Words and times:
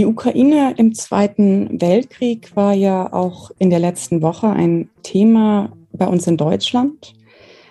Die 0.00 0.06
Ukraine 0.06 0.72
im 0.78 0.94
Zweiten 0.94 1.78
Weltkrieg 1.78 2.56
war 2.56 2.72
ja 2.72 3.12
auch 3.12 3.50
in 3.58 3.68
der 3.68 3.80
letzten 3.80 4.22
Woche 4.22 4.48
ein 4.48 4.88
Thema 5.02 5.76
bei 5.92 6.06
uns 6.06 6.26
in 6.26 6.38
Deutschland. 6.38 7.12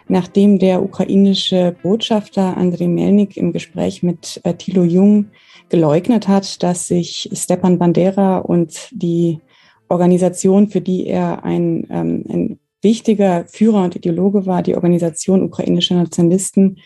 Nachdem 0.08 0.60
der 0.60 0.84
ukrainische 0.84 1.76
Botschafter 1.82 2.56
Andrei 2.56 2.88
Melnik 2.88 3.36
im 3.36 3.52
Gespräch 3.52 4.04
mit 4.04 4.40
äh, 4.44 4.54
Thilo 4.54 4.84
Jung 4.84 5.32
geleugnet 5.70 6.28
hat, 6.28 6.62
dass 6.62 6.88
sich 6.88 7.32
Stepan 7.34 7.80
Bandera 7.80 8.38
und 8.38 8.90
die 8.92 9.40
Organisation, 9.88 10.68
für 10.68 10.82
die 10.82 11.08
er 11.08 11.44
ein, 11.44 11.88
ähm, 11.90 12.26
ein 12.30 12.60
wichtiger 12.84 13.46
Führer 13.48 13.86
und 13.86 13.96
Ideologe 13.96 14.46
war, 14.46 14.62
die 14.62 14.76
Organisation 14.76 15.42
ukrainischer 15.42 15.96
Nationalisten, 15.96 16.78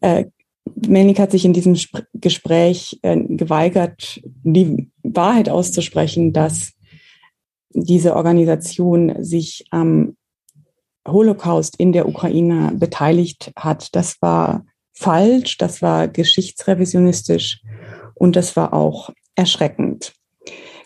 äh, 0.00 0.24
Melnik 0.74 1.18
hat 1.18 1.30
sich 1.30 1.44
in 1.44 1.52
diesem 1.52 1.76
Gespräch 2.14 2.98
äh, 3.02 3.16
geweigert, 3.16 4.20
die 4.24 4.90
Wahrheit 5.02 5.48
auszusprechen, 5.48 6.32
dass 6.32 6.72
diese 7.70 8.16
Organisation 8.16 9.22
sich 9.22 9.64
am 9.70 10.16
Holocaust 11.06 11.78
in 11.78 11.92
der 11.92 12.08
Ukraine 12.08 12.72
beteiligt 12.74 13.52
hat. 13.56 13.94
Das 13.94 14.20
war 14.20 14.64
falsch, 14.92 15.58
das 15.58 15.82
war 15.82 16.08
geschichtsrevisionistisch 16.08 17.62
und 18.14 18.34
das 18.34 18.56
war 18.56 18.72
auch 18.72 19.10
erschreckend. 19.34 20.14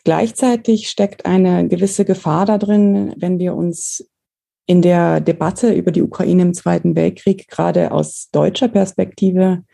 Gleichzeitig 0.05 0.89
steckt 0.89 1.27
eine 1.27 1.69
gewisse 1.69 2.05
Gefahr 2.05 2.47
da 2.47 2.59
drin, 2.59 3.15
wenn 3.17 3.39
wir 3.39 3.55
uns 3.55 4.05
in 4.67 4.83
der 4.83 5.21
Debatte 5.21 5.73
über 5.73 5.91
die 5.91 6.03
Ukraine 6.03 6.43
im 6.43 6.55
Zweiten 6.55 6.95
Weltkrieg 6.95 7.49
gerade 7.49 7.93
aus 7.93 8.29
deutscher 8.33 8.69
Perspektive, 8.69 9.65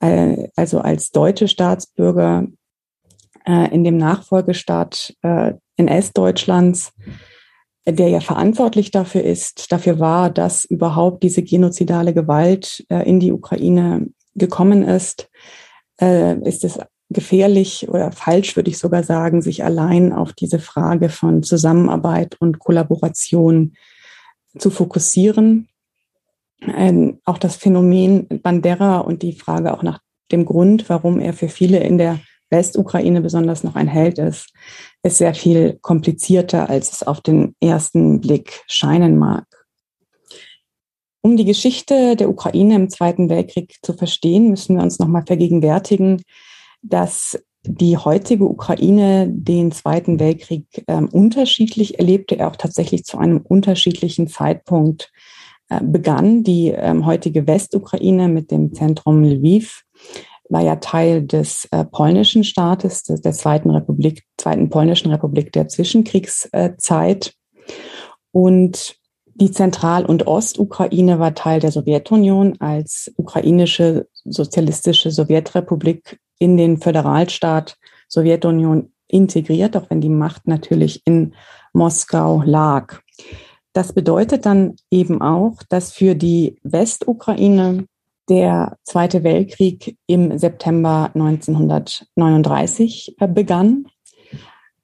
äh, 0.00 0.48
also 0.56 0.80
als 0.80 1.10
deutsche 1.10 1.48
Staatsbürger 1.48 2.46
äh, 3.46 3.72
in 3.72 3.84
dem 3.84 3.96
Nachfolgestaat 3.96 5.14
äh, 5.22 5.54
NS-Deutschlands, 5.76 6.92
der 7.86 8.08
ja 8.08 8.20
verantwortlich 8.20 8.90
dafür 8.90 9.22
ist, 9.22 9.70
dafür 9.70 10.00
war, 10.00 10.30
dass 10.30 10.64
überhaupt 10.64 11.22
diese 11.22 11.42
genozidale 11.42 12.12
Gewalt 12.12 12.84
äh, 12.88 13.08
in 13.08 13.20
die 13.20 13.32
Ukraine 13.32 14.08
gekommen 14.34 14.82
ist, 14.82 15.30
ist 15.98 16.62
es 16.62 16.78
gefährlich 17.08 17.88
oder 17.88 18.12
falsch, 18.12 18.54
würde 18.54 18.68
ich 18.68 18.76
sogar 18.76 19.02
sagen, 19.02 19.40
sich 19.40 19.64
allein 19.64 20.12
auf 20.12 20.34
diese 20.34 20.58
Frage 20.58 21.08
von 21.08 21.42
Zusammenarbeit 21.42 22.36
und 22.38 22.58
Kollaboration 22.58 23.72
zu 24.58 24.68
fokussieren. 24.68 25.68
Ähm, 26.62 27.20
auch 27.24 27.38
das 27.38 27.56
Phänomen 27.56 28.26
Bandera 28.42 28.98
und 28.98 29.22
die 29.22 29.32
Frage 29.32 29.74
auch 29.74 29.82
nach 29.82 30.00
dem 30.32 30.44
Grund, 30.44 30.88
warum 30.88 31.20
er 31.20 31.32
für 31.32 31.48
viele 31.48 31.78
in 31.80 31.98
der 31.98 32.20
Westukraine 32.50 33.20
besonders 33.20 33.64
noch 33.64 33.74
ein 33.74 33.88
Held 33.88 34.18
ist, 34.18 34.52
ist 35.02 35.18
sehr 35.18 35.34
viel 35.34 35.78
komplizierter, 35.82 36.68
als 36.70 36.92
es 36.92 37.02
auf 37.02 37.20
den 37.20 37.54
ersten 37.60 38.20
Blick 38.20 38.62
scheinen 38.66 39.18
mag. 39.18 39.44
Um 41.22 41.36
die 41.36 41.44
Geschichte 41.44 42.14
der 42.14 42.28
Ukraine 42.28 42.76
im 42.76 42.88
Zweiten 42.88 43.28
Weltkrieg 43.28 43.78
zu 43.82 43.94
verstehen, 43.94 44.48
müssen 44.48 44.76
wir 44.76 44.82
uns 44.82 45.00
nochmal 45.00 45.24
vergegenwärtigen, 45.26 46.22
dass 46.82 47.36
die 47.64 47.96
heutige 47.96 48.44
Ukraine 48.44 49.28
den 49.28 49.72
Zweiten 49.72 50.20
Weltkrieg 50.20 50.66
äh, 50.86 51.02
unterschiedlich 51.02 51.98
erlebte, 51.98 52.38
er 52.38 52.48
auch 52.48 52.56
tatsächlich 52.56 53.04
zu 53.04 53.18
einem 53.18 53.38
unterschiedlichen 53.38 54.28
Zeitpunkt 54.28 55.10
begann. 55.82 56.44
Die 56.44 56.70
äh, 56.70 56.94
heutige 57.04 57.46
Westukraine 57.46 58.28
mit 58.28 58.50
dem 58.50 58.72
Zentrum 58.74 59.22
Lviv 59.22 59.82
war 60.48 60.62
ja 60.62 60.76
Teil 60.76 61.22
des 61.22 61.66
äh, 61.72 61.84
polnischen 61.84 62.44
Staates, 62.44 63.02
des, 63.02 63.20
der 63.20 63.32
Zweiten 63.32 63.70
Republik, 63.70 64.24
Zweiten 64.38 64.68
Polnischen 64.70 65.10
Republik 65.10 65.52
der 65.52 65.68
Zwischenkriegszeit. 65.68 67.34
Und 68.30 68.96
die 69.34 69.50
Zentral- 69.50 70.06
und 70.06 70.26
Ostukraine 70.26 71.18
war 71.18 71.34
Teil 71.34 71.60
der 71.60 71.72
Sowjetunion 71.72 72.56
als 72.60 73.12
ukrainische 73.16 74.08
sozialistische 74.24 75.10
Sowjetrepublik 75.10 76.18
in 76.38 76.56
den 76.56 76.78
Föderalstaat 76.78 77.76
Sowjetunion 78.08 78.92
integriert, 79.08 79.76
auch 79.76 79.90
wenn 79.90 80.00
die 80.00 80.08
Macht 80.08 80.46
natürlich 80.46 81.02
in 81.04 81.34
Moskau 81.72 82.42
lag. 82.44 83.00
Das 83.76 83.92
bedeutet 83.92 84.46
dann 84.46 84.76
eben 84.90 85.20
auch, 85.20 85.62
dass 85.68 85.92
für 85.92 86.14
die 86.14 86.56
Westukraine 86.62 87.84
der 88.26 88.78
Zweite 88.84 89.22
Weltkrieg 89.22 89.98
im 90.06 90.38
September 90.38 91.10
1939 91.12 93.16
äh, 93.20 93.28
begann. 93.28 93.84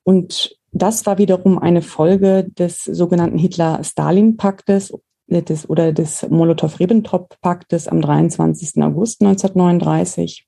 Und 0.04 0.58
das 0.72 1.06
war 1.06 1.16
wiederum 1.16 1.58
eine 1.58 1.80
Folge 1.80 2.46
des 2.50 2.84
sogenannten 2.84 3.38
Hitler-Stalin-Paktes 3.38 4.92
des, 5.26 5.70
oder 5.70 5.94
des 5.94 6.28
Molotow-Ribbentrop-Paktes 6.28 7.88
am 7.88 8.02
23. 8.02 8.82
August 8.82 9.22
1939. 9.22 10.46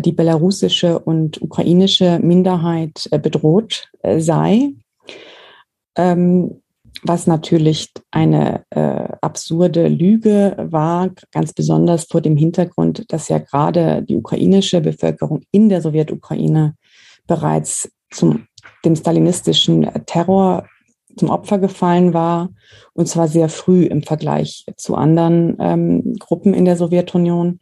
die 0.00 0.12
belarussische 0.12 0.98
und 0.98 1.40
ukrainische 1.40 2.18
Minderheit 2.22 3.08
äh, 3.10 3.18
bedroht 3.18 3.88
äh, 4.02 4.20
sei, 4.20 4.74
ähm, 5.96 6.60
was 7.02 7.26
natürlich 7.26 7.88
eine 8.10 8.64
absurde 9.22 9.88
Lüge 9.88 10.54
war, 10.70 11.08
ganz 11.32 11.54
besonders 11.54 12.04
vor 12.04 12.20
dem 12.20 12.36
Hintergrund, 12.36 13.10
dass 13.10 13.28
ja 13.28 13.38
gerade 13.38 14.02
die 14.02 14.16
ukrainische 14.16 14.82
Bevölkerung 14.82 15.40
in 15.50 15.70
der 15.70 15.80
Sowjetukraine 15.80 16.74
bereits 17.26 17.90
zum 18.10 18.48
dem 18.84 18.96
stalinistischen 18.96 19.88
Terror 20.04 20.66
zum 21.16 21.30
Opfer 21.30 21.58
gefallen 21.58 22.14
war, 22.14 22.50
und 22.92 23.08
zwar 23.08 23.28
sehr 23.28 23.48
früh 23.48 23.84
im 23.84 24.02
Vergleich 24.02 24.64
zu 24.76 24.94
anderen 24.94 25.56
ähm, 25.58 26.14
Gruppen 26.18 26.54
in 26.54 26.64
der 26.64 26.76
Sowjetunion. 26.76 27.60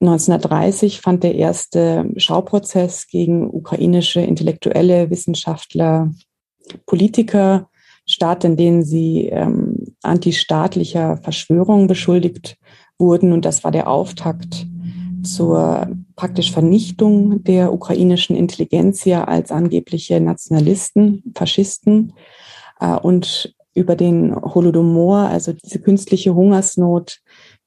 1930 0.00 1.00
fand 1.00 1.22
der 1.22 1.34
erste 1.34 2.10
Schauprozess 2.16 3.06
gegen 3.06 3.48
ukrainische 3.48 4.20
Intellektuelle, 4.20 5.10
Wissenschaftler, 5.10 6.10
Politiker 6.86 7.68
statt, 8.06 8.44
in 8.44 8.56
denen 8.56 8.84
sie 8.84 9.28
ähm, 9.28 9.94
antistaatlicher 10.02 11.16
Verschwörung 11.18 11.86
beschuldigt 11.86 12.58
wurden. 12.98 13.32
Und 13.32 13.44
das 13.44 13.64
war 13.64 13.70
der 13.70 13.88
Auftakt 13.88 14.66
zur 15.22 15.88
praktisch 16.16 16.52
Vernichtung 16.52 17.42
der 17.44 17.72
ukrainischen 17.72 18.36
Intelligenzia 18.36 19.24
als 19.24 19.50
angebliche 19.50 20.20
Nationalisten, 20.20 21.22
Faschisten. 21.34 22.12
Äh, 22.80 22.96
und 22.96 23.54
über 23.74 23.96
den 23.96 24.34
Holodomor, 24.36 25.18
also 25.18 25.52
diese 25.52 25.80
künstliche 25.80 26.34
Hungersnot, 26.34 27.20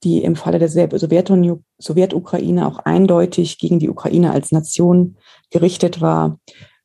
die 0.04 0.24
im 0.24 0.36
Falle 0.36 0.60
der 0.60 0.70
Sowjetukraine 0.70 2.68
auch 2.68 2.80
eindeutig 2.80 3.58
gegen 3.58 3.80
die 3.80 3.90
Ukraine 3.90 4.32
als 4.32 4.52
Nation 4.52 5.18
gerichtet 5.50 6.02
war, 6.02 6.40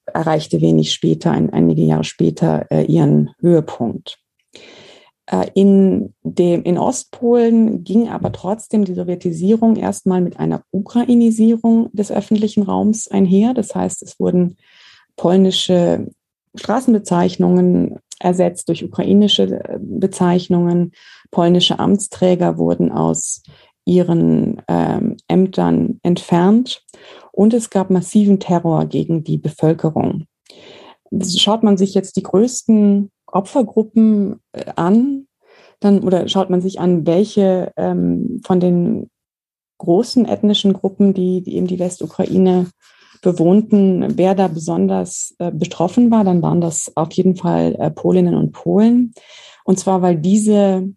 erreichte 0.06 0.60
wenig 0.60 0.92
später, 0.92 1.30
ein, 1.30 1.52
einige 1.52 1.82
Jahre 1.82 2.04
später, 2.04 2.66
äh, 2.70 2.84
ihren 2.84 3.30
Höhepunkt. 3.40 4.18
Äh, 5.26 5.46
in, 5.54 6.14
dem, 6.22 6.62
in 6.64 6.78
Ostpolen 6.78 7.84
ging 7.84 8.08
aber 8.08 8.32
trotzdem 8.32 8.84
die 8.84 8.94
Sowjetisierung 8.94 9.76
erstmal 9.76 10.20
mit 10.20 10.38
einer 10.38 10.62
Ukrainisierung 10.70 11.90
des 11.92 12.10
öffentlichen 12.10 12.64
Raums 12.64 13.08
einher. 13.08 13.54
Das 13.54 13.74
heißt, 13.74 14.02
es 14.02 14.18
wurden 14.18 14.56
polnische 15.16 16.08
Straßenbezeichnungen 16.54 17.98
ersetzt 18.18 18.68
durch 18.68 18.84
ukrainische 18.84 19.44
äh, 19.44 19.78
Bezeichnungen. 19.80 20.92
Polnische 21.32 21.80
Amtsträger 21.80 22.58
wurden 22.58 22.92
aus 22.92 23.42
ihren 23.84 24.62
ähm, 24.68 25.16
Ämtern 25.26 25.98
entfernt 26.04 26.84
und 27.32 27.52
es 27.52 27.70
gab 27.70 27.90
massiven 27.90 28.38
Terror 28.38 28.86
gegen 28.86 29.24
die 29.24 29.38
Bevölkerung. 29.38 30.26
Schaut 31.36 31.64
man 31.64 31.76
sich 31.76 31.94
jetzt 31.94 32.16
die 32.16 32.22
größten 32.22 33.10
Opfergruppen 33.26 34.40
äh, 34.52 34.70
an, 34.76 35.26
dann 35.80 36.00
oder 36.04 36.28
schaut 36.28 36.50
man 36.50 36.60
sich 36.60 36.78
an, 36.78 37.06
welche 37.06 37.72
ähm, 37.76 38.40
von 38.44 38.60
den 38.60 39.10
großen 39.78 40.26
ethnischen 40.26 40.74
Gruppen, 40.74 41.12
die, 41.12 41.42
die 41.42 41.56
eben 41.56 41.66
die 41.66 41.80
Westukraine 41.80 42.68
bewohnten, 43.20 44.16
wer 44.16 44.34
da 44.34 44.48
besonders 44.48 45.34
äh, 45.38 45.50
betroffen 45.50 46.10
war, 46.10 46.24
dann 46.24 46.42
waren 46.42 46.60
das 46.60 46.92
auf 46.94 47.12
jeden 47.12 47.36
Fall 47.36 47.74
äh, 47.78 47.90
Polinnen 47.90 48.34
und 48.34 48.52
Polen. 48.52 49.14
Und 49.64 49.78
zwar, 49.78 50.02
weil 50.02 50.16
diese 50.16 50.92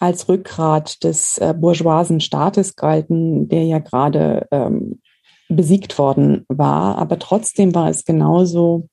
als 0.00 0.28
Rückgrat 0.28 1.04
des 1.04 1.38
äh, 1.38 1.54
bourgeoisen 1.56 2.20
Staates 2.20 2.74
galten, 2.74 3.48
der 3.48 3.64
ja 3.64 3.78
gerade 3.78 4.48
ähm, 4.50 5.00
besiegt 5.48 5.98
worden 5.98 6.44
war. 6.48 6.98
Aber 6.98 7.18
trotzdem 7.18 7.74
war 7.74 7.88
es 7.90 8.04
genauso, 8.04 8.88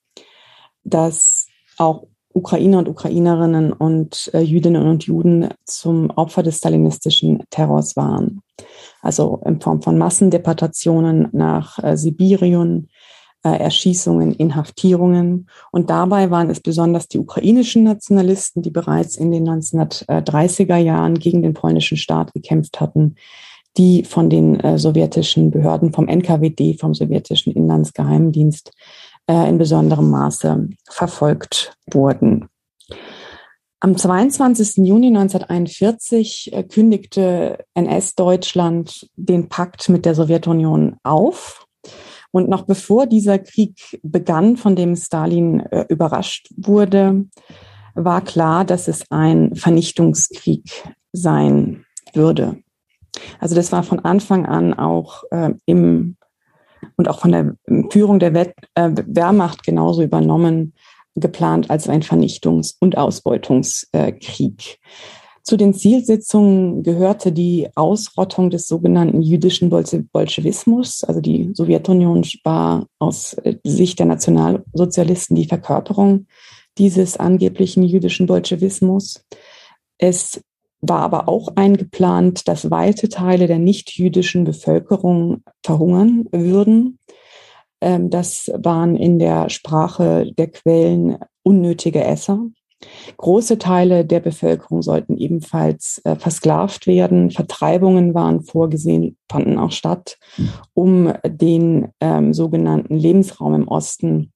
dass 0.84 1.48
auch 1.78 2.04
Ukrainer 2.34 2.80
und 2.80 2.90
Ukrainerinnen 2.90 3.74
und 3.74 4.30
äh, 4.34 4.42
Jüdinnen 4.42 4.86
und 4.88 5.06
Juden 5.06 5.50
zum 5.66 6.12
Opfer 6.12 6.44
des 6.44 6.58
stalinistischen 6.58 7.44
Terrors 7.50 7.96
waren. 7.96 8.42
Also 9.02 9.42
in 9.46 9.62
Form 9.62 9.82
von 9.82 9.98
Massendeportationen 9.98 11.30
nach 11.32 11.82
äh, 11.84 11.98
Sibirien, 11.98 12.90
Erschießungen, 13.56 14.34
Inhaftierungen. 14.34 15.48
Und 15.72 15.90
dabei 15.90 16.30
waren 16.32 16.50
es 16.50 16.60
besonders 16.60 17.08
die 17.08 17.20
ukrainischen 17.20 17.84
Nationalisten, 17.84 18.62
die 18.62 18.70
bereits 18.70 19.16
in 19.16 19.32
den 19.32 19.48
1930er 19.48 20.78
Jahren 20.78 21.16
gegen 21.20 21.42
den 21.42 21.54
polnischen 21.54 21.98
Staat 21.98 22.34
gekämpft 22.34 22.80
hatten, 22.82 23.16
die 23.78 24.04
von 24.04 24.30
den 24.30 24.60
äh, 24.60 24.78
sowjetischen 24.78 25.52
Behörden, 25.52 25.94
vom 25.94 26.08
NKWD, 26.08 26.80
vom 26.80 26.94
sowjetischen 26.94 27.54
Inlandsgeheimdienst, 27.54 28.72
äh, 29.30 29.50
in 29.50 29.58
besonderem 29.58 30.10
Maße 30.10 30.70
verfolgt 30.90 31.74
wurden. 31.92 32.50
Am 33.80 33.96
22. 33.96 34.88
Juni 34.88 35.08
1941 35.08 36.52
äh, 36.52 36.64
kündigte 36.64 37.64
NS-Deutschland 37.76 39.08
den 39.16 39.50
Pakt 39.50 39.90
mit 39.90 40.06
der 40.06 40.16
Sowjetunion 40.16 40.98
auf. 41.04 41.67
Und 42.32 42.50
noch 42.50 42.64
bevor 42.64 43.08
dieser 43.08 43.40
Krieg 43.40 44.00
begann, 44.04 44.58
von 44.58 44.76
dem 44.76 44.96
Stalin 44.96 45.62
äh, 45.62 45.86
überrascht 45.90 46.50
wurde, 46.56 47.26
war 47.96 48.22
klar, 48.22 48.66
dass 48.66 48.88
es 48.88 49.10
ein 49.10 49.56
Vernichtungskrieg 49.56 50.84
sein 51.14 51.86
würde. 52.14 52.58
Also 53.40 53.56
das 53.56 53.72
war 53.72 53.84
von 53.84 54.00
Anfang 54.00 54.46
an 54.46 54.74
auch 54.74 55.24
äh, 55.32 55.54
im 55.66 56.18
und 56.96 57.08
auch 57.08 57.20
von 57.20 57.32
der 57.32 57.56
Führung 57.92 58.20
der 58.20 58.34
Wett, 58.34 58.54
äh, 58.76 58.92
Wehrmacht 59.06 59.64
genauso 59.64 60.04
übernommen, 60.04 60.74
geplant 61.16 61.70
als 61.70 61.90
ein 61.90 62.02
Vernichtungs- 62.02 62.76
und 62.80 62.98
Ausbeutungskrieg. 62.98 64.80
Zu 65.48 65.56
den 65.56 65.74
Zielsetzungen 65.74 66.84
gehörte 66.84 67.32
die 67.32 67.70
Ausrottung 67.74 68.50
des 68.50 68.68
sogenannten 68.68 69.22
jüdischen 69.22 69.70
Bolschewismus. 69.70 71.06
Also 71.06 71.22
die 71.22 71.52
Sowjetunion 71.54 72.26
war 72.44 72.86
aus 73.00 73.34
äh, 73.36 73.56
Sicht 73.64 74.00
der 74.00 74.08
Nationalsozialisten 74.08 75.38
die 75.38 75.46
Verkörperung 75.46 76.28
dieses 76.78 77.16
angeblichen 77.16 77.84
jüdischen 77.84 78.28
Bolschewismus. 78.28 79.24
Es 79.98 80.42
war 80.82 81.00
aber 81.00 81.30
auch 81.30 81.56
eingeplant, 81.56 82.50
dass 82.50 82.70
weite 82.70 83.08
Teile 83.08 83.48
der 83.48 83.60
nichtjüdischen 83.60 84.44
Bevölkerung 84.44 85.44
verhungern 85.66 86.26
würden. 86.34 87.00
Ähm, 87.80 88.10
das 88.10 88.52
waren 88.54 88.98
in 88.98 89.18
der 89.18 89.50
Sprache 89.50 90.30
der 90.38 90.48
Quellen 90.48 91.20
unnötige 91.44 92.04
Esser. 92.04 92.48
Große 93.18 93.58
Teile 93.58 94.06
der 94.06 94.20
Bevölkerung 94.20 94.82
sollten 94.82 95.18
ebenfalls 95.18 96.00
äh, 96.04 96.16
versklavt 96.16 96.86
werden. 96.86 97.32
Vertreibungen 97.32 98.14
waren 98.14 98.42
vorgesehen, 98.42 99.18
fanden 99.30 99.58
auch 99.58 99.72
statt, 99.72 100.18
um 100.74 101.14
den 101.26 101.90
ähm, 102.00 102.34
sogenannten 102.34 102.96
Lebensraum 102.96 103.56
im 103.56 103.68
Osten 103.68 104.32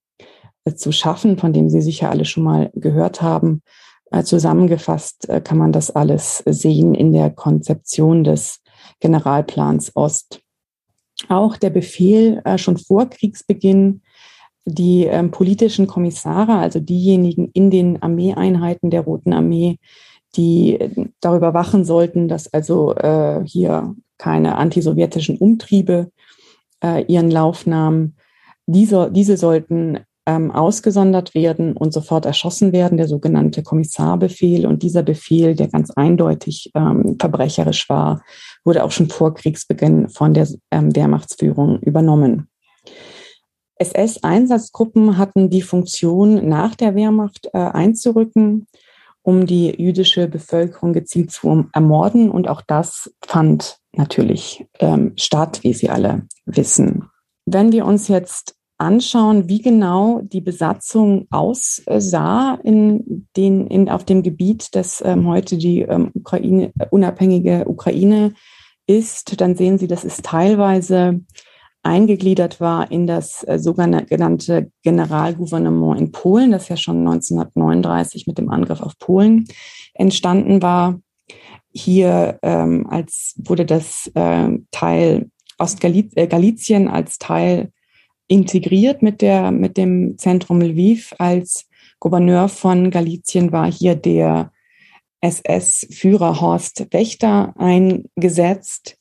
äh, 0.65 0.73
zu 0.73 0.91
schaffen, 0.91 1.37
von 1.37 1.53
dem 1.53 1.69
Sie 1.69 1.81
sicher 1.81 2.09
alle 2.09 2.25
schon 2.25 2.43
mal 2.43 2.71
gehört 2.73 3.21
haben. 3.21 3.61
Äh, 4.11 4.23
zusammengefasst 4.23 5.29
äh, 5.29 5.39
kann 5.39 5.57
man 5.57 5.71
das 5.71 5.91
alles 5.91 6.43
sehen 6.45 6.95
in 6.95 7.13
der 7.13 7.29
Konzeption 7.29 8.23
des 8.23 8.61
Generalplans 8.99 9.95
Ost. 9.95 10.41
Auch 11.29 11.57
der 11.57 11.69
Befehl 11.69 12.41
äh, 12.43 12.57
schon 12.57 12.77
vor 12.77 13.09
Kriegsbeginn, 13.09 14.01
die 14.65 15.05
ähm, 15.05 15.31
politischen 15.31 15.87
Kommissare, 15.87 16.53
also 16.53 16.79
diejenigen 16.79 17.49
in 17.53 17.71
den 17.71 18.01
Armeeeinheiten 18.01 18.89
der 18.89 19.01
Roten 19.01 19.33
Armee, 19.33 19.77
die 20.35 20.79
darüber 21.19 21.53
wachen 21.53 21.83
sollten, 21.83 22.27
dass 22.27 22.53
also 22.53 22.95
äh, 22.95 23.41
hier 23.45 23.95
keine 24.17 24.55
antisowjetischen 24.55 25.37
Umtriebe 25.37 26.11
äh, 26.83 27.03
ihren 27.05 27.31
Lauf 27.31 27.65
nahmen. 27.65 28.15
Diese, 28.67 29.11
diese 29.11 29.35
sollten 29.35 29.99
ähm, 30.27 30.51
ausgesondert 30.51 31.33
werden 31.33 31.75
und 31.75 31.93
sofort 31.93 32.25
erschossen 32.25 32.71
werden, 32.71 32.97
der 32.97 33.07
sogenannte 33.07 33.63
Kommissarbefehl. 33.63 34.65
Und 34.65 34.83
dieser 34.83 35.03
Befehl, 35.03 35.55
der 35.55 35.67
ganz 35.67 35.91
eindeutig 35.91 36.71
ähm, 36.75 37.17
verbrecherisch 37.19 37.89
war, 37.89 38.21
wurde 38.63 38.83
auch 38.83 38.91
schon 38.91 39.09
vor 39.09 39.33
Kriegsbeginn 39.33 40.09
von 40.09 40.33
der 40.33 40.47
ähm, 40.69 40.95
Wehrmachtsführung 40.95 41.79
übernommen. 41.79 42.47
SS-Einsatzgruppen 43.81 45.17
hatten 45.17 45.49
die 45.49 45.61
Funktion, 45.61 46.47
nach 46.47 46.75
der 46.75 46.95
Wehrmacht 46.95 47.49
äh, 47.53 47.57
einzurücken, 47.57 48.67
um 49.23 49.45
die 49.45 49.69
jüdische 49.81 50.27
Bevölkerung 50.27 50.93
gezielt 50.93 51.31
zu 51.31 51.65
ermorden. 51.73 52.29
Und 52.29 52.47
auch 52.47 52.61
das 52.61 53.13
fand 53.25 53.79
natürlich 53.93 54.65
ähm, 54.79 55.13
statt, 55.17 55.59
wie 55.63 55.73
Sie 55.73 55.89
alle 55.89 56.27
wissen. 56.45 57.09
Wenn 57.45 57.71
wir 57.71 57.85
uns 57.85 58.07
jetzt 58.07 58.55
anschauen, 58.77 59.47
wie 59.47 59.61
genau 59.61 60.21
die 60.23 60.41
Besatzung 60.41 61.27
aussah 61.29 62.57
in 62.63 63.27
den, 63.37 63.67
in, 63.67 63.89
auf 63.89 64.05
dem 64.05 64.23
Gebiet, 64.23 64.69
das 64.75 65.03
ähm, 65.05 65.27
heute 65.27 65.57
die 65.57 65.81
ähm, 65.81 66.11
Ukraine, 66.15 66.71
unabhängige 66.89 67.65
Ukraine 67.67 68.33
ist, 68.87 69.39
dann 69.39 69.55
sehen 69.55 69.77
Sie, 69.77 69.87
dass 69.87 70.03
es 70.03 70.17
teilweise 70.17 71.21
eingegliedert 71.83 72.59
war 72.59 72.91
in 72.91 73.07
das 73.07 73.43
äh, 73.47 73.57
sogenannte 73.59 74.71
Generalgouvernement 74.83 75.99
in 75.99 76.11
Polen, 76.11 76.51
das 76.51 76.69
ja 76.69 76.77
schon 76.77 76.99
1939 76.99 78.27
mit 78.27 78.37
dem 78.37 78.49
Angriff 78.49 78.81
auf 78.81 78.97
Polen 78.99 79.47
entstanden 79.93 80.61
war. 80.61 80.99
Hier 81.73 82.39
ähm, 82.41 82.87
als 82.89 83.35
wurde 83.37 83.65
das 83.65 84.11
äh, 84.13 84.49
Teil 84.71 85.29
Ostgalizien 85.57 86.87
als 86.87 87.17
Teil 87.19 87.71
integriert 88.27 89.01
mit, 89.01 89.21
der, 89.21 89.51
mit 89.51 89.77
dem 89.77 90.17
Zentrum 90.17 90.61
Lviv. 90.61 91.13
Als 91.19 91.67
Gouverneur 91.99 92.49
von 92.49 92.89
Galizien 92.89 93.51
war 93.51 93.71
hier 93.71 93.95
der 93.95 94.51
SS-Führer 95.21 96.41
Horst 96.41 96.87
Wächter 96.91 97.53
eingesetzt, 97.57 98.97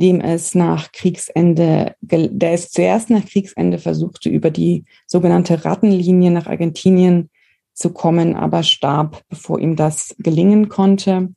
dem 0.00 0.20
es 0.20 0.54
nach 0.54 0.90
Kriegsende, 0.92 1.94
der 2.00 2.52
es 2.52 2.70
zuerst 2.70 3.10
nach 3.10 3.24
Kriegsende 3.24 3.78
versuchte, 3.78 4.28
über 4.28 4.50
die 4.50 4.84
sogenannte 5.06 5.64
Rattenlinie 5.64 6.30
nach 6.30 6.46
Argentinien 6.46 7.30
zu 7.72 7.90
kommen, 7.92 8.34
aber 8.34 8.62
starb, 8.62 9.22
bevor 9.28 9.60
ihm 9.60 9.76
das 9.76 10.14
gelingen 10.18 10.68
konnte. 10.68 11.32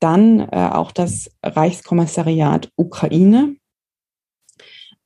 Dann 0.00 0.40
äh, 0.40 0.70
auch 0.72 0.92
das 0.92 1.30
Reichskommissariat 1.42 2.70
Ukraine, 2.76 3.56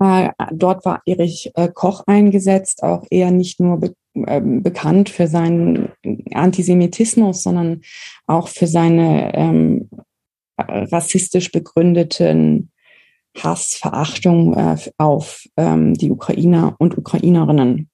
Äh, 0.01 0.31
dort 0.53 0.85
war 0.85 1.03
Erich 1.07 1.51
äh, 1.55 1.69
Koch 1.69 2.05
eingesetzt, 2.07 2.83
auch 2.83 3.05
eher 3.11 3.31
nicht 3.31 3.59
nur 3.59 3.81
be 3.81 3.95
äh, 4.15 4.41
bekannt 4.41 5.09
für 5.11 5.27
seinen 5.27 5.91
Antisemitismus, 6.33 7.43
sondern 7.43 7.83
auch 8.27 8.49
für 8.49 8.67
seine 8.67 9.35
ähm, 9.35 9.91
rassistisch 10.57 11.51
begründeten 11.53 12.71
Hass, 13.43 13.75
Verachtung 13.75 14.55
äh, 14.55 14.77
auf 14.99 15.45
ähm, 15.57 15.95
die 15.95 16.11
Ukrainer 16.11 16.77
und 16.79 16.97
Ukrainerinnen. 16.97 17.89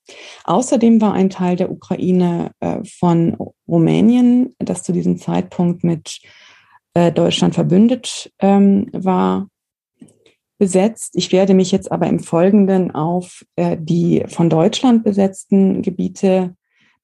Außerdem 0.44 1.00
war 1.00 1.12
ein 1.12 1.30
Teil 1.30 1.56
der 1.56 1.70
Ukraine 1.70 2.50
äh, 2.60 2.78
von 2.84 3.36
Rumänien, 3.68 4.54
das 4.58 4.82
zu 4.82 4.92
diesem 4.92 5.18
Zeitpunkt 5.18 5.84
mit 5.84 6.20
äh, 6.94 7.12
Deutschland 7.12 7.54
verbündet 7.54 8.32
ähm, 8.40 8.88
war, 8.92 9.48
besetzt. 10.58 11.14
Ich 11.14 11.32
werde 11.32 11.54
mich 11.54 11.72
jetzt 11.72 11.90
aber 11.90 12.06
im 12.06 12.20
Folgenden 12.20 12.94
auf 12.94 13.44
äh, 13.56 13.76
die 13.78 14.24
von 14.28 14.48
Deutschland 14.48 15.04
besetzten 15.04 15.82
Gebiete 15.82 16.54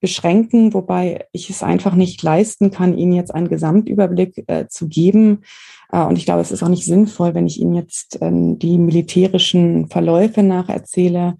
beschränken, 0.01 0.73
wobei 0.73 1.25
ich 1.31 1.49
es 1.49 1.63
einfach 1.63 1.95
nicht 1.95 2.21
leisten 2.21 2.71
kann, 2.71 2.97
Ihnen 2.97 3.13
jetzt 3.13 3.33
einen 3.33 3.47
Gesamtüberblick 3.47 4.43
äh, 4.47 4.67
zu 4.67 4.89
geben. 4.89 5.43
Äh, 5.91 6.03
und 6.03 6.17
ich 6.17 6.25
glaube, 6.25 6.41
es 6.41 6.51
ist 6.51 6.63
auch 6.63 6.69
nicht 6.69 6.85
sinnvoll, 6.85 7.33
wenn 7.33 7.47
ich 7.47 7.59
Ihnen 7.59 7.75
jetzt 7.75 8.17
ähm, 8.19 8.59
die 8.59 8.77
militärischen 8.77 9.87
Verläufe 9.87 10.43
nacherzähle. 10.43 11.37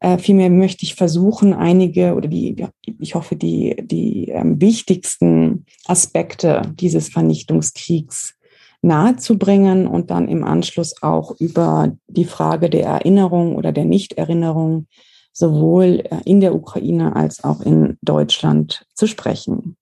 Äh, 0.00 0.18
vielmehr 0.18 0.48
möchte 0.48 0.84
ich 0.84 0.94
versuchen, 0.94 1.52
einige 1.52 2.14
oder 2.14 2.28
die, 2.28 2.64
ich 3.00 3.14
hoffe, 3.16 3.34
die, 3.34 3.76
die 3.82 4.28
ähm, 4.28 4.60
wichtigsten 4.60 5.66
Aspekte 5.86 6.62
dieses 6.76 7.08
Vernichtungskriegs 7.08 8.34
nahezubringen 8.80 9.88
und 9.88 10.10
dann 10.10 10.28
im 10.28 10.44
Anschluss 10.44 11.02
auch 11.02 11.34
über 11.40 11.96
die 12.06 12.24
Frage 12.24 12.70
der 12.70 12.86
Erinnerung 12.86 13.56
oder 13.56 13.72
der 13.72 13.84
Nichterinnerung 13.84 14.86
sowohl 15.32 16.02
äh, 16.04 16.20
in 16.24 16.40
der 16.40 16.54
Ukraine 16.54 17.14
als 17.14 17.44
auch 17.44 17.60
in 17.60 17.98
Deutschland 18.02 18.84
zu 18.94 19.06
sprechen. 19.06 19.76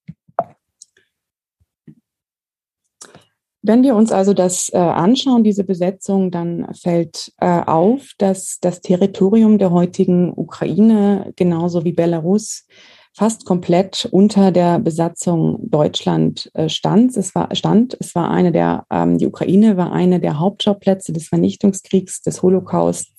Wenn 3.63 3.83
wir 3.83 3.97
uns 3.97 4.13
also 4.13 4.33
das 4.33 4.71
äh, 4.73 4.77
anschauen, 4.77 5.43
diese 5.43 5.65
Besetzung, 5.65 6.31
dann 6.31 6.73
fällt 6.75 7.33
äh, 7.41 7.63
auf, 7.63 8.13
dass 8.19 8.59
das 8.61 8.81
Territorium 8.81 9.59
der 9.59 9.73
heutigen 9.73 10.33
Ukraine 10.33 11.33
genauso 11.35 11.85
wie 11.85 11.93
Belarus 11.93 12.67
fast 13.13 13.45
komplett 13.45 14.07
unter 14.13 14.53
der 14.53 14.79
Besatzung 14.79 15.59
Deutschland 15.71 16.53
stand. 16.67 17.17
Es 17.17 17.35
war, 17.35 17.53
stand. 17.57 17.97
Es 17.99 18.15
war 18.15 18.31
eine 18.31 18.53
der, 18.53 18.85
ähm, 18.91 19.17
die 19.17 19.27
Ukraine 19.27 19.79
war 19.79 19.91
eine 19.91 20.21
der 20.21 20.39
Hauptschauplätze 20.39 21.15
des 21.15 21.27
Vernichtungskriegs, 21.27 22.21
des 22.21 22.43
Holocausts 22.43 23.17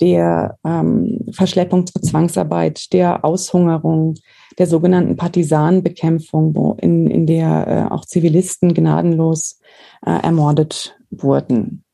der 0.00 0.58
ähm, 0.64 1.26
Verschleppung 1.32 1.86
zur 1.86 2.02
Zwangsarbeit, 2.02 2.92
der 2.92 3.24
Aushungerung, 3.24 4.14
der 4.58 4.66
sogenannten 4.66 5.16
Partisanenbekämpfung, 5.16 6.54
wo 6.54 6.74
in, 6.80 7.06
in 7.06 7.26
der 7.26 7.66
äh, 7.66 7.92
auch 7.92 8.04
Zivilisten 8.04 8.74
gnadenlos 8.74 9.60
äh, 10.04 10.10
ermordet 10.10 10.96
wurden. 11.10 11.84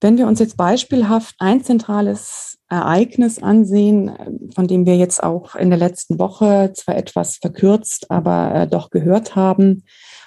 Wenn 0.00 0.18
wir 0.18 0.26
uns 0.26 0.40
jetzt 0.40 0.56
beispielhaft 0.56 1.36
ein 1.38 1.62
zentrales 1.62 2.58
Ereignis 2.68 3.40
ansehen, 3.40 4.50
von 4.54 4.66
dem 4.66 4.84
wir 4.84 4.96
jetzt 4.96 5.22
auch 5.22 5.54
in 5.54 5.70
der 5.70 5.78
letzten 5.78 6.18
Woche 6.18 6.72
zwar 6.74 6.96
etwas 6.96 7.36
verkürzt, 7.36 8.10
aber 8.10 8.54
äh, 8.54 8.66
doch 8.66 8.90
gehört 8.90 9.36
haben, 9.36 9.84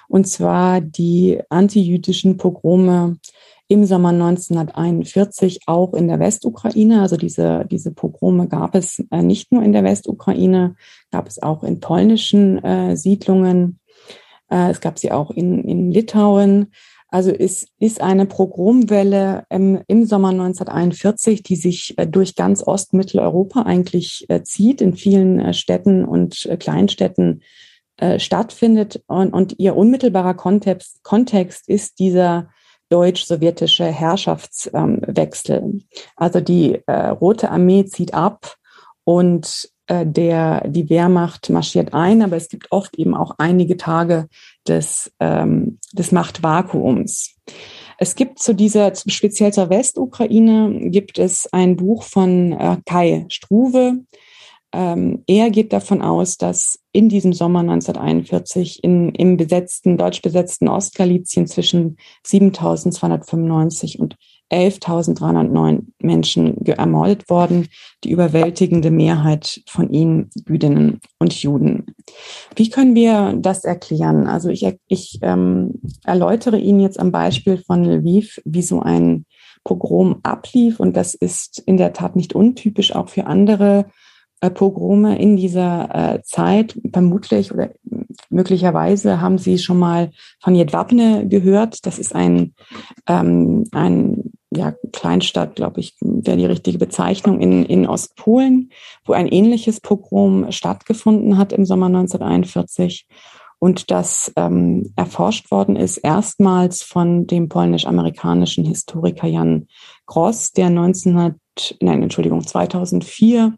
und 0.08 0.28
zwar 0.28 0.80
die 0.80 1.40
antijüdischen 1.50 2.36
Pogrome 2.36 3.18
im 3.68 3.84
Sommer 3.84 4.10
1941 4.10 5.60
auch 5.66 5.92
in 5.94 6.06
der 6.08 6.20
Westukraine. 6.20 7.00
Also 7.00 7.16
diese, 7.16 7.66
diese 7.68 7.90
Pogrome 7.90 8.48
gab 8.48 8.74
es 8.74 9.02
äh, 9.10 9.22
nicht 9.22 9.50
nur 9.50 9.62
in 9.62 9.72
der 9.72 9.84
Westukraine, 9.84 10.76
gab 11.10 11.26
es 11.26 11.42
auch 11.42 11.64
in 11.64 11.80
polnischen 11.80 12.62
äh, 12.62 12.96
Siedlungen. 12.96 13.80
Äh, 14.50 14.70
es 14.70 14.80
gab 14.80 14.98
sie 14.98 15.10
auch 15.10 15.30
in, 15.30 15.64
in 15.64 15.90
Litauen. 15.90 16.72
Also 17.08 17.30
es 17.30 17.66
ist 17.78 18.00
eine 18.00 18.26
Pogromwelle 18.26 19.44
im, 19.50 19.80
im 19.88 20.06
Sommer 20.06 20.28
1941, 20.28 21.42
die 21.42 21.56
sich 21.56 21.98
äh, 21.98 22.06
durch 22.06 22.36
ganz 22.36 22.62
Ostmitteleuropa 22.62 23.62
eigentlich 23.62 24.26
äh, 24.28 24.42
zieht, 24.42 24.80
in 24.80 24.94
vielen 24.94 25.54
Städten 25.54 26.04
und 26.04 26.48
Kleinstädten 26.58 27.42
stattfindet. 28.18 29.02
Und, 29.06 29.32
und 29.32 29.54
ihr 29.58 29.74
unmittelbarer 29.74 30.34
Kontext, 30.34 31.02
Kontext 31.02 31.66
ist 31.66 31.98
dieser 31.98 32.50
deutsch-sowjetische 32.88 33.86
Herrschaftswechsel. 33.86 35.80
also 36.16 36.40
die 36.40 36.82
äh, 36.86 37.08
Rote 37.08 37.50
Armee 37.50 37.84
zieht 37.84 38.14
ab 38.14 38.56
und 39.04 39.70
äh, 39.86 40.04
der, 40.06 40.68
die 40.68 40.88
Wehrmacht 40.90 41.50
marschiert 41.50 41.94
ein, 41.94 42.22
aber 42.22 42.36
es 42.36 42.48
gibt 42.48 42.72
oft 42.72 42.96
eben 42.98 43.14
auch 43.14 43.34
einige 43.38 43.76
Tage 43.76 44.28
des, 44.66 45.12
ähm, 45.20 45.78
des 45.92 46.12
Machtvakuums. 46.12 47.36
Es 47.98 48.14
gibt 48.14 48.40
zu 48.40 48.54
dieser, 48.54 48.92
speziell 48.94 49.52
zur 49.52 49.70
Westukraine, 49.70 50.90
gibt 50.90 51.18
es 51.18 51.48
ein 51.52 51.76
Buch 51.76 52.02
von 52.02 52.52
äh, 52.52 52.76
Kai 52.84 53.26
Struve, 53.30 54.00
ähm, 54.76 55.24
er 55.26 55.50
geht 55.50 55.72
davon 55.72 56.02
aus, 56.02 56.36
dass 56.36 56.78
in 56.92 57.08
diesem 57.08 57.32
Sommer 57.32 57.60
1941 57.60 58.84
in, 58.84 59.08
im 59.10 59.38
besetzten, 59.38 59.96
deutsch 59.96 60.20
besetzten 60.20 60.68
Ostgalizien 60.68 61.46
zwischen 61.46 61.96
7.295 62.26 63.98
und 63.98 64.16
11.309 64.52 65.80
Menschen 66.00 66.64
ermordet 66.66 67.28
worden, 67.30 67.68
die 68.04 68.10
überwältigende 68.10 68.90
Mehrheit 68.90 69.62
von 69.66 69.90
ihnen 69.90 70.30
Jüdinnen 70.46 71.00
und 71.18 71.34
Juden. 71.42 71.86
Wie 72.54 72.68
können 72.68 72.94
wir 72.94 73.34
das 73.38 73.64
erklären? 73.64 74.26
Also 74.26 74.50
ich, 74.50 74.66
ich 74.86 75.18
ähm, 75.22 75.80
erläutere 76.04 76.58
Ihnen 76.58 76.80
jetzt 76.80 77.00
am 77.00 77.10
Beispiel 77.10 77.58
von 77.58 77.82
Lviv, 77.82 78.40
wie 78.44 78.62
so 78.62 78.80
ein 78.80 79.24
Pogrom 79.64 80.20
ablief. 80.22 80.78
Und 80.78 80.96
das 80.96 81.14
ist 81.14 81.58
in 81.66 81.76
der 81.76 81.92
Tat 81.92 82.14
nicht 82.14 82.34
untypisch 82.34 82.94
auch 82.94 83.08
für 83.08 83.26
andere 83.26 83.86
Pogrome 84.40 85.18
in 85.18 85.36
dieser 85.36 86.14
äh, 86.14 86.22
Zeit. 86.22 86.78
Vermutlich 86.92 87.52
oder 87.52 87.70
möglicherweise 88.30 89.20
haben 89.20 89.38
Sie 89.38 89.58
schon 89.58 89.78
mal 89.78 90.10
von 90.40 90.54
Jedwabne 90.54 91.26
gehört. 91.28 91.86
Das 91.86 91.98
ist 91.98 92.14
ein, 92.14 92.54
ähm, 93.08 93.64
ein 93.72 94.32
ja, 94.54 94.74
Kleinstadt, 94.92 95.56
glaube 95.56 95.80
ich, 95.80 95.96
wäre 96.00 96.36
die 96.36 96.46
richtige 96.46 96.78
Bezeichnung 96.78 97.40
in, 97.40 97.64
in 97.64 97.86
Ostpolen, 97.86 98.70
wo 99.04 99.12
ein 99.12 99.26
ähnliches 99.26 99.80
Pogrom 99.80 100.50
stattgefunden 100.52 101.36
hat 101.36 101.52
im 101.52 101.64
Sommer 101.64 101.86
1941 101.86 103.06
und 103.58 103.90
das 103.90 104.32
ähm, 104.36 104.92
erforscht 104.96 105.50
worden 105.50 105.76
ist 105.76 105.98
erstmals 105.98 106.82
von 106.82 107.26
dem 107.26 107.48
polnisch-amerikanischen 107.48 108.64
Historiker 108.64 109.26
Jan 109.26 109.66
Gross, 110.04 110.52
der 110.52 110.66
1900, 110.66 111.36
nein, 111.80 112.02
Entschuldigung, 112.02 112.46
2004 112.46 113.54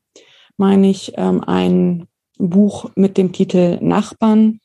meine 0.59 0.91
ich, 0.91 1.13
ähm, 1.17 1.43
ein 1.43 2.07
Buch 2.39 2.91
mit 2.95 3.17
dem 3.17 3.33
Titel 3.33 3.79
Nachbarn 3.81 4.61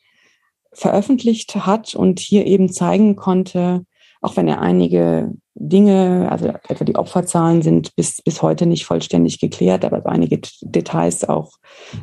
veröffentlicht 0.74 1.56
hat 1.56 1.96
und 1.96 2.20
hier 2.20 2.46
eben 2.46 2.72
zeigen 2.72 3.16
konnte, 3.16 3.86
auch 4.22 4.36
wenn 4.36 4.48
er 4.48 4.62
einige 4.62 5.32
Dinge, 5.56 6.28
also 6.32 6.48
etwa 6.48 6.84
die 6.84 6.96
Opferzahlen 6.96 7.62
sind 7.62 7.96
bis, 7.96 8.22
bis 8.22 8.42
heute 8.42 8.66
nicht 8.66 8.86
vollständig 8.86 9.40
geklärt, 9.40 9.86
aber 9.86 10.06
einige 10.08 10.40
Details 10.62 11.28
auch 11.28 11.58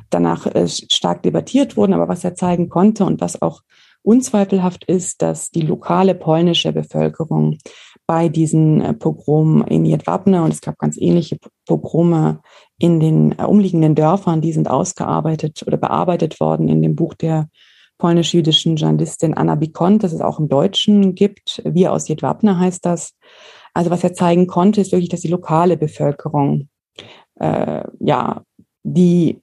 danach 0.08 0.46
äh, 0.46 0.68
stark 0.68 1.22
debattiert 1.22 1.76
wurden. 1.76 1.94
Aber 1.94 2.08
was 2.08 2.22
er 2.22 2.34
zeigen 2.36 2.68
konnte 2.68 3.04
und 3.04 3.20
was 3.20 3.42
auch 3.42 3.62
unzweifelhaft 4.02 4.84
ist, 4.84 5.20
dass 5.22 5.50
die 5.50 5.62
lokale 5.62 6.14
polnische 6.14 6.72
Bevölkerung 6.72 7.58
bei 8.10 8.28
diesen 8.28 8.80
äh, 8.80 8.92
Pogromen 8.92 9.64
in 9.68 9.84
Jedwabne 9.84 10.42
und 10.42 10.52
es 10.52 10.60
gab 10.60 10.76
ganz 10.78 10.96
ähnliche 10.98 11.38
Pogrome 11.64 12.40
in 12.76 12.98
den 12.98 13.38
äh, 13.38 13.44
umliegenden 13.44 13.94
Dörfern, 13.94 14.40
die 14.40 14.52
sind 14.52 14.68
ausgearbeitet 14.68 15.62
oder 15.64 15.76
bearbeitet 15.76 16.40
worden 16.40 16.66
in 16.66 16.82
dem 16.82 16.96
Buch 16.96 17.14
der 17.14 17.48
polnisch-jüdischen 17.98 18.74
Journalistin 18.74 19.34
Anna 19.34 19.54
Bikont, 19.54 20.02
das 20.02 20.12
es 20.12 20.22
auch 20.22 20.40
im 20.40 20.48
Deutschen 20.48 21.14
gibt. 21.14 21.62
Wir 21.64 21.92
aus 21.92 22.08
Jedwabne 22.08 22.58
heißt 22.58 22.84
das. 22.84 23.14
Also 23.74 23.92
was 23.92 24.02
er 24.02 24.12
zeigen 24.12 24.48
konnte, 24.48 24.80
ist 24.80 24.90
wirklich, 24.90 25.10
dass 25.10 25.20
die 25.20 25.28
lokale 25.28 25.76
Bevölkerung, 25.76 26.68
äh, 27.36 27.84
ja, 28.00 28.42
die 28.82 29.40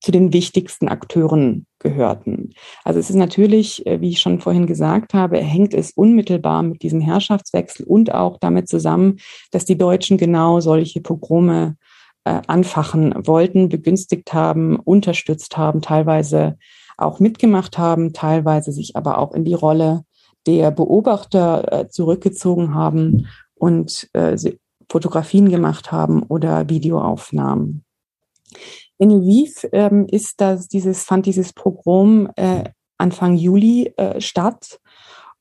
zu 0.00 0.12
den 0.12 0.32
wichtigsten 0.32 0.86
Akteuren 0.86 1.66
gehörten. 1.80 2.52
Also 2.84 3.00
es 3.00 3.10
ist 3.10 3.16
natürlich, 3.16 3.84
äh, 3.86 4.00
wie 4.00 4.10
ich 4.10 4.20
schon 4.20 4.40
vorhin 4.40 4.66
gesagt 4.66 5.14
habe, 5.14 5.38
hängt 5.38 5.74
es 5.74 5.90
unmittelbar 5.90 6.62
mit 6.62 6.82
diesem 6.82 7.00
Herrschaftswechsel 7.00 7.84
und 7.86 8.14
auch 8.14 8.38
damit 8.38 8.68
zusammen, 8.68 9.18
dass 9.50 9.64
die 9.64 9.78
Deutschen 9.78 10.16
genau 10.16 10.60
solche 10.60 11.00
Pogrome 11.00 11.76
äh, 12.24 12.40
anfachen 12.46 13.14
wollten, 13.26 13.68
begünstigt 13.68 14.32
haben, 14.32 14.76
unterstützt 14.76 15.56
haben, 15.56 15.82
teilweise 15.82 16.58
auch 16.96 17.18
mitgemacht 17.18 17.78
haben, 17.78 18.12
teilweise 18.12 18.72
sich 18.72 18.94
aber 18.94 19.18
auch 19.18 19.32
in 19.32 19.44
die 19.44 19.54
Rolle 19.54 20.04
der 20.46 20.70
Beobachter 20.70 21.72
äh, 21.72 21.88
zurückgezogen 21.88 22.74
haben 22.74 23.26
und 23.54 24.08
äh, 24.12 24.36
Fotografien 24.90 25.48
gemacht 25.48 25.92
haben 25.92 26.22
oder 26.24 26.68
Videoaufnahmen. 26.68 27.84
In 29.00 29.08
Lviv 29.10 29.66
ähm, 29.72 30.06
ist 30.10 30.42
das, 30.42 30.68
dieses, 30.68 31.04
fand 31.04 31.24
dieses 31.24 31.54
Pogrom 31.54 32.28
äh, 32.36 32.64
Anfang 32.98 33.34
Juli 33.34 33.94
äh, 33.96 34.20
statt. 34.20 34.78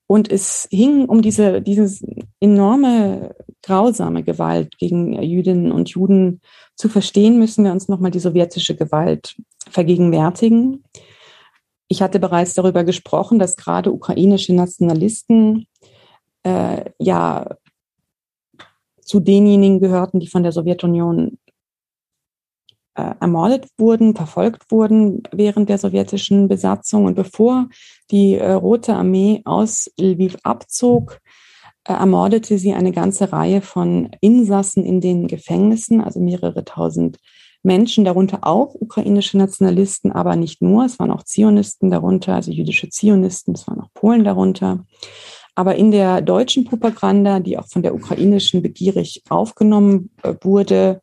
Und 0.07 0.31
es 0.31 0.65
hing 0.71 1.05
um 1.05 1.21
diese, 1.21 1.61
diese 1.61 1.93
enorme, 2.39 3.35
grausame 3.61 4.23
Gewalt 4.23 4.77
gegen 4.77 5.21
Jüdinnen 5.21 5.73
und 5.73 5.89
Juden 5.89 6.39
zu 6.77 6.87
verstehen, 6.87 7.37
müssen 7.37 7.65
wir 7.65 7.73
uns 7.73 7.89
nochmal 7.89 8.11
die 8.11 8.19
sowjetische 8.21 8.77
Gewalt 8.77 9.35
vergegenwärtigen. 9.69 10.85
Ich 11.89 12.01
hatte 12.01 12.19
bereits 12.19 12.53
darüber 12.53 12.85
gesprochen, 12.85 13.39
dass 13.39 13.57
gerade 13.57 13.91
ukrainische 13.91 14.55
Nationalisten 14.55 15.67
äh, 16.43 16.85
ja 16.97 17.57
zu 19.01 19.19
denjenigen 19.19 19.81
gehörten, 19.81 20.21
die 20.21 20.27
von 20.27 20.43
der 20.43 20.53
Sowjetunion 20.53 21.37
äh, 22.95 23.13
ermordet 23.19 23.67
wurden, 23.77 24.15
verfolgt 24.15 24.71
wurden 24.71 25.23
während 25.31 25.69
der 25.69 25.77
sowjetischen 25.77 26.47
Besatzung. 26.47 27.05
Und 27.05 27.15
bevor 27.15 27.67
die 28.11 28.35
äh, 28.35 28.51
Rote 28.51 28.95
Armee 28.95 29.41
aus 29.45 29.91
Lviv 29.97 30.37
abzog, 30.43 31.19
äh, 31.85 31.93
ermordete 31.93 32.57
sie 32.57 32.73
eine 32.73 32.91
ganze 32.91 33.31
Reihe 33.31 33.61
von 33.61 34.09
Insassen 34.21 34.85
in 34.85 35.01
den 35.01 35.27
Gefängnissen, 35.27 36.01
also 36.01 36.19
mehrere 36.19 36.65
tausend 36.65 37.17
Menschen, 37.63 38.05
darunter 38.05 38.39
auch 38.43 38.73
ukrainische 38.73 39.37
Nationalisten, 39.37 40.11
aber 40.11 40.35
nicht 40.35 40.61
nur. 40.61 40.85
Es 40.85 40.97
waren 40.99 41.11
auch 41.11 41.23
Zionisten 41.23 41.91
darunter, 41.91 42.35
also 42.35 42.51
jüdische 42.51 42.89
Zionisten, 42.89 43.53
es 43.53 43.67
waren 43.67 43.81
auch 43.81 43.93
Polen 43.93 44.23
darunter. 44.23 44.85
Aber 45.55 45.75
in 45.75 45.91
der 45.91 46.21
deutschen 46.21 46.63
Propaganda, 46.63 47.41
die 47.41 47.57
auch 47.57 47.67
von 47.67 47.83
der 47.83 47.93
ukrainischen 47.93 48.61
begierig 48.61 49.23
aufgenommen 49.29 50.09
äh, 50.23 50.33
wurde, 50.41 51.01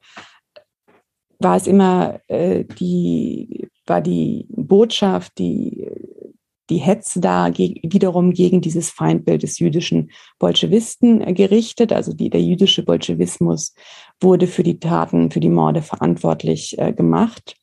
war 1.38 1.56
es 1.56 1.66
immer 1.66 2.20
äh, 2.28 2.64
die, 2.64 3.68
war 3.86 4.00
die 4.00 4.46
Botschaft, 4.48 5.38
die, 5.38 5.88
die 6.70 6.78
Hetze 6.78 7.20
da 7.20 7.48
ge 7.48 7.80
wiederum 7.82 8.32
gegen 8.32 8.60
dieses 8.60 8.90
Feindbild 8.90 9.42
des 9.42 9.58
jüdischen 9.58 10.10
Bolschewisten 10.38 11.20
äh, 11.20 11.32
gerichtet. 11.32 11.92
Also 11.92 12.12
die, 12.12 12.30
der 12.30 12.42
jüdische 12.42 12.82
Bolschewismus 12.82 13.74
wurde 14.20 14.46
für 14.46 14.62
die 14.62 14.78
Taten, 14.78 15.30
für 15.30 15.40
die 15.40 15.50
Morde 15.50 15.82
verantwortlich 15.82 16.78
äh, 16.78 16.92
gemacht. 16.92 17.56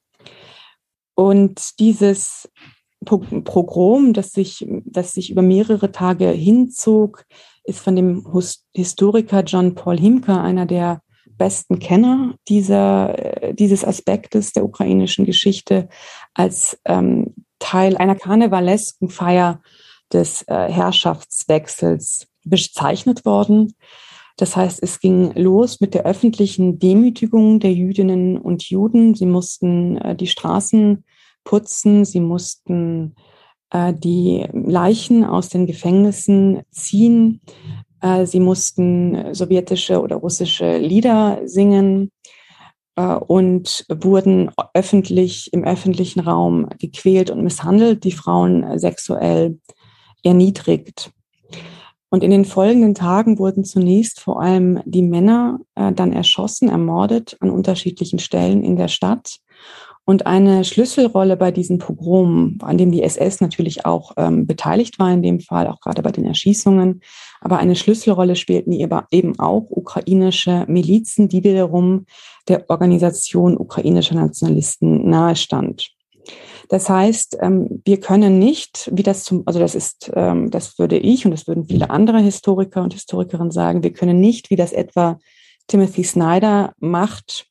Und 1.16 1.80
dieses 1.80 2.50
Pogrom, 3.06 4.14
das 4.14 4.32
sich, 4.32 4.66
das 4.86 5.12
sich 5.12 5.30
über 5.30 5.42
mehrere 5.42 5.92
Tage 5.92 6.30
hinzog, 6.30 7.26
ist 7.66 7.80
von 7.80 7.96
dem 7.96 8.26
Historiker 8.74 9.44
John 9.44 9.76
Paul 9.76 10.00
Himker, 10.00 10.42
einer 10.42 10.66
der 10.66 11.02
besten 11.38 11.80
Kenner 11.80 12.36
dieser, 12.48 13.44
äh, 13.44 13.54
dieses 13.54 13.86
Aspektes 13.86 14.54
der 14.54 14.66
ukrainischen 14.66 15.26
Geschichte 15.26 15.90
als 16.34 16.80
ähm, 16.86 17.34
Teil 17.60 17.98
einer 17.98 18.16
karnevalesken 18.16 19.10
Feier 19.10 19.62
des 20.12 20.44
äh, 20.44 20.70
Herrschaftswechsels 20.70 22.28
bezeichnet 22.44 23.26
worden. 23.26 23.74
Das 24.38 24.56
heißt, 24.56 24.82
es 24.82 25.00
ging 25.00 25.32
los 25.36 25.80
mit 25.80 25.94
der 25.94 26.06
öffentlichen 26.06 26.80
Demütigung 26.80 27.60
der 27.60 27.74
Jüdinnen 27.74 28.38
und 28.38 28.64
Juden. 28.70 29.16
Sie 29.16 29.28
mussten 29.28 29.98
äh, 29.98 30.16
die 30.16 30.28
Straßen 30.28 31.04
putzen, 31.44 32.06
sie 32.06 32.20
mussten 32.20 33.16
äh, 33.70 33.94
die 33.94 34.48
Leichen 34.52 35.24
aus 35.24 35.50
den 35.50 35.68
Gefängnissen 35.68 36.62
ziehen, 36.72 37.42
sie 38.26 38.40
mussten 38.40 39.34
sowjetische 39.34 40.02
oder 40.02 40.18
russische 40.18 40.78
Lieder 40.78 41.42
singen 41.46 42.12
äh, 42.96 43.16
und 43.16 43.86
wurden 43.90 44.52
öffentlich 44.74 45.52
im 45.54 45.64
öffentlichen 45.64 46.20
Raum 46.20 46.68
gequält 46.80 47.30
und 47.30 47.44
misshandelt, 47.44 48.04
die 48.04 48.12
Frauen 48.12 48.78
sexuell 48.78 49.60
erniedrigt. 50.24 51.12
Und 52.10 52.24
in 52.24 52.30
den 52.30 52.46
folgenden 52.46 52.94
Tagen 52.94 53.40
wurden 53.40 53.64
zunächst 53.64 54.20
vor 54.20 54.40
allem 54.40 54.82
die 54.86 55.02
Männer 55.02 55.60
äh, 55.74 55.92
dann 55.92 56.14
erschossen, 56.14 56.70
ermordet 56.70 57.38
an 57.40 57.50
unterschiedlichen 57.50 58.20
Stellen 58.20 58.64
in 58.64 58.76
der 58.76 58.88
Stadt. 58.88 59.40
Und 60.06 60.28
eine 60.28 60.66
Schlüsselrolle 60.66 61.38
bei 61.38 61.52
diesen 61.52 61.80
Pogromen, 61.80 62.60
an 62.62 62.78
dem 62.78 62.92
die 62.92 63.02
SS 63.02 63.42
natürlich 63.42 63.86
auch 63.86 64.12
ähm, 64.18 64.46
beteiligt 64.46 65.00
war 65.00 65.12
in 65.12 65.24
dem 65.24 65.40
Fall, 65.40 65.66
auch 65.68 65.80
gerade 65.80 66.04
bei 66.04 66.12
den 66.12 66.26
Erschießungen, 66.26 67.02
aber 67.44 67.58
eine 67.58 67.76
Schlüsselrolle 67.76 68.36
spielten 68.36 68.72
eben 68.72 69.40
auch 69.40 69.66
ukrainische 69.70 70.66
Milizen, 70.68 71.28
die 71.28 71.44
wiederum 71.44 72.06
der 72.48 72.70
Organisation 72.70 73.58
ukrainischer 73.58 74.16
Nationalisten 74.16 75.10
nahestand. 75.10 75.92
Das 76.70 76.90
heißt, 76.90 77.38
ähm, 77.42 77.82
wir 77.86 78.00
können 78.00 78.40
nicht, 78.40 78.90
wie 78.94 79.04
das 79.04 79.26
zum, 79.26 79.44
also 79.46 79.60
das 79.60 79.76
ist, 79.76 80.12
ähm, 80.16 80.50
das 80.50 80.80
würde 80.80 80.98
ich 80.98 81.26
und 81.26 81.32
das 81.32 81.48
würden 81.48 81.66
viele 81.66 81.90
andere 81.90 82.20
Historiker 82.20 82.82
und 82.82 82.94
Historikerinnen 82.94 83.52
sagen, 83.52 83.84
wir 83.84 83.94
können 83.94 84.22
nicht, 84.22 84.50
wie 84.50 84.56
das 84.56 84.72
etwa 84.72 85.20
Timothy 85.68 86.04
Snyder 86.04 86.74
macht, 86.80 87.48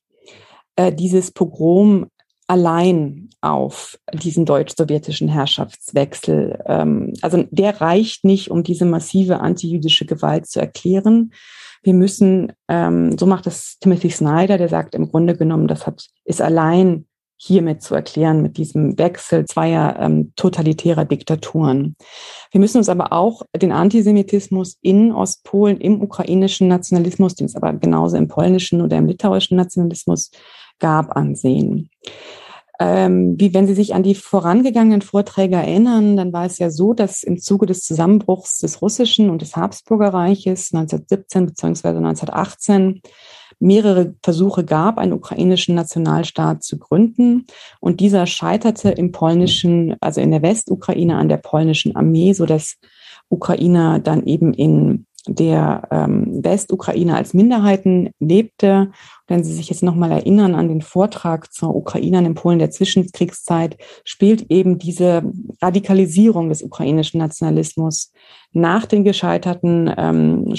äh, 0.75 0.91
dieses 0.91 1.31
Pogrom 1.31 2.07
allein 2.47 3.29
auf 3.41 3.97
diesen 4.13 4.45
deutsch-sowjetischen 4.45 5.27
Herrschaftswechsel. 5.27 6.61
Ähm, 6.65 7.13
also 7.21 7.45
der 7.51 7.81
reicht 7.81 8.25
nicht, 8.25 8.51
um 8.51 8.63
diese 8.63 8.85
massive 8.85 9.39
antijüdische 9.39 10.05
Gewalt 10.05 10.47
zu 10.47 10.59
erklären. 10.59 11.33
Wir 11.83 11.93
müssen, 11.93 12.53
ähm, 12.67 13.17
so 13.17 13.25
macht 13.25 13.45
das 13.45 13.77
Timothy 13.79 14.09
Snyder, 14.09 14.57
der 14.57 14.69
sagt 14.69 14.95
im 14.95 15.09
Grunde 15.09 15.35
genommen, 15.35 15.67
das 15.67 15.85
hat, 15.85 16.07
ist 16.25 16.41
allein 16.41 17.05
hiermit 17.35 17.81
zu 17.81 17.93
erklären, 17.93 18.41
mit 18.41 18.57
diesem 18.57 18.97
Wechsel 18.97 19.45
zweier 19.45 19.97
ähm, 19.99 20.31
totalitärer 20.37 21.03
Diktaturen. 21.03 21.95
Wir 22.51 22.61
müssen 22.61 22.77
uns 22.77 22.87
aber 22.87 23.11
auch 23.11 23.41
den 23.55 23.73
Antisemitismus 23.73 24.77
in 24.81 25.11
Ostpolen, 25.11 25.81
im 25.81 26.01
ukrainischen 26.01 26.69
Nationalismus, 26.69 27.35
den 27.35 27.47
es 27.47 27.55
aber 27.55 27.73
genauso 27.73 28.15
im 28.15 28.29
polnischen 28.29 28.81
oder 28.81 28.97
im 28.97 29.07
litauischen 29.07 29.57
Nationalismus 29.57 30.31
gab, 30.79 31.15
ansehen. 31.15 31.89
Ähm, 32.79 33.35
wie 33.37 33.53
wenn 33.53 33.67
Sie 33.67 33.75
sich 33.75 33.93
an 33.93 34.03
die 34.03 34.15
vorangegangenen 34.15 35.01
Vorträge 35.01 35.55
erinnern, 35.55 36.17
dann 36.17 36.33
war 36.33 36.45
es 36.45 36.57
ja 36.57 36.69
so, 36.69 36.93
dass 36.93 37.23
im 37.23 37.39
Zuge 37.39 37.65
des 37.65 37.81
Zusammenbruchs 37.81 38.57
des 38.57 38.81
Russischen 38.81 39.29
und 39.29 39.41
des 39.41 39.55
Habsburgerreiches 39.55 40.73
1917 40.73 41.45
bzw. 41.45 41.87
1918 41.89 43.01
mehrere 43.59 44.15
Versuche 44.21 44.65
gab, 44.65 44.97
einen 44.97 45.13
ukrainischen 45.13 45.75
Nationalstaat 45.75 46.63
zu 46.63 46.77
gründen. 46.79 47.45
Und 47.79 47.99
dieser 47.99 48.25
scheiterte 48.25 48.89
im 48.89 49.11
polnischen, 49.11 49.95
also 50.01 50.19
in 50.19 50.31
der 50.31 50.41
Westukraine 50.41 51.15
an 51.15 51.29
der 51.29 51.37
polnischen 51.37 51.95
Armee, 51.95 52.33
so 52.33 52.45
dass 52.45 52.75
Ukrainer 53.29 53.99
dann 53.99 54.25
eben 54.25 54.53
in 54.53 55.05
der 55.27 55.87
ähm, 55.89 56.43
Westukraine 56.43 57.15
als 57.15 57.33
Minderheiten 57.33 58.11
lebte. 58.19 58.91
Wenn 59.27 59.43
Sie 59.43 59.53
sich 59.53 59.69
jetzt 59.69 59.83
nochmal 59.83 60.11
erinnern 60.11 60.53
an 60.53 60.67
den 60.67 60.81
Vortrag 60.81 61.53
zur 61.53 61.73
Ukrainern 61.75 62.25
in 62.25 62.35
Polen 62.35 62.59
der 62.59 62.71
Zwischenkriegszeit, 62.71 63.77
spielt 64.03 64.51
eben 64.51 64.79
diese 64.79 65.23
Radikalisierung 65.61 66.49
des 66.49 66.61
ukrainischen 66.61 67.19
Nationalismus 67.19 68.11
nach 68.51 68.85
den 68.85 69.05
gescheiterten 69.05 69.93
ähm, 69.97 70.55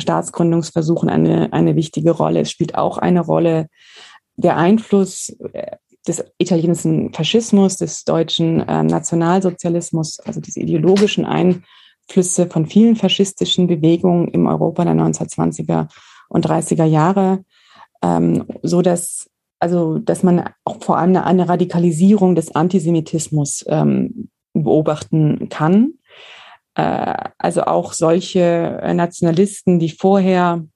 Staatsgründungsversuchen 0.00 1.10
eine, 1.10 1.52
eine 1.52 1.76
wichtige 1.76 2.12
Rolle. 2.12 2.40
Es 2.40 2.50
spielt 2.50 2.74
auch 2.74 2.96
eine 2.96 3.20
Rolle 3.20 3.68
der 4.36 4.56
Einfluss 4.56 5.36
äh, 5.52 5.76
des 6.08 6.24
italienischen 6.38 7.12
Faschismus, 7.12 7.76
des 7.76 8.04
deutschen 8.04 8.60
äh, 8.60 8.82
Nationalsozialismus, 8.82 10.20
also 10.20 10.40
diese 10.40 10.60
ideologischen 10.60 11.26
Einflüsse 11.26 11.66
Einflüsse 12.08 12.46
von 12.46 12.66
vielen 12.66 12.96
faschistischen 12.96 13.66
Bewegungen 13.66 14.28
im 14.28 14.46
Europa 14.46 14.84
der 14.84 14.94
1920er 14.94 15.88
und 16.28 16.46
30er 16.46 16.84
Jahre, 16.84 17.44
ähm, 18.02 18.46
so 18.62 18.82
dass 18.82 19.30
also 19.58 19.98
dass 19.98 20.22
man 20.22 20.50
auch 20.64 20.82
vor 20.82 20.98
allem 20.98 21.16
eine, 21.16 21.48
Radikalisierung 21.48 22.34
des 22.34 22.54
Antisemitismus 22.54 23.64
ähm, 23.68 24.28
beobachten 24.52 25.48
kann. 25.48 25.94
Äh, 26.74 27.14
also 27.38 27.62
auch 27.62 27.94
solche 27.94 28.82
Nationalisten, 28.94 29.78
die 29.78 29.90
vorher 29.90 30.66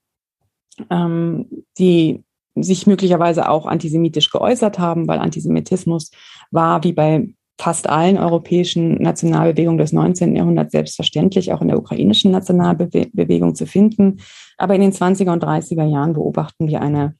ähm, 0.91 1.65
die 1.79 2.25
sich 2.57 2.87
möglicherweise 2.87 3.49
auch 3.49 3.67
antisemitisch 3.67 4.31
geäußert 4.31 4.79
haben, 4.79 5.07
weil 5.07 5.19
Antisemitismus 5.19 6.11
war 6.51 6.83
wie 6.85 6.93
bei 6.93 7.29
fast 7.61 7.91
allen 7.91 8.17
europäischen 8.17 8.95
Nationalbewegungen 9.03 9.77
des 9.77 9.93
19. 9.93 10.35
Jahrhunderts 10.35 10.73
selbstverständlich 10.73 11.53
auch 11.53 11.61
in 11.61 11.69
der 11.69 11.79
ukrainischen 11.79 12.31
Nationalbewegung 12.31 13.55
zu 13.55 13.67
finden. 13.67 14.21
Aber 14.57 14.75
in 14.75 14.81
den 14.81 14.93
20er 14.93 15.31
und 15.31 15.45
30er 15.45 15.85
Jahren 15.85 16.15
beobachten 16.15 16.69
wir 16.69 16.81
eine, 16.81 17.17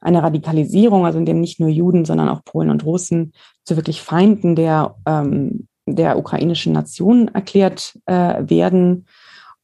eine 0.00 0.22
Radikalisierung, 0.22 1.06
also 1.06 1.18
in 1.18 1.26
dem 1.26 1.40
nicht 1.40 1.60
nur 1.60 1.68
Juden, 1.68 2.04
sondern 2.04 2.28
auch 2.28 2.44
Polen 2.44 2.70
und 2.70 2.84
Russen 2.84 3.32
zu 3.64 3.76
wirklich 3.76 4.02
Feinden 4.02 4.56
der, 4.56 4.96
ähm, 5.06 5.68
der 5.86 6.18
ukrainischen 6.18 6.72
Nation 6.72 7.28
erklärt 7.28 7.96
äh, 8.06 8.42
werden. 8.48 9.06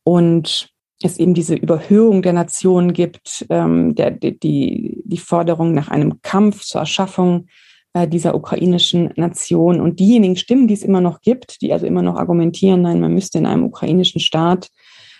Und 0.04 0.70
es 1.02 1.18
eben 1.18 1.34
diese 1.34 1.56
Überhöhung 1.56 2.22
der 2.22 2.34
Nation 2.34 2.92
gibt, 2.92 3.46
ähm, 3.50 3.96
der, 3.96 4.12
die, 4.12 5.02
die 5.04 5.18
Forderung 5.18 5.74
nach 5.74 5.88
einem 5.88 6.22
Kampf 6.22 6.62
zur 6.62 6.82
Erschaffung 6.82 7.48
äh, 7.92 8.06
dieser 8.06 8.34
ukrainischen 8.34 9.12
Nation 9.16 9.80
und 9.80 10.00
diejenigen 10.00 10.36
Stimmen, 10.36 10.68
die 10.68 10.74
es 10.74 10.82
immer 10.82 11.00
noch 11.00 11.20
gibt, 11.20 11.60
die 11.60 11.72
also 11.72 11.86
immer 11.86 12.02
noch 12.02 12.16
argumentieren, 12.16 12.82
nein, 12.82 13.00
man 13.00 13.14
müsste 13.14 13.38
in 13.38 13.46
einem 13.46 13.64
ukrainischen 13.64 14.20
Staat 14.20 14.68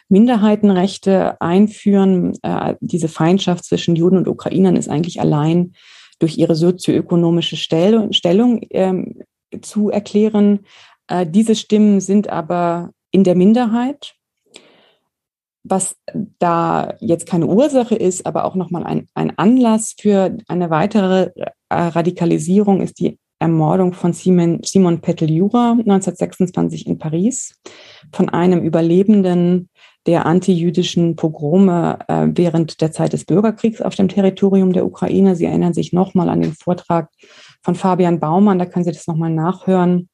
Minderheitenrechte 0.08 1.40
einführen. 1.40 2.36
Äh, 2.42 2.74
diese 2.80 3.08
Feindschaft 3.08 3.64
zwischen 3.64 3.96
Juden 3.96 4.18
und 4.18 4.28
Ukrainern 4.28 4.76
ist 4.76 4.88
eigentlich 4.88 5.20
allein 5.20 5.72
durch 6.18 6.36
ihre 6.36 6.54
sozioökonomische 6.54 7.56
Stellung, 7.56 8.60
ähm, 8.70 9.22
zu 9.62 9.90
erklären. 9.90 10.60
Äh, 11.08 11.26
diese 11.26 11.54
Stimmen 11.54 12.00
sind 12.00 12.28
aber 12.28 12.90
in 13.10 13.24
der 13.24 13.34
Minderheit 13.34 14.14
was 15.62 15.94
da 16.38 16.94
jetzt 17.00 17.26
keine 17.26 17.46
Ursache 17.46 17.94
ist, 17.94 18.26
aber 18.26 18.44
auch 18.44 18.54
nochmal 18.54 18.84
ein, 18.84 19.08
ein 19.14 19.36
Anlass 19.38 19.94
für 19.98 20.36
eine 20.48 20.70
weitere 20.70 21.30
äh, 21.36 21.50
Radikalisierung 21.70 22.80
ist 22.80 22.98
die 22.98 23.18
Ermordung 23.40 23.94
von 23.94 24.12
Simon, 24.12 24.60
Simon 24.64 25.00
Petel-Jura 25.00 25.72
1926 25.72 26.86
in 26.86 26.98
Paris 26.98 27.54
von 28.12 28.28
einem 28.28 28.62
Überlebenden 28.62 29.70
der 30.06 30.26
antijüdischen 30.26 31.16
Pogrome 31.16 31.98
äh, 32.08 32.28
während 32.32 32.80
der 32.82 32.92
Zeit 32.92 33.12
des 33.14 33.24
Bürgerkriegs 33.24 33.80
auf 33.80 33.94
dem 33.94 34.08
Territorium 34.08 34.72
der 34.72 34.84
Ukraine. 34.84 35.36
Sie 35.36 35.46
erinnern 35.46 35.74
sich 35.74 35.92
nochmal 35.92 36.28
an 36.28 36.42
den 36.42 36.52
Vortrag 36.52 37.10
von 37.62 37.74
Fabian 37.74 38.20
Baumann, 38.20 38.58
da 38.58 38.66
können 38.66 38.84
Sie 38.84 38.92
das 38.92 39.06
nochmal 39.06 39.30
nachhören 39.30 40.09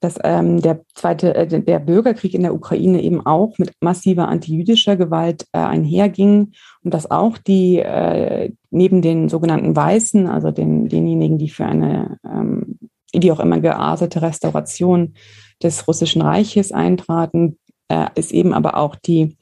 dass 0.00 0.18
ähm, 0.22 0.60
der 0.60 0.82
zweite, 0.94 1.34
äh, 1.34 1.46
der 1.46 1.78
Bürgerkrieg 1.78 2.34
in 2.34 2.42
der 2.42 2.54
Ukraine 2.54 3.02
eben 3.02 3.24
auch 3.24 3.56
mit 3.58 3.72
massiver 3.80 4.28
antijüdischer 4.28 4.96
Gewalt 4.96 5.46
äh, 5.52 5.58
einherging 5.58 6.52
und 6.82 6.94
dass 6.94 7.10
auch 7.10 7.38
die 7.38 7.78
äh, 7.78 8.52
neben 8.70 9.00
den 9.02 9.28
sogenannten 9.28 9.74
Weißen, 9.74 10.26
also 10.26 10.50
den, 10.50 10.88
denjenigen, 10.88 11.38
die 11.38 11.48
für 11.48 11.66
eine 11.66 12.18
ähm, 12.24 12.78
wie 13.12 13.32
auch 13.32 13.40
immer 13.40 13.60
geartete 13.60 14.22
Restauration 14.22 15.14
des 15.62 15.86
russischen 15.88 16.22
Reiches 16.22 16.72
eintraten, 16.72 17.58
äh, 17.88 18.06
ist 18.14 18.32
eben 18.32 18.52
aber 18.52 18.76
auch 18.76 18.96
die 18.96 19.36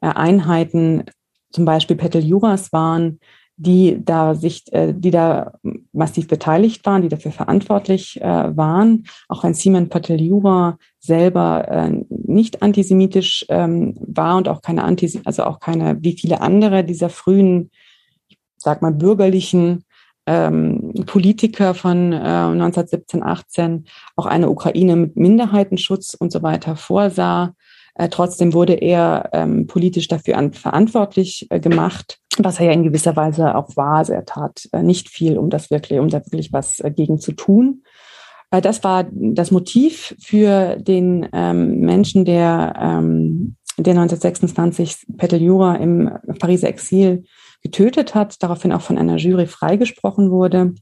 äh, 0.00 0.08
Einheiten, 0.08 1.04
zum 1.50 1.64
Beispiel 1.64 1.96
Petel 1.96 2.24
Juras 2.24 2.72
waren, 2.72 3.20
die 3.56 3.98
da 4.04 4.34
sich, 4.34 4.72
äh, 4.72 4.92
die 4.92 5.10
da 5.10 5.52
massiv 5.92 6.28
beteiligt 6.28 6.84
waren, 6.86 7.02
die 7.02 7.08
dafür 7.08 7.32
verantwortlich 7.32 8.20
äh, 8.20 8.56
waren, 8.56 9.04
auch 9.28 9.44
wenn 9.44 9.54
Simon 9.54 9.88
Patel-Jura 9.88 10.78
selber 10.98 11.68
äh, 11.68 12.04
nicht 12.08 12.62
antisemitisch 12.62 13.44
ähm, 13.48 13.94
war 14.00 14.36
und 14.36 14.48
auch 14.48 14.62
keine 14.62 14.84
Antis 14.84 15.18
also 15.24 15.44
auch 15.44 15.60
keine, 15.60 16.02
wie 16.02 16.16
viele 16.16 16.40
andere 16.40 16.84
dieser 16.84 17.08
frühen, 17.08 17.70
sag 18.56 18.82
mal, 18.82 18.92
bürgerlichen 18.92 19.84
ähm, 20.26 20.94
Politiker 21.06 21.74
von 21.74 22.12
äh, 22.12 22.16
1917, 22.16 23.22
18 23.22 23.84
auch 24.16 24.26
eine 24.26 24.48
Ukraine 24.50 24.96
mit 24.96 25.16
Minderheitenschutz 25.16 26.14
und 26.14 26.32
so 26.32 26.42
weiter 26.42 26.76
vorsah. 26.76 27.54
Äh, 27.94 28.08
trotzdem 28.08 28.54
wurde 28.54 28.74
er 28.74 29.30
ähm, 29.32 29.66
politisch 29.66 30.08
dafür 30.08 30.38
an, 30.38 30.52
verantwortlich 30.52 31.46
äh, 31.50 31.60
gemacht, 31.60 32.20
was 32.38 32.60
er 32.60 32.66
ja 32.66 32.72
in 32.72 32.82
gewisser 32.82 33.16
Weise 33.16 33.54
auch 33.54 33.76
war. 33.76 33.96
Also 33.96 34.12
er 34.12 34.24
tat 34.24 34.68
äh, 34.72 34.82
nicht 34.82 35.08
viel, 35.08 35.38
um 35.38 35.50
das 35.50 35.70
wirklich, 35.70 35.98
um 35.98 36.08
da 36.08 36.18
wirklich 36.18 36.52
was 36.52 36.80
äh, 36.80 36.90
gegen 36.90 37.18
zu 37.18 37.32
tun. 37.32 37.82
Äh, 38.50 38.60
das 38.60 38.84
war 38.84 39.06
das 39.12 39.50
Motiv 39.50 40.14
für 40.20 40.76
den 40.76 41.28
ähm, 41.32 41.80
Menschen, 41.80 42.24
der, 42.24 42.74
ähm, 42.78 43.56
der 43.76 43.92
1926 43.92 45.06
Petel 45.16 45.42
Jura 45.42 45.76
im 45.76 46.10
Pariser 46.38 46.68
Exil 46.68 47.24
getötet 47.62 48.14
hat, 48.14 48.42
daraufhin 48.42 48.72
auch 48.72 48.82
von 48.82 48.98
einer 48.98 49.16
Jury 49.16 49.46
freigesprochen 49.46 50.30
wurde. 50.30 50.74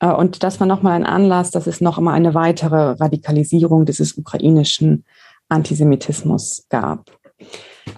Und 0.00 0.42
das 0.42 0.60
war 0.60 0.66
nochmal 0.66 0.94
ein 0.94 1.06
Anlass, 1.06 1.50
dass 1.50 1.66
es 1.66 1.80
noch 1.80 1.98
einmal 1.98 2.14
eine 2.14 2.34
weitere 2.34 2.92
Radikalisierung 3.00 3.84
dieses 3.84 4.16
ukrainischen 4.16 5.04
Antisemitismus 5.48 6.66
gab. 6.68 7.10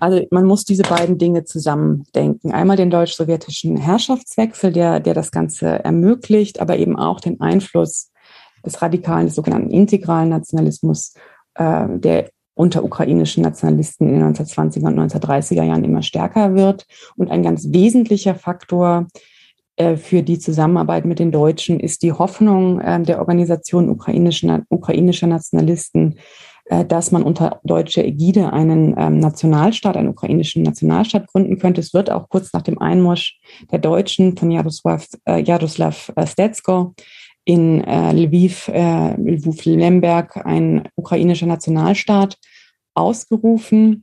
Also 0.01 0.27
man 0.31 0.45
muss 0.45 0.65
diese 0.65 0.83
beiden 0.83 1.19
Dinge 1.19 1.45
zusammendenken. 1.45 2.53
Einmal 2.53 2.77
den 2.77 2.91
deutsch-sowjetischen 2.91 3.77
Herrschaftswechsel, 3.77 4.73
der, 4.73 5.01
der 5.01 5.15
das 5.15 5.31
Ganze 5.31 5.85
ermöglicht, 5.85 6.61
aber 6.61 6.77
eben 6.77 6.99
auch 6.99 7.21
den 7.21 7.41
Einfluss 7.41 8.11
des 8.65 8.83
radikalen, 8.83 9.27
des 9.27 9.37
sogenannten 9.37 9.71
integralen 9.71 10.29
Nationalismus, 10.29 11.15
äh, 11.55 11.87
der 11.89 12.31
unter 12.55 12.83
ukrainischen 12.83 13.43
Nationalisten 13.43 14.09
in 14.09 14.15
den 14.15 14.35
1920er 14.35 14.87
und 14.87 14.99
1930er 14.99 15.63
Jahren 15.63 15.85
immer 15.85 16.03
stärker 16.03 16.55
wird. 16.55 16.87
Und 17.17 17.31
ein 17.31 17.43
ganz 17.43 17.69
wesentlicher 17.71 18.35
Faktor 18.35 19.09
äh, 19.77 19.97
für 19.97 20.23
die 20.23 20.39
Zusammenarbeit 20.39 21.05
mit 21.05 21.19
den 21.19 21.31
Deutschen 21.31 21.79
ist 21.79 22.03
die 22.03 22.13
Hoffnung 22.13 22.81
äh, 22.81 23.03
der 23.03 23.19
Organisation 23.19 23.91
ukrainischer, 23.91 24.63
ukrainischer 24.71 25.27
Nationalisten, 25.27 26.17
dass 26.69 27.13
man 27.13 27.23
unter 27.23 27.61
deutscher 27.63 28.05
Ägide 28.05 28.53
einen 28.53 28.95
ähm, 28.99 29.19
Nationalstaat, 29.19 29.97
einen 29.97 30.09
ukrainischen 30.09 30.65
Nationalstaat 30.65 31.29
gründen 31.29 31.59
könnte. 31.59 31.81
Es 31.81 31.95
wird 31.95 32.11
auch 32.11 32.29
kurz 32.29 32.53
nach 32.53 32.63
dem 32.63 32.79
Einmarsch 32.81 33.39
der 33.71 33.79
Deutschen 33.79 34.37
von 34.37 34.51
Jaroslav, 34.51 35.07
äh, 35.27 35.41
Jaroslav 35.43 36.13
äh, 36.17 36.27
Stetsko 36.27 36.95
in 37.45 37.85
äh, 37.85 38.13
Lviv, 38.13 38.67
äh, 38.69 39.15
Lviv-Lemberg 39.15 40.45
ein 40.45 40.89
ukrainischer 40.97 41.47
Nationalstaat 41.47 42.37
ausgerufen. 42.95 44.03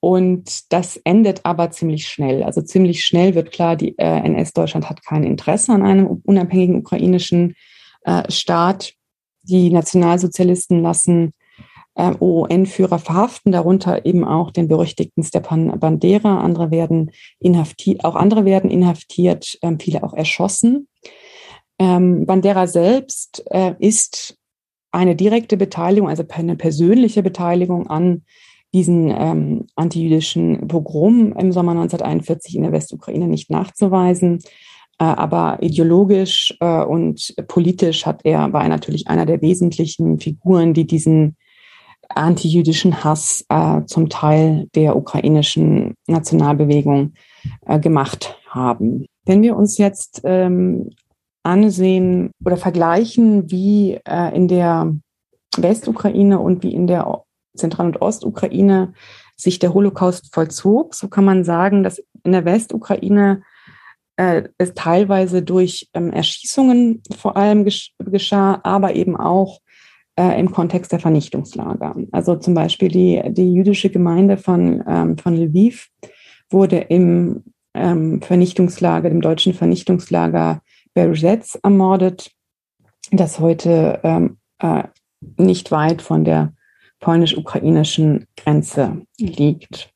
Und 0.00 0.72
das 0.72 0.96
endet 0.96 1.44
aber 1.44 1.70
ziemlich 1.70 2.08
schnell. 2.08 2.42
Also 2.42 2.62
ziemlich 2.62 3.04
schnell 3.04 3.34
wird 3.34 3.50
klar, 3.50 3.76
die 3.76 3.98
äh, 3.98 4.20
NS-Deutschland 4.20 4.88
hat 4.88 5.04
kein 5.04 5.24
Interesse 5.24 5.72
an 5.72 5.82
einem 5.82 6.06
unabhängigen 6.24 6.76
ukrainischen 6.76 7.54
äh, 8.04 8.30
Staat. 8.30 8.94
Die 9.42 9.70
Nationalsozialisten 9.70 10.82
lassen 10.82 11.32
äh, 11.98 12.14
OON-Führer 12.20 12.98
verhaften, 12.98 13.52
darunter 13.52 14.06
eben 14.06 14.24
auch 14.24 14.50
den 14.52 14.68
berüchtigten 14.68 15.24
Stepan 15.24 15.78
Bandera. 15.78 16.40
Andere 16.40 16.70
werden 16.70 17.10
inhaftiert, 17.40 18.04
auch 18.04 18.14
andere 18.14 18.44
werden 18.44 18.70
inhaftiert, 18.70 19.58
äh, 19.62 19.72
viele 19.78 20.04
auch 20.04 20.14
erschossen. 20.14 20.88
Ähm, 21.78 22.24
Bandera 22.24 22.66
selbst 22.66 23.44
äh, 23.50 23.74
ist 23.80 24.36
eine 24.90 25.16
direkte 25.16 25.56
Beteiligung, 25.56 26.08
also 26.08 26.24
eine 26.30 26.56
persönliche 26.56 27.22
Beteiligung 27.22 27.88
an 27.88 28.22
diesen 28.72 29.10
ähm, 29.10 29.66
antijüdischen 29.74 30.68
Pogrom 30.68 31.32
im 31.32 31.52
Sommer 31.52 31.72
1941 31.72 32.54
in 32.54 32.62
der 32.62 32.72
Westukraine 32.72 33.26
nicht 33.26 33.50
nachzuweisen. 33.50 34.38
Äh, 35.00 35.04
aber 35.04 35.58
ideologisch 35.62 36.56
äh, 36.60 36.84
und 36.84 37.34
politisch 37.48 38.06
hat 38.06 38.20
er, 38.24 38.52
war 38.52 38.62
er 38.62 38.68
natürlich 38.68 39.08
einer 39.08 39.26
der 39.26 39.42
wesentlichen 39.42 40.20
Figuren, 40.20 40.74
die 40.74 40.86
diesen 40.86 41.36
antijüdischen 42.08 43.04
Hass 43.04 43.44
äh, 43.48 43.84
zum 43.84 44.08
Teil 44.08 44.68
der 44.74 44.96
ukrainischen 44.96 45.94
Nationalbewegung 46.06 47.14
äh, 47.66 47.78
gemacht 47.78 48.38
haben. 48.48 49.06
Wenn 49.24 49.42
wir 49.42 49.56
uns 49.56 49.78
jetzt 49.78 50.22
ähm, 50.24 50.90
ansehen 51.42 52.30
oder 52.44 52.56
vergleichen, 52.56 53.50
wie 53.50 53.98
äh, 54.06 54.34
in 54.34 54.48
der 54.48 54.94
Westukraine 55.56 56.38
und 56.38 56.62
wie 56.62 56.74
in 56.74 56.86
der 56.86 57.22
Zentral- 57.56 57.86
und 57.86 58.02
Ostukraine 58.02 58.94
sich 59.36 59.58
der 59.58 59.74
Holocaust 59.74 60.34
vollzog, 60.34 60.94
so 60.94 61.08
kann 61.08 61.24
man 61.24 61.44
sagen, 61.44 61.82
dass 61.82 62.02
in 62.24 62.32
der 62.32 62.44
Westukraine 62.44 63.42
äh, 64.16 64.44
es 64.58 64.74
teilweise 64.74 65.42
durch 65.42 65.88
ähm, 65.94 66.10
Erschießungen 66.10 67.02
vor 67.16 67.36
allem 67.36 67.64
geschah, 67.98 68.60
aber 68.62 68.94
eben 68.94 69.16
auch 69.16 69.60
äh, 70.18 70.38
im 70.38 70.50
Kontext 70.50 70.90
der 70.90 70.98
Vernichtungslager. 70.98 71.94
Also 72.10 72.34
zum 72.36 72.54
Beispiel 72.54 72.88
die, 72.88 73.22
die 73.28 73.54
jüdische 73.54 73.88
Gemeinde 73.88 74.36
von, 74.36 74.82
ähm, 74.86 75.16
von 75.16 75.36
Lviv 75.36 75.88
wurde 76.50 76.78
im 76.78 77.44
ähm, 77.74 78.20
Vernichtungslager, 78.20 79.08
dem 79.08 79.20
deutschen 79.20 79.54
Vernichtungslager 79.54 80.60
Berzetz 80.92 81.56
ermordet, 81.62 82.32
das 83.12 83.38
heute 83.38 84.00
ähm, 84.02 84.38
äh, 84.58 84.84
nicht 85.36 85.70
weit 85.70 86.02
von 86.02 86.24
der 86.24 86.52
polnisch-ukrainischen 87.00 88.26
Grenze 88.36 89.02
liegt. 89.18 89.92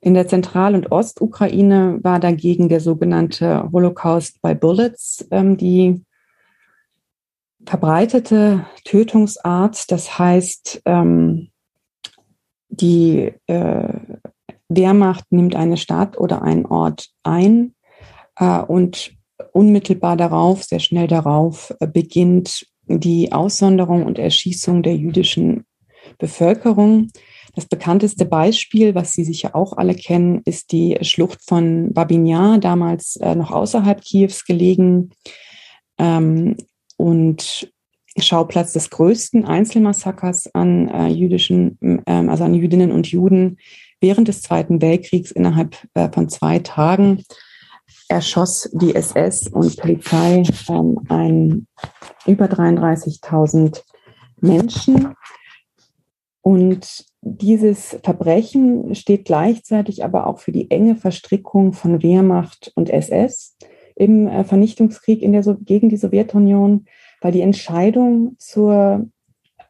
In 0.00 0.14
der 0.14 0.26
Zentral- 0.26 0.74
und 0.74 0.90
Ostukraine 0.90 1.98
war 2.02 2.18
dagegen 2.18 2.70
der 2.70 2.80
sogenannte 2.80 3.68
Holocaust 3.72 4.40
by 4.40 4.54
Bullets 4.54 5.26
ähm, 5.30 5.58
die 5.58 6.02
verbreitete 7.66 8.66
Tötungsart. 8.84 9.90
Das 9.90 10.18
heißt, 10.18 10.82
ähm, 10.84 11.50
die 12.68 13.32
äh, 13.46 13.88
Wehrmacht 14.68 15.24
nimmt 15.30 15.54
eine 15.54 15.76
Stadt 15.76 16.18
oder 16.18 16.42
einen 16.42 16.66
Ort 16.66 17.08
ein 17.22 17.74
äh, 18.38 18.60
und 18.60 19.12
unmittelbar 19.52 20.16
darauf, 20.16 20.64
sehr 20.64 20.80
schnell 20.80 21.06
darauf, 21.06 21.74
äh, 21.80 21.86
beginnt 21.86 22.66
die 22.88 23.32
Aussonderung 23.32 24.06
und 24.06 24.18
Erschießung 24.18 24.82
der 24.82 24.96
jüdischen 24.96 25.64
Bevölkerung. 26.18 27.08
Das 27.54 27.66
bekannteste 27.66 28.26
Beispiel, 28.26 28.94
was 28.94 29.12
Sie 29.12 29.24
sicher 29.24 29.56
auch 29.56 29.76
alle 29.76 29.94
kennen, 29.94 30.42
ist 30.44 30.72
die 30.72 30.98
Schlucht 31.00 31.40
von 31.44 31.92
Babinjar, 31.92 32.58
damals 32.58 33.16
äh, 33.16 33.34
noch 33.34 33.50
außerhalb 33.50 34.00
Kiews 34.02 34.44
gelegen 34.44 35.10
ähm, 35.98 36.56
und 36.96 37.70
Schauplatz 38.18 38.72
des 38.72 38.90
größten 38.90 39.44
Einzelmassakers 39.44 40.54
an 40.54 40.88
äh, 40.88 41.08
jüdischen, 41.08 41.78
ähm, 42.06 42.28
also 42.28 42.44
an 42.44 42.54
Jüdinnen 42.54 42.92
und 42.92 43.06
Juden 43.06 43.58
während 44.00 44.28
des 44.28 44.42
Zweiten 44.42 44.80
Weltkriegs 44.80 45.30
innerhalb 45.30 45.76
äh, 45.94 46.08
von 46.10 46.28
zwei 46.28 46.58
Tagen 46.58 47.22
erschoss 48.08 48.70
die 48.72 48.94
SS 48.94 49.48
und 49.48 49.76
Polizei 49.76 50.44
ähm, 50.68 50.98
ein 51.08 51.66
über 52.26 52.46
33.000 52.46 53.82
Menschen. 54.40 55.14
Und 56.40 57.04
dieses 57.22 57.98
Verbrechen 58.04 58.94
steht 58.94 59.24
gleichzeitig 59.24 60.04
aber 60.04 60.26
auch 60.26 60.38
für 60.38 60.52
die 60.52 60.70
enge 60.70 60.94
Verstrickung 60.94 61.72
von 61.72 62.02
Wehrmacht 62.02 62.70
und 62.76 62.88
SS 62.88 63.56
im 63.96 64.28
äh, 64.28 64.44
Vernichtungskrieg 64.44 65.22
in 65.22 65.32
der 65.32 65.42
so 65.42 65.56
gegen 65.56 65.88
die 65.88 65.96
Sowjetunion, 65.96 66.84
weil 67.20 67.32
die 67.32 67.40
Entscheidung 67.40 68.36
zur 68.38 69.08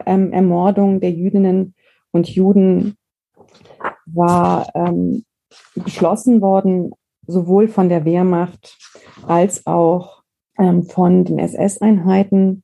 ähm, 0.05 0.33
Ermordung 0.33 1.01
der 1.01 1.13
Jüdinnen 1.13 1.75
und 2.13 2.29
Juden 2.29 2.97
war 4.05 4.69
ähm, 4.75 5.25
beschlossen 5.75 6.41
worden, 6.43 6.91
sowohl 7.27 7.69
von 7.69 7.89
der 7.89 8.05
Wehrmacht 8.05 8.77
als 9.27 9.67
auch 9.67 10.23
ähm, 10.59 10.83
von 10.85 11.25
den 11.25 11.39
SS-Einheiten. 11.39 12.63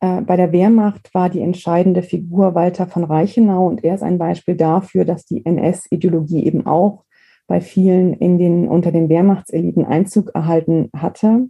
Äh, 0.00 0.22
bei 0.22 0.36
der 0.36 0.52
Wehrmacht 0.52 1.12
war 1.12 1.28
die 1.28 1.40
entscheidende 1.40 2.02
Figur 2.02 2.54
Walter 2.54 2.86
von 2.86 3.04
Reichenau 3.04 3.66
und 3.66 3.82
er 3.82 3.94
ist 3.96 4.02
ein 4.02 4.18
Beispiel 4.18 4.56
dafür, 4.56 5.04
dass 5.04 5.24
die 5.24 5.44
NS-Ideologie 5.44 6.44
eben 6.44 6.66
auch 6.66 7.04
bei 7.48 7.60
vielen 7.60 8.12
in 8.12 8.38
den, 8.38 8.68
unter 8.68 8.92
den 8.92 9.08
Wehrmachtseliten 9.08 9.84
Einzug 9.84 10.30
erhalten 10.34 10.90
hatte. 10.94 11.48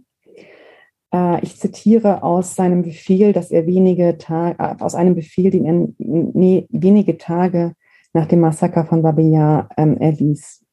Äh, 1.13 1.43
ich 1.43 1.59
zitiere 1.59 2.23
aus 2.23 2.55
seinem 2.55 2.81
Befehl, 2.81 3.33
dass 3.33 3.51
er 3.51 3.67
wenige 3.67 4.17
Tage, 4.17 4.55
äh, 4.57 4.75
aus 4.79 4.95
einem 4.95 5.13
Befehl, 5.13 5.51
den 5.51 5.65
er 5.65 6.65
wenige 6.69 7.17
Tage 7.17 7.73
nach 8.13 8.25
dem 8.25 8.39
Massaker 8.39 8.85
von 8.85 9.03
Babillard 9.03 9.69
ähm, 9.77 9.97
erließ. 9.97 10.65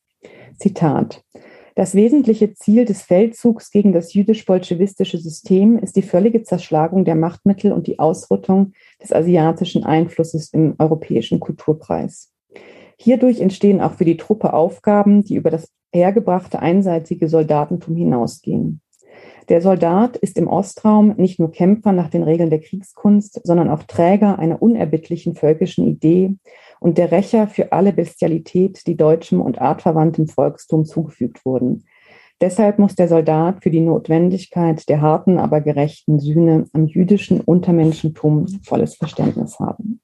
Zitat. 0.56 1.22
Das 1.74 1.94
wesentliche 1.94 2.54
Ziel 2.54 2.86
des 2.86 3.02
Feldzugs 3.02 3.70
gegen 3.70 3.92
das 3.92 4.14
jüdisch-bolschewistische 4.14 5.18
System 5.18 5.76
ist 5.76 5.96
die 5.96 6.02
völlige 6.02 6.42
Zerschlagung 6.42 7.04
der 7.04 7.16
Machtmittel 7.16 7.72
und 7.72 7.86
die 7.86 7.98
Ausrottung 7.98 8.72
des 9.02 9.12
asiatischen 9.12 9.84
Einflusses 9.84 10.54
im 10.54 10.76
europäischen 10.78 11.38
Kulturkreis. 11.38 12.32
Hierdurch 12.98 13.40
entstehen 13.40 13.80
auch 13.80 13.94
für 13.94 14.04
die 14.04 14.16
Truppe 14.16 14.52
Aufgaben, 14.52 15.22
die 15.22 15.36
über 15.36 15.50
das 15.50 15.70
hergebrachte 15.92 16.60
einseitige 16.60 17.28
Soldatentum 17.28 17.96
hinausgehen. 17.96 18.80
Der 19.48 19.60
Soldat 19.62 20.16
ist 20.16 20.38
im 20.38 20.48
Ostraum 20.48 21.14
nicht 21.16 21.38
nur 21.38 21.52
Kämpfer 21.52 21.92
nach 21.92 22.08
den 22.08 22.24
Regeln 22.24 22.50
der 22.50 22.60
Kriegskunst, 22.60 23.40
sondern 23.44 23.70
auch 23.70 23.84
Träger 23.84 24.38
einer 24.38 24.60
unerbittlichen 24.60 25.34
völkischen 25.34 25.86
Idee 25.86 26.34
und 26.80 26.98
der 26.98 27.12
Rächer 27.12 27.46
für 27.46 27.72
alle 27.72 27.92
Bestialität, 27.92 28.86
die 28.86 28.96
deutschem 28.96 29.40
und 29.40 29.60
artverwandtem 29.60 30.26
Volkstum 30.26 30.84
zugefügt 30.84 31.44
wurden. 31.44 31.84
Deshalb 32.40 32.78
muss 32.78 32.96
der 32.96 33.08
Soldat 33.08 33.62
für 33.62 33.70
die 33.70 33.80
Notwendigkeit 33.80 34.88
der 34.88 35.00
harten, 35.00 35.38
aber 35.38 35.60
gerechten 35.60 36.18
Sühne 36.18 36.66
am 36.72 36.86
jüdischen 36.86 37.40
Untermenschentum 37.40 38.46
volles 38.62 38.96
Verständnis 38.96 39.58
haben. 39.58 40.00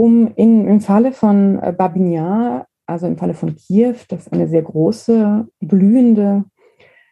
Um 0.00 0.32
in, 0.34 0.66
im 0.66 0.80
Falle 0.80 1.12
von 1.12 1.58
äh, 1.58 1.74
Babinjar, 1.76 2.66
also 2.86 3.06
im 3.06 3.18
Falle 3.18 3.34
von 3.34 3.54
Kiew, 3.54 3.96
das 4.08 4.32
eine 4.32 4.48
sehr 4.48 4.62
große, 4.62 5.46
blühende 5.60 6.46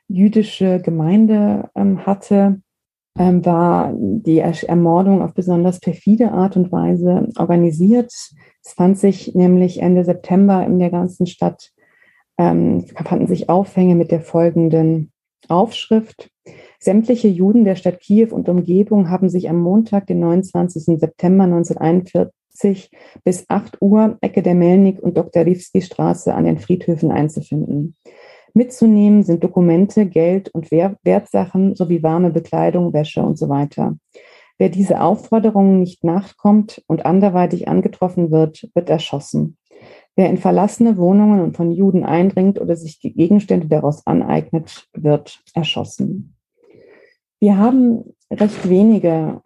jüdische 0.08 0.80
Gemeinde 0.80 1.68
ähm, 1.74 2.06
hatte, 2.06 2.62
ähm, 3.18 3.44
war 3.44 3.92
die 3.94 4.38
Ermordung 4.38 5.20
auf 5.20 5.34
besonders 5.34 5.80
perfide 5.80 6.32
Art 6.32 6.56
und 6.56 6.72
Weise 6.72 7.28
organisiert. 7.36 8.10
Es 8.10 8.72
fand 8.74 8.96
sich 8.96 9.34
nämlich 9.34 9.82
Ende 9.82 10.02
September 10.02 10.64
in 10.64 10.78
der 10.78 10.88
ganzen 10.88 11.26
Stadt, 11.26 11.72
ähm, 12.38 12.86
fanden 13.04 13.26
sich 13.26 13.50
Aufhänge 13.50 13.96
mit 13.96 14.10
der 14.10 14.22
folgenden 14.22 15.12
Aufschrift. 15.46 16.30
Sämtliche 16.80 17.28
Juden 17.28 17.66
der 17.66 17.74
Stadt 17.74 18.00
Kiew 18.00 18.28
und 18.30 18.48
Umgebung 18.48 19.10
haben 19.10 19.28
sich 19.28 19.50
am 19.50 19.60
Montag, 19.60 20.06
den 20.06 20.20
29. 20.20 20.98
September 20.98 21.44
1941 21.44 22.30
bis 23.24 23.44
8 23.48 23.78
Uhr 23.80 24.18
Ecke 24.20 24.42
der 24.42 24.54
Melnik 24.54 25.00
und 25.00 25.16
Dr. 25.16 25.44
Rivski 25.44 25.82
Straße 25.82 26.34
an 26.34 26.44
den 26.44 26.58
Friedhöfen 26.58 27.10
einzufinden. 27.10 27.96
Mitzunehmen 28.54 29.22
sind 29.22 29.44
Dokumente, 29.44 30.06
Geld 30.06 30.48
und 30.54 30.70
Wertsachen 30.70 31.76
sowie 31.76 32.02
warme 32.02 32.30
Bekleidung, 32.30 32.92
Wäsche 32.92 33.22
und 33.22 33.38
so 33.38 33.48
weiter. 33.48 33.96
Wer 34.58 34.68
diese 34.68 35.00
Aufforderungen 35.00 35.78
nicht 35.78 36.02
nachkommt 36.02 36.82
und 36.88 37.06
anderweitig 37.06 37.68
angetroffen 37.68 38.32
wird, 38.32 38.68
wird 38.74 38.90
erschossen. 38.90 39.56
Wer 40.16 40.28
in 40.28 40.38
verlassene 40.38 40.96
Wohnungen 40.96 41.40
und 41.40 41.56
von 41.56 41.70
Juden 41.70 42.04
eindringt 42.04 42.60
oder 42.60 42.74
sich 42.74 42.98
die 42.98 43.12
Gegenstände 43.12 43.68
daraus 43.68 44.04
aneignet, 44.04 44.88
wird 44.92 45.40
erschossen. 45.54 46.34
Wir 47.38 47.56
haben 47.56 48.16
recht 48.32 48.68
wenige 48.68 49.42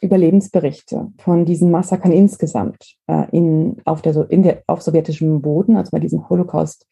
Überlebensberichte 0.00 1.12
von 1.18 1.44
diesen 1.44 1.70
Massakern 1.70 2.12
insgesamt 2.12 2.96
äh, 3.06 3.26
in, 3.32 3.76
auf, 3.84 4.02
der, 4.02 4.30
in 4.30 4.42
der, 4.42 4.62
auf 4.66 4.82
sowjetischem 4.82 5.42
Boden, 5.42 5.76
also 5.76 5.90
bei 5.90 5.98
diesem 5.98 6.28
Holocaust 6.28 6.86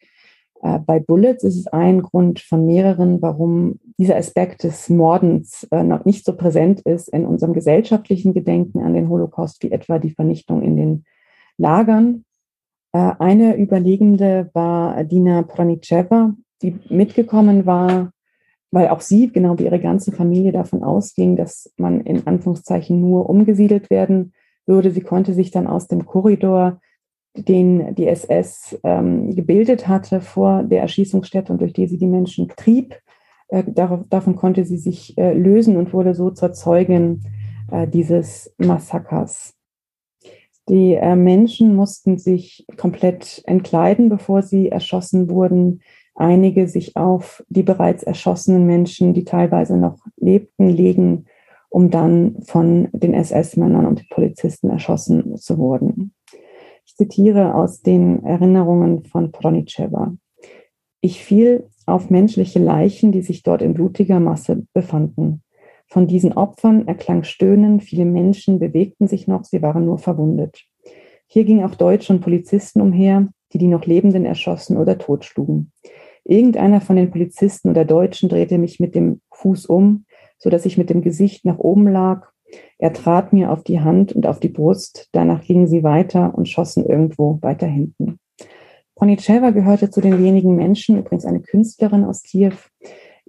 äh, 0.61 0.79
bei 0.79 0.99
Bullets 0.99 1.43
ist 1.43 1.57
es 1.57 1.67
ein 1.67 2.01
Grund 2.01 2.39
von 2.39 2.65
mehreren, 2.65 3.21
warum 3.21 3.79
dieser 3.97 4.17
Aspekt 4.17 4.63
des 4.63 4.89
Mordens 4.89 5.67
äh, 5.71 5.83
noch 5.83 6.05
nicht 6.05 6.25
so 6.25 6.35
präsent 6.35 6.81
ist 6.81 7.09
in 7.09 7.25
unserem 7.25 7.53
gesellschaftlichen 7.53 8.33
Gedenken 8.33 8.81
an 8.81 8.93
den 8.93 9.09
Holocaust 9.09 9.61
wie 9.63 9.71
etwa 9.71 9.99
die 9.99 10.11
Vernichtung 10.11 10.61
in 10.61 10.77
den 10.77 11.05
Lagern. 11.57 12.25
Äh, 12.93 13.11
eine 13.19 13.57
Überlegende 13.57 14.49
war 14.53 15.03
Dina 15.03 15.41
Pronicheva, 15.41 16.35
die 16.61 16.79
mitgekommen 16.89 17.65
war, 17.65 18.11
weil 18.71 18.87
auch 18.87 19.01
sie, 19.01 19.31
genau 19.31 19.59
wie 19.59 19.65
ihre 19.65 19.79
ganze 19.79 20.11
Familie, 20.11 20.51
davon 20.51 20.83
ausging, 20.83 21.35
dass 21.35 21.71
man 21.77 22.01
in 22.01 22.25
Anführungszeichen 22.25 22.99
nur 22.99 23.29
umgesiedelt 23.29 23.89
werden 23.89 24.33
würde. 24.65 24.91
Sie 24.91 25.01
konnte 25.01 25.33
sich 25.33 25.51
dann 25.51 25.67
aus 25.67 25.87
dem 25.87 26.05
Korridor 26.05 26.79
den 27.35 27.95
die 27.95 28.07
SS 28.07 28.77
ähm, 28.83 29.35
gebildet 29.35 29.87
hatte 29.87 30.21
vor 30.21 30.63
der 30.63 30.81
Erschießungsstätte 30.81 31.51
und 31.51 31.61
durch 31.61 31.73
die 31.73 31.87
sie 31.87 31.97
die 31.97 32.07
Menschen 32.07 32.49
trieb. 32.49 32.99
Äh, 33.47 33.63
darauf, 33.67 34.01
davon 34.09 34.35
konnte 34.35 34.65
sie 34.65 34.77
sich 34.77 35.17
äh, 35.17 35.33
lösen 35.33 35.77
und 35.77 35.93
wurde 35.93 36.13
so 36.13 36.31
zur 36.31 36.53
Zeugin 36.53 37.21
äh, 37.71 37.87
dieses 37.87 38.53
Massakers. 38.57 39.53
Die 40.67 40.93
äh, 40.93 41.15
Menschen 41.15 41.75
mussten 41.75 42.17
sich 42.17 42.65
komplett 42.77 43.41
entkleiden, 43.45 44.09
bevor 44.09 44.41
sie 44.41 44.69
erschossen 44.69 45.29
wurden. 45.29 45.81
Einige 46.15 46.67
sich 46.67 46.95
auf 46.97 47.43
die 47.49 47.63
bereits 47.63 48.03
erschossenen 48.03 48.65
Menschen, 48.65 49.13
die 49.13 49.23
teilweise 49.23 49.77
noch 49.77 49.97
lebten, 50.17 50.69
legen, 50.69 51.25
um 51.69 51.89
dann 51.89 52.41
von 52.43 52.89
den 52.91 53.13
SS-Männern 53.13 53.85
und 53.85 54.09
Polizisten 54.09 54.69
erschossen 54.69 55.37
zu 55.37 55.57
wurden. 55.57 56.13
Ich 56.85 56.95
zitiere 56.95 57.55
aus 57.55 57.81
den 57.81 58.23
Erinnerungen 58.23 59.05
von 59.05 59.31
Pronicheva. 59.31 60.13
Ich 60.99 61.23
fiel 61.23 61.67
auf 61.85 62.09
menschliche 62.09 62.59
Leichen, 62.59 63.11
die 63.11 63.21
sich 63.21 63.43
dort 63.43 63.61
in 63.61 63.73
blutiger 63.73 64.19
Masse 64.19 64.65
befanden. 64.73 65.41
Von 65.87 66.07
diesen 66.07 66.33
Opfern 66.33 66.87
erklang 66.87 67.23
Stöhnen, 67.23 67.79
viele 67.79 68.05
Menschen 68.05 68.59
bewegten 68.59 69.07
sich 69.07 69.27
noch, 69.27 69.43
sie 69.43 69.61
waren 69.61 69.85
nur 69.85 69.97
verwundet. 69.97 70.65
Hier 71.27 71.43
gingen 71.45 71.65
auch 71.65 71.75
Deutsche 71.75 72.13
und 72.13 72.21
Polizisten 72.21 72.81
umher, 72.81 73.29
die 73.53 73.57
die 73.57 73.67
noch 73.67 73.85
Lebenden 73.85 74.25
erschossen 74.25 74.77
oder 74.77 74.97
totschlugen. 74.97 75.71
Irgendeiner 76.23 76.81
von 76.81 76.95
den 76.95 77.11
Polizisten 77.11 77.69
oder 77.69 77.85
Deutschen 77.85 78.29
drehte 78.29 78.57
mich 78.57 78.79
mit 78.79 78.95
dem 78.95 79.21
Fuß 79.33 79.65
um, 79.65 80.05
so 80.37 80.49
dass 80.49 80.65
ich 80.65 80.77
mit 80.77 80.89
dem 80.89 81.01
Gesicht 81.01 81.45
nach 81.45 81.57
oben 81.57 81.87
lag 81.87 82.31
er 82.77 82.93
trat 82.93 83.33
mir 83.33 83.51
auf 83.51 83.63
die 83.63 83.79
Hand 83.79 84.13
und 84.13 84.25
auf 84.25 84.39
die 84.39 84.49
Brust, 84.49 85.09
danach 85.11 85.43
gingen 85.43 85.67
sie 85.67 85.83
weiter 85.83 86.33
und 86.35 86.49
schossen 86.49 86.85
irgendwo 86.85 87.39
weiter 87.41 87.67
hinten. 87.67 88.19
Ponicheva 88.95 89.51
gehörte 89.51 89.89
zu 89.89 90.01
den 90.01 90.21
wenigen 90.23 90.55
Menschen, 90.55 90.97
übrigens 90.97 91.25
eine 91.25 91.41
Künstlerin 91.41 92.03
aus 92.03 92.23
Kiew, 92.23 92.53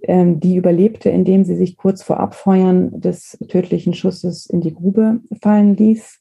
ähm, 0.03 0.41
die 0.41 0.57
überlebte, 0.57 1.09
indem 1.11 1.45
sie 1.45 1.57
sich 1.57 1.77
kurz 1.77 2.03
vor 2.03 2.21
Abfeuern 2.21 3.01
des 3.01 3.39
tödlichen 3.49 3.95
Schusses 3.95 4.47
in 4.47 4.61
die 4.61 4.75
Grube 4.75 5.21
fallen 5.41 5.77
ließ. 5.77 6.19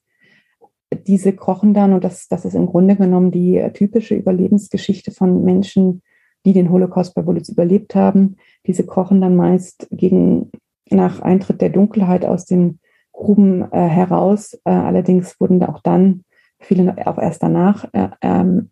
Diese 1.08 1.34
krochen 1.34 1.74
dann, 1.74 1.94
und 1.94 2.04
das, 2.04 2.28
das 2.28 2.46
ist 2.46 2.54
im 2.54 2.68
Grunde 2.68 2.96
genommen 2.96 3.32
die 3.32 3.62
typische 3.74 4.16
Überlebensgeschichte 4.16 5.12
von 5.12 5.44
Menschen, 5.44 6.02
die 6.46 6.54
den 6.54 6.72
Holocaust 6.72 7.14
bei 7.16 7.22
Bullets 7.22 7.50
überlebt 7.50 7.96
haben. 7.96 8.38
Diese 8.66 8.86
krochen 8.86 9.22
dann 9.22 9.36
meist 9.36 9.88
gegen, 9.92 10.52
nach 10.90 11.22
Eintritt 11.22 11.62
der 11.62 11.70
Dunkelheit 11.70 12.26
aus 12.26 12.46
den 12.46 12.80
Gruben 13.12 13.72
äh, 13.72 13.88
heraus. 13.88 14.54
Äh, 14.66 14.72
allerdings 14.72 15.40
wurden 15.40 15.60
da 15.60 15.70
auch 15.70 15.82
dann 15.82 16.24
viele 16.60 16.96
auch 17.08 17.18
erst 17.18 17.44
danach 17.44 17.86
äh, 17.94 18.10
ähm, 18.22 18.70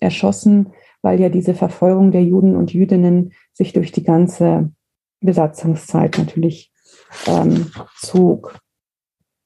erschossen, 0.00 0.72
weil 1.02 1.20
ja 1.20 1.28
diese 1.28 1.54
Verfolgung 1.54 2.12
der 2.12 2.24
Juden 2.24 2.56
und 2.56 2.72
Jüdinnen 2.72 3.32
sich 3.52 3.72
durch 3.72 3.92
die 3.92 4.04
ganze 4.04 4.70
Besatzungszeit 5.20 6.18
natürlich 6.18 6.72
ähm, 7.26 7.70
zog. 7.98 8.58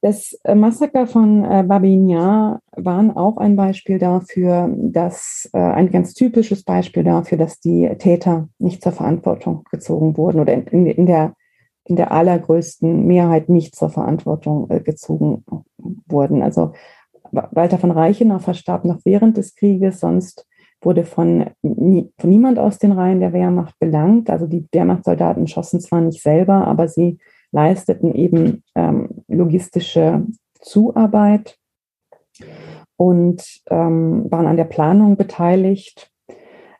Das 0.06 0.38
äh, 0.44 0.54
Massaker 0.54 1.08
von 1.08 1.44
äh, 1.44 1.64
Babinja 1.66 2.60
waren 2.76 3.16
auch 3.16 3.38
ein 3.38 3.56
Beispiel 3.56 3.98
dafür, 3.98 4.72
dass 4.72 5.50
äh, 5.52 5.58
ein 5.58 5.90
ganz 5.90 6.14
typisches 6.14 6.62
Beispiel 6.62 7.02
dafür, 7.02 7.38
dass 7.38 7.58
die 7.58 7.90
Täter 7.98 8.48
nicht 8.60 8.84
zur 8.84 8.92
Verantwortung 8.92 9.64
gezogen 9.68 10.16
wurden 10.16 10.38
oder 10.38 10.52
in, 10.52 10.86
in 10.86 11.06
der 11.06 11.34
in 11.82 11.96
der 11.96 12.12
allergrößten 12.12 13.04
Mehrheit 13.04 13.48
nicht 13.48 13.74
zur 13.74 13.90
Verantwortung 13.90 14.70
äh, 14.70 14.78
gezogen 14.78 15.44
wurden. 16.06 16.40
Also 16.44 16.74
Walter 17.32 17.78
von 17.78 17.90
Reichenau 17.90 18.38
verstarb 18.38 18.84
noch 18.84 19.00
während 19.02 19.36
des 19.36 19.56
Krieges, 19.56 19.98
sonst 19.98 20.46
wurde 20.82 21.02
von, 21.02 21.46
nie, 21.62 22.12
von 22.16 22.30
niemand 22.30 22.60
aus 22.60 22.78
den 22.78 22.92
Reihen 22.92 23.18
der 23.18 23.32
Wehrmacht 23.32 23.76
belangt. 23.80 24.30
Also 24.30 24.46
die 24.46 24.68
Wehrmachtssoldaten 24.70 25.48
schossen 25.48 25.80
zwar 25.80 26.00
nicht 26.00 26.22
selber, 26.22 26.64
aber 26.68 26.86
sie 26.86 27.18
leisteten 27.52 28.14
eben 28.14 28.62
ähm, 28.74 29.24
logistische 29.28 30.26
Zuarbeit 30.60 31.58
und 32.96 33.62
ähm, 33.70 34.30
waren 34.30 34.46
an 34.46 34.56
der 34.56 34.64
Planung 34.64 35.16
beteiligt. 35.16 36.10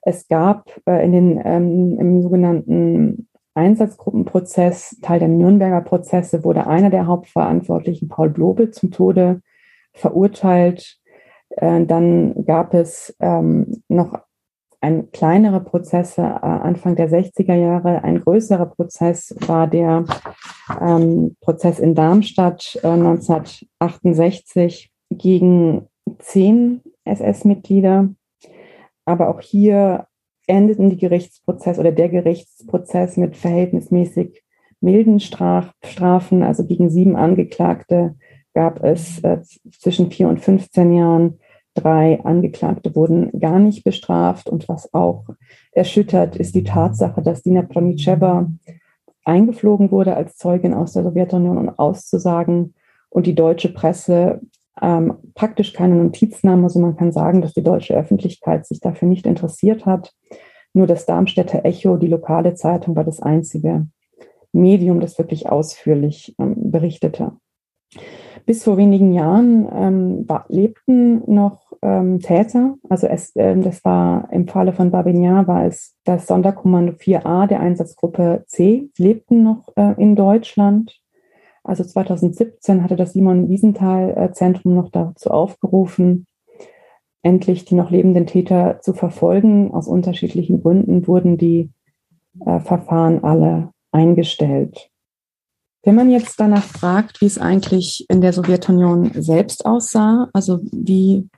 Es 0.03 0.29
gab 0.29 0.71
äh, 0.87 1.05
in 1.05 1.13
den, 1.13 1.43
ähm, 1.45 1.99
im 1.99 2.23
sogenannten 2.23 3.29
Einsatzgruppenprozess, 3.55 4.99
Teil 5.01 5.19
der 5.19 5.29
Nürnberger 5.29 5.81
Prozesse, 5.81 6.45
wurde 6.45 6.67
einer 6.67 6.91
der 6.91 7.07
Hauptverantwortlichen, 7.07 8.09
Paul 8.09 8.31
Blobel, 8.31 8.71
zum 8.71 8.91
Tode 8.91 9.41
verurteilt. 9.95 10.99
Äh, 11.51 11.87
dann 11.87 12.45
gab 12.45 12.75
es 12.75 13.17
ähm, 13.21 13.83
noch 13.89 14.26
ein 14.81 15.11
kleinere 15.11 15.61
Prozesse 15.61 16.23
äh, 16.23 16.25
Anfang 16.25 16.97
der 16.97 17.11
60er 17.11 17.55
Jahre. 17.55 18.05
Ein 18.05 18.21
größerer 18.21 18.67
Prozess 18.67 19.35
war 19.47 19.67
der 19.67 20.05
ähm, 20.81 21.37
Prozess 21.41 21.79
in 21.79 21.95
Darmstadt 21.95 22.79
äh, 22.83 22.89
1968 22.89 24.91
gegen 25.11 25.87
zehn 26.19 26.83
SS-Mitglieder. 27.05 28.09
Aber 29.05 29.29
auch 29.29 29.41
hier 29.41 30.07
endeten 30.47 30.91
die 30.91 30.99
Gerichtsprozesse 30.99 31.81
oder 31.81 31.93
der 31.93 32.09
Gerichtsprozess 32.09 33.17
mit 33.17 33.37
verhältnismäßig 33.37 34.43
milden 34.81 35.21
Straf 35.21 35.73
Strafen, 35.85 36.43
also 36.43 36.67
gegen 36.67 36.91
sieben 36.91 37.17
Angeklagte 37.17 38.17
gab 38.55 38.83
es 38.83 39.23
äh, 39.23 39.43
zwischen 39.79 40.11
vier 40.11 40.29
und 40.29 40.41
15 40.41 40.95
Jahren. 40.95 41.39
Drei 41.77 42.25
Angeklagte 42.25 42.97
wurden 42.97 43.39
gar 43.39 43.59
nicht 43.59 43.85
bestraft. 43.85 44.49
Und 44.49 44.69
was 44.69 44.93
auch 44.95 45.27
erschüttert, 45.73 46.37
ist 46.37 46.55
die 46.55 46.65
Tatsache, 46.65 47.23
dass 47.23 47.43
Dina 47.43 47.63
Pronicheva 47.63 48.51
eingeflogen 49.25 49.91
wurde 49.91 50.17
als 50.17 50.37
Zeugin 50.37 50.73
aus 50.73 50.95
der 50.95 51.03
Sowjetunion, 51.03 51.59
um 51.59 51.69
auszusagen 51.69 52.75
und 53.11 53.27
die 53.27 53.35
deutsche 53.35 53.73
Presse 53.73 54.41
ähm, 54.81 55.15
praktisch 55.35 55.75
keine 55.75 55.97
Notiz 55.97 56.43
nahm. 56.43 56.65
Also 56.65 56.81
man 56.81 56.97
kann 56.97 57.13
sagen, 57.13 57.43
dass 57.43 57.53
die 57.53 57.63
deutsche 57.63 57.95
Öffentlichkeit 57.95 58.67
sich 58.67 58.81
dafür 58.81 59.09
nicht 59.09 59.27
interessiert 59.27 59.85
hat. 59.85 60.15
Nur 60.73 60.87
das 60.87 61.05
Darmstädter 61.05 61.65
Echo, 61.65 61.97
die 61.99 62.09
lokale 62.09 62.55
Zeitung, 62.55 62.97
war 62.97 63.05
das 63.05 63.21
einzige 63.21 63.87
Medium, 64.53 65.01
das 65.01 65.19
wirklich 65.19 65.49
ausführlich 65.49 66.35
ähm, 66.39 66.71
berichtete. 66.71 67.33
Bis 68.47 68.63
vor 68.63 68.77
wenigen 68.77 69.13
Jahren 69.13 69.69
ähm, 69.73 70.27
lebten 70.49 71.23
noch 71.27 71.66
ähm, 71.87 72.19
Täter. 72.19 72.75
Also 72.89 73.07
es, 73.07 73.35
äh, 73.37 73.57
das 73.57 73.85
war 73.85 74.29
im 74.33 74.49
Falle 74.49 74.73
von 74.73 74.91
Babignan 74.91 75.47
war 75.47 75.65
es 75.65 75.95
das 76.05 76.27
Sonderkommando 76.27 76.95
4a 76.95 77.47
der 77.47 77.61
Einsatzgruppe 77.61 78.43
C, 78.49 78.91
lebten 78.99 79.45
noch 79.45 79.69
äh, 79.77 79.95
in 79.97 80.17
Deutschland. 80.17 80.99
Also 81.63 81.85
2017 81.85 82.83
hatte 82.83 82.97
das 82.97 83.13
Simon 83.13 83.49
Wiesenthal 83.49 84.31
Zentrum 84.35 84.75
noch 84.75 84.91
dazu 84.91 85.31
aufgerufen, 85.31 86.27
endlich 87.23 87.65
die 87.65 87.75
noch 87.75 87.91
lebenden 87.91 88.27
Täter 88.27 88.81
zu 88.81 88.93
verfolgen. 88.93 89.73
Aus 89.73 89.89
unterschiedlichen 89.89 90.63
Gründen 90.63 91.07
wurden 91.07 91.39
die 91.39 91.71
äh, 92.45 92.61
Verfahren 92.61 93.25
alle 93.25 93.71
eingestellt. 93.91 94.91
Wenn 95.83 95.95
man 95.95 96.11
jetzt 96.11 96.41
danach 96.41 96.65
fragt, 96.65 97.21
wie 97.21 97.27
es 97.27 97.39
eigentlich 97.39 98.07
in 98.09 98.21
der 98.21 98.33
Sowjetunion 98.33 99.13
selbst 99.15 99.67
aussah, 99.67 100.29
also 100.33 100.59
wie 100.73 101.29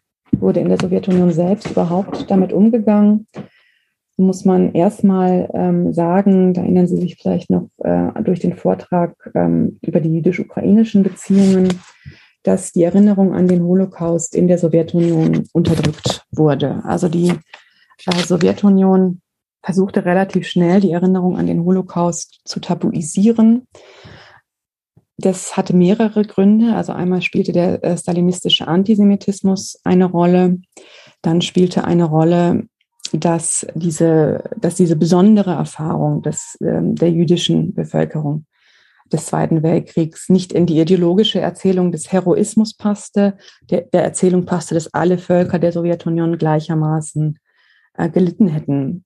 wurde 0.40 0.60
in 0.60 0.68
der 0.68 0.78
Sowjetunion 0.78 1.32
selbst 1.32 1.70
überhaupt 1.70 2.30
damit 2.30 2.52
umgegangen, 2.52 3.26
muss 4.18 4.44
man 4.44 4.72
erstmal 4.72 5.48
ähm, 5.54 5.92
sagen, 5.92 6.52
da 6.52 6.62
erinnern 6.62 6.88
Sie 6.88 6.96
sich 6.96 7.16
vielleicht 7.16 7.50
noch 7.50 7.68
äh, 7.78 8.10
durch 8.22 8.40
den 8.40 8.56
Vortrag 8.56 9.14
ähm, 9.34 9.78
über 9.80 10.00
die 10.00 10.12
jüdisch-ukrainischen 10.12 11.04
Beziehungen, 11.04 11.80
dass 12.42 12.72
die 12.72 12.82
Erinnerung 12.82 13.32
an 13.32 13.46
den 13.46 13.62
Holocaust 13.62 14.34
in 14.34 14.48
der 14.48 14.58
Sowjetunion 14.58 15.44
unterdrückt 15.52 16.26
wurde. 16.32 16.82
Also 16.84 17.08
die 17.08 17.28
äh, 17.28 18.26
Sowjetunion 18.26 19.20
versuchte 19.62 20.04
relativ 20.04 20.48
schnell, 20.48 20.80
die 20.80 20.92
Erinnerung 20.92 21.36
an 21.36 21.46
den 21.46 21.64
Holocaust 21.64 22.40
zu 22.44 22.58
tabuisieren. 22.58 23.68
Das 25.18 25.56
hatte 25.56 25.74
mehrere 25.74 26.24
Gründe. 26.24 26.74
Also 26.74 26.92
einmal 26.92 27.22
spielte 27.22 27.52
der 27.52 27.82
äh, 27.84 27.98
stalinistische 27.98 28.68
Antisemitismus 28.68 29.80
eine 29.84 30.04
Rolle. 30.04 30.60
Dann 31.22 31.40
spielte 31.42 31.84
eine 31.84 32.04
Rolle 32.04 32.68
dass 33.12 33.66
diese, 33.74 34.44
dass 34.56 34.74
diese 34.74 34.96
besondere 34.96 35.52
Erfahrung 35.52 36.22
des, 36.22 36.58
ähm, 36.60 36.94
der 36.94 37.10
jüdischen 37.10 37.74
Bevölkerung 37.74 38.46
des 39.12 39.26
Zweiten 39.26 39.62
Weltkriegs 39.62 40.28
nicht 40.28 40.52
in 40.52 40.66
die 40.66 40.78
ideologische 40.78 41.40
Erzählung 41.40 41.92
des 41.92 42.12
Heroismus 42.12 42.74
passte, 42.74 43.38
der, 43.70 43.82
der 43.82 44.04
Erzählung 44.04 44.44
passte, 44.44 44.74
dass 44.74 44.92
alle 44.92 45.16
Völker 45.16 45.58
der 45.58 45.72
Sowjetunion 45.72 46.36
gleichermaßen 46.36 47.38
äh, 47.94 48.10
gelitten 48.10 48.48
hätten. 48.48 49.04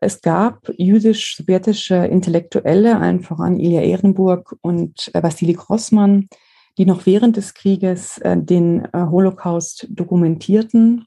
Es 0.00 0.20
gab 0.20 0.70
jüdisch-sowjetische 0.76 1.96
Intellektuelle, 1.96 2.98
allen 2.98 3.20
voran 3.20 3.58
Ilya 3.58 3.82
Ehrenburg 3.82 4.56
und 4.60 5.10
äh, 5.14 5.22
Wassili 5.22 5.54
Grossmann, 5.54 6.28
die 6.76 6.86
noch 6.86 7.06
während 7.06 7.36
des 7.36 7.54
Krieges 7.54 8.18
äh, 8.18 8.36
den 8.36 8.84
äh, 8.92 9.06
Holocaust 9.10 9.86
dokumentierten 9.90 11.06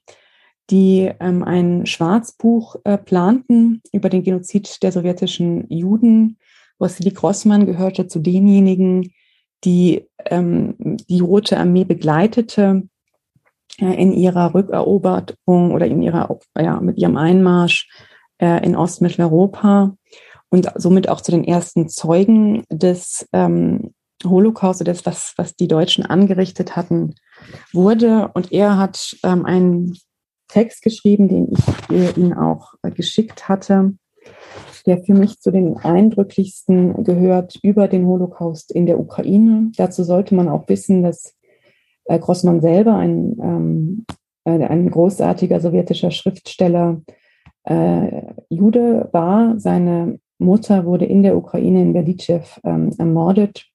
die 0.70 1.10
ähm, 1.20 1.42
ein 1.42 1.86
Schwarzbuch 1.86 2.76
äh, 2.84 2.96
planten 2.96 3.82
über 3.92 4.08
den 4.08 4.22
Genozid 4.22 4.82
der 4.82 4.92
sowjetischen 4.92 5.70
Juden. 5.70 6.38
Wassili 6.78 7.10
Grossmann 7.10 7.66
gehörte 7.66 8.06
zu 8.06 8.20
denjenigen, 8.20 9.12
die 9.64 10.08
ähm, 10.26 10.74
die 10.78 11.20
Rote 11.20 11.58
Armee 11.58 11.84
begleitete 11.84 12.88
äh, 13.78 14.02
in 14.02 14.12
ihrer 14.12 14.54
Rückeroberung 14.54 15.72
oder 15.72 15.86
in 15.86 16.02
ihrer, 16.02 16.38
ja, 16.58 16.80
mit 16.80 16.98
ihrem 16.98 17.16
Einmarsch 17.16 17.88
äh, 18.42 18.64
in 18.64 18.74
Ostmitteleuropa 18.74 19.94
und 20.50 20.68
somit 20.74 21.08
auch 21.08 21.20
zu 21.20 21.30
den 21.30 21.44
ersten 21.44 21.88
Zeugen 21.88 22.64
des 22.70 23.26
ähm, 23.32 23.94
Holocaust, 24.24 24.86
des, 24.86 25.06
was, 25.06 25.34
was 25.36 25.54
die 25.54 25.68
Deutschen 25.68 26.04
angerichtet 26.04 26.76
hatten, 26.76 27.14
wurde. 27.72 28.30
Und 28.34 28.52
er 28.52 28.76
hat 28.76 29.16
ähm, 29.24 29.46
ein 29.46 29.94
Text 30.48 30.82
geschrieben, 30.82 31.28
den 31.28 31.52
ich 31.52 32.16
Ihnen 32.16 32.34
auch 32.34 32.74
äh, 32.82 32.90
geschickt 32.90 33.48
hatte, 33.48 33.94
der 34.86 34.98
für 34.98 35.14
mich 35.14 35.40
zu 35.40 35.52
den 35.52 35.76
eindrücklichsten 35.78 37.04
gehört 37.04 37.58
über 37.62 37.86
den 37.86 38.06
Holocaust 38.06 38.72
in 38.72 38.86
der 38.86 38.98
Ukraine. 38.98 39.70
Dazu 39.76 40.02
sollte 40.02 40.34
man 40.34 40.48
auch 40.48 40.68
wissen, 40.68 41.02
dass 41.02 41.34
äh, 42.04 42.18
Grossmann 42.18 42.60
selber 42.60 42.96
ein, 42.96 43.36
ähm, 43.40 44.04
äh, 44.44 44.64
ein 44.64 44.90
großartiger 44.90 45.60
sowjetischer 45.60 46.10
Schriftsteller 46.10 47.00
äh, 47.64 48.22
Jude 48.48 49.08
war. 49.12 49.58
Seine 49.58 50.18
Mutter 50.38 50.84
wurde 50.84 51.04
in 51.04 51.22
der 51.22 51.36
Ukraine 51.36 51.82
in 51.82 51.92
Berdichev 51.92 52.60
ähm, 52.64 52.90
ermordet 52.98 53.66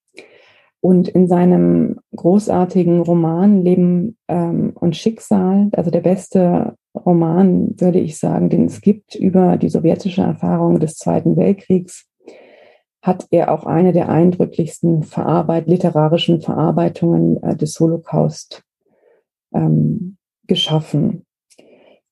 und 0.81 1.07
in 1.07 1.27
seinem 1.27 1.99
großartigen 2.15 3.01
Roman 3.01 3.63
Leben 3.63 4.17
ähm, 4.27 4.71
und 4.75 4.95
Schicksal, 4.95 5.69
also 5.73 5.91
der 5.91 6.01
beste 6.01 6.75
Roman, 6.95 7.79
würde 7.79 7.99
ich 7.99 8.17
sagen, 8.17 8.49
den 8.49 8.65
es 8.65 8.81
gibt 8.81 9.15
über 9.15 9.57
die 9.57 9.69
sowjetische 9.69 10.21
Erfahrung 10.21 10.79
des 10.79 10.95
Zweiten 10.95 11.35
Weltkriegs, 11.35 12.07
hat 13.01 13.27
er 13.31 13.53
auch 13.53 13.65
eine 13.65 13.93
der 13.93 14.09
eindrücklichsten 14.09 15.03
Verarbeit 15.03 15.67
literarischen 15.67 16.41
Verarbeitungen 16.41 17.41
äh, 17.43 17.55
des 17.55 17.79
Holocaust 17.79 18.63
ähm, 19.53 20.17
geschaffen. 20.47 21.26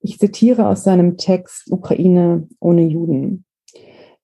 Ich 0.08 0.20
zitiere 0.20 0.68
aus 0.68 0.84
seinem 0.84 1.18
Text 1.18 1.72
Ukraine 1.72 2.47
ohne 2.60 2.84
Juden. 2.84 3.43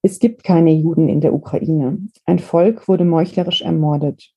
Es 0.04 0.20
gibt 0.20 0.44
keine 0.44 0.72
Juden 0.72 1.10
in 1.10 1.22
der 1.22 1.34
Ukraine. 1.34 1.98
Ein 2.24 2.38
Volk 2.38 2.88
wurde 2.88 3.04
meuchlerisch 3.04 3.64
ermordet. 3.64 4.32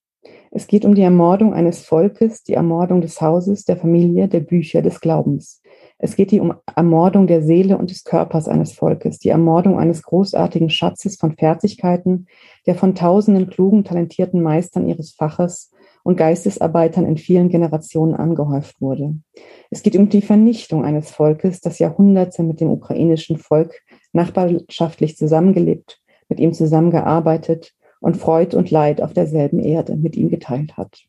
Es 0.49 0.65
geht 0.65 0.85
um 0.85 0.95
die 0.95 1.03
Ermordung 1.03 1.53
eines 1.53 1.85
Volkes, 1.85 2.41
die 2.41 2.53
Ermordung 2.53 3.01
des 3.01 3.21
Hauses, 3.21 3.63
der 3.63 3.77
Familie, 3.77 4.27
der 4.27 4.39
Bücher, 4.39 4.81
des 4.81 4.99
Glaubens. 4.99 5.61
Es 5.99 6.15
geht 6.15 6.33
um 6.33 6.55
Ermordung 6.75 7.27
der 7.27 7.43
Seele 7.43 7.77
und 7.77 7.91
des 7.91 8.05
Körpers 8.05 8.47
eines 8.47 8.73
Volkes, 8.73 9.19
die 9.19 9.29
Ermordung 9.29 9.77
eines 9.77 10.01
großartigen 10.01 10.71
Schatzes 10.71 11.15
von 11.15 11.37
Fertigkeiten, 11.37 12.25
der 12.65 12.73
von 12.73 12.95
tausenden 12.95 13.51
klugen, 13.51 13.83
talentierten 13.83 14.41
Meistern 14.41 14.87
ihres 14.87 15.13
Faches 15.13 15.69
und 16.05 16.17
Geistesarbeitern 16.17 17.03
in 17.03 17.17
vielen 17.17 17.49
Generationen 17.49 18.13
angehäuft 18.13 18.79
wurde. 18.79 19.15
Es 19.71 19.81
geht 19.81 19.95
um 19.95 20.07
die 20.07 20.21
Vernichtung 20.21 20.85
eines 20.85 21.09
Volkes, 21.09 21.61
das 21.61 21.79
Jahrhunderte 21.79 22.43
mit 22.43 22.61
dem 22.61 22.69
ukrainischen 22.69 23.37
Volk 23.37 23.81
nachbarschaftlich 24.13 25.17
zusammengelebt, 25.17 25.99
mit 26.29 26.39
ihm 26.39 26.53
zusammengearbeitet 26.53 27.73
und 28.01 28.17
Freud 28.17 28.55
und 28.55 28.69
Leid 28.69 29.01
auf 29.01 29.13
derselben 29.13 29.59
Erde 29.59 29.95
mit 29.95 30.15
ihm 30.15 30.29
geteilt 30.29 30.77
hat. 30.77 31.05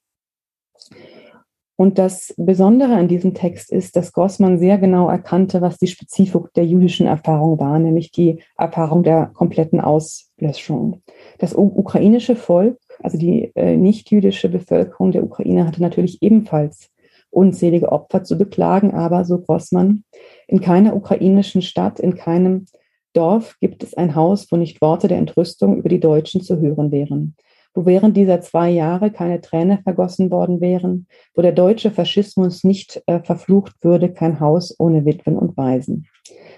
Und 1.78 1.99
das 1.99 2.32
Besondere 2.38 2.94
an 2.94 3.07
diesem 3.07 3.34
Text 3.34 3.70
ist, 3.70 3.97
dass 3.97 4.14
Grossmann 4.14 4.59
sehr 4.59 4.78
genau 4.78 5.11
erkannte, 5.11 5.61
was 5.61 5.76
die 5.76 5.88
Spezifik 5.88 6.55
der 6.55 6.64
jüdischen 6.64 7.07
Erfahrung 7.07 7.61
war, 7.61 7.78
nämlich 7.78 8.12
die 8.12 8.42
Erfahrung 8.57 9.03
der 9.03 9.26
kompletten 9.34 9.82
Auslöschung. 9.82 11.03
Das 11.36 11.55
ukrainische 11.55 12.34
Volk, 12.34 12.78
also 13.03 13.18
die 13.18 13.53
äh, 13.55 13.76
nicht-jüdische 13.76 14.49
Bevölkerung 14.49 15.12
der 15.12 15.24
Ukraine, 15.24 15.66
hatte 15.66 15.82
natürlich 15.82 16.22
ebenfalls 16.22 16.90
unzählige 17.30 17.92
Opfer 17.92 18.24
zu 18.24 18.38
beklagen, 18.38 18.92
aber, 18.94 19.24
so 19.24 19.38
Grossmann, 19.38 20.05
in 20.49 20.61
keiner 20.61 20.97
ukrainischen 20.97 21.62
Stadt, 21.62 22.01
in 22.01 22.14
keinem 22.14 22.66
Dorf 23.12 23.57
gibt 23.61 23.82
es 23.82 23.94
ein 23.94 24.14
Haus, 24.14 24.51
wo 24.51 24.57
nicht 24.57 24.80
Worte 24.80 25.09
der 25.09 25.18
Entrüstung 25.18 25.76
über 25.76 25.88
die 25.88 26.01
Deutschen 26.01 26.40
zu 26.42 26.61
hören 26.61 26.92
wären 26.92 27.36
wo 27.76 27.84
während 27.84 28.16
dieser 28.16 28.40
zwei 28.40 28.70
Jahre 28.70 29.11
keine 29.11 29.40
Träne 29.40 29.78
vergossen 29.84 30.30
worden 30.30 30.61
wären, 30.61 31.07
wo 31.34 31.42
der 31.42 31.53
deutsche 31.53 31.90
Faschismus 31.90 32.64
nicht 32.64 33.03
äh, 33.07 33.20
verflucht 33.20 33.74
würde, 33.82 34.12
kein 34.12 34.40
Haus 34.40 34.74
ohne 34.78 35.05
Witwen 35.05 35.36
und 35.36 35.57
Waisen. 35.57 36.09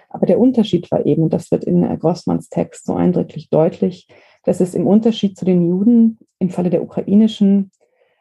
Aber 0.08 0.26
der 0.26 0.38
Unterschied 0.38 0.90
war 0.90 1.04
eben, 1.04 1.24
und 1.24 1.32
das 1.32 1.50
wird 1.50 1.64
in 1.64 1.82
äh, 1.82 1.96
Grossmanns 1.98 2.48
Text 2.48 2.86
so 2.86 2.94
eindrücklich 2.94 3.50
deutlich, 3.50 4.06
dass 4.44 4.60
es 4.60 4.74
im 4.74 4.86
Unterschied 4.86 5.36
zu 5.36 5.44
den 5.44 5.68
Juden 5.68 6.18
im 6.38 6.50
Falle 6.50 6.70
der 6.70 6.82
ukrainischen 6.82 7.70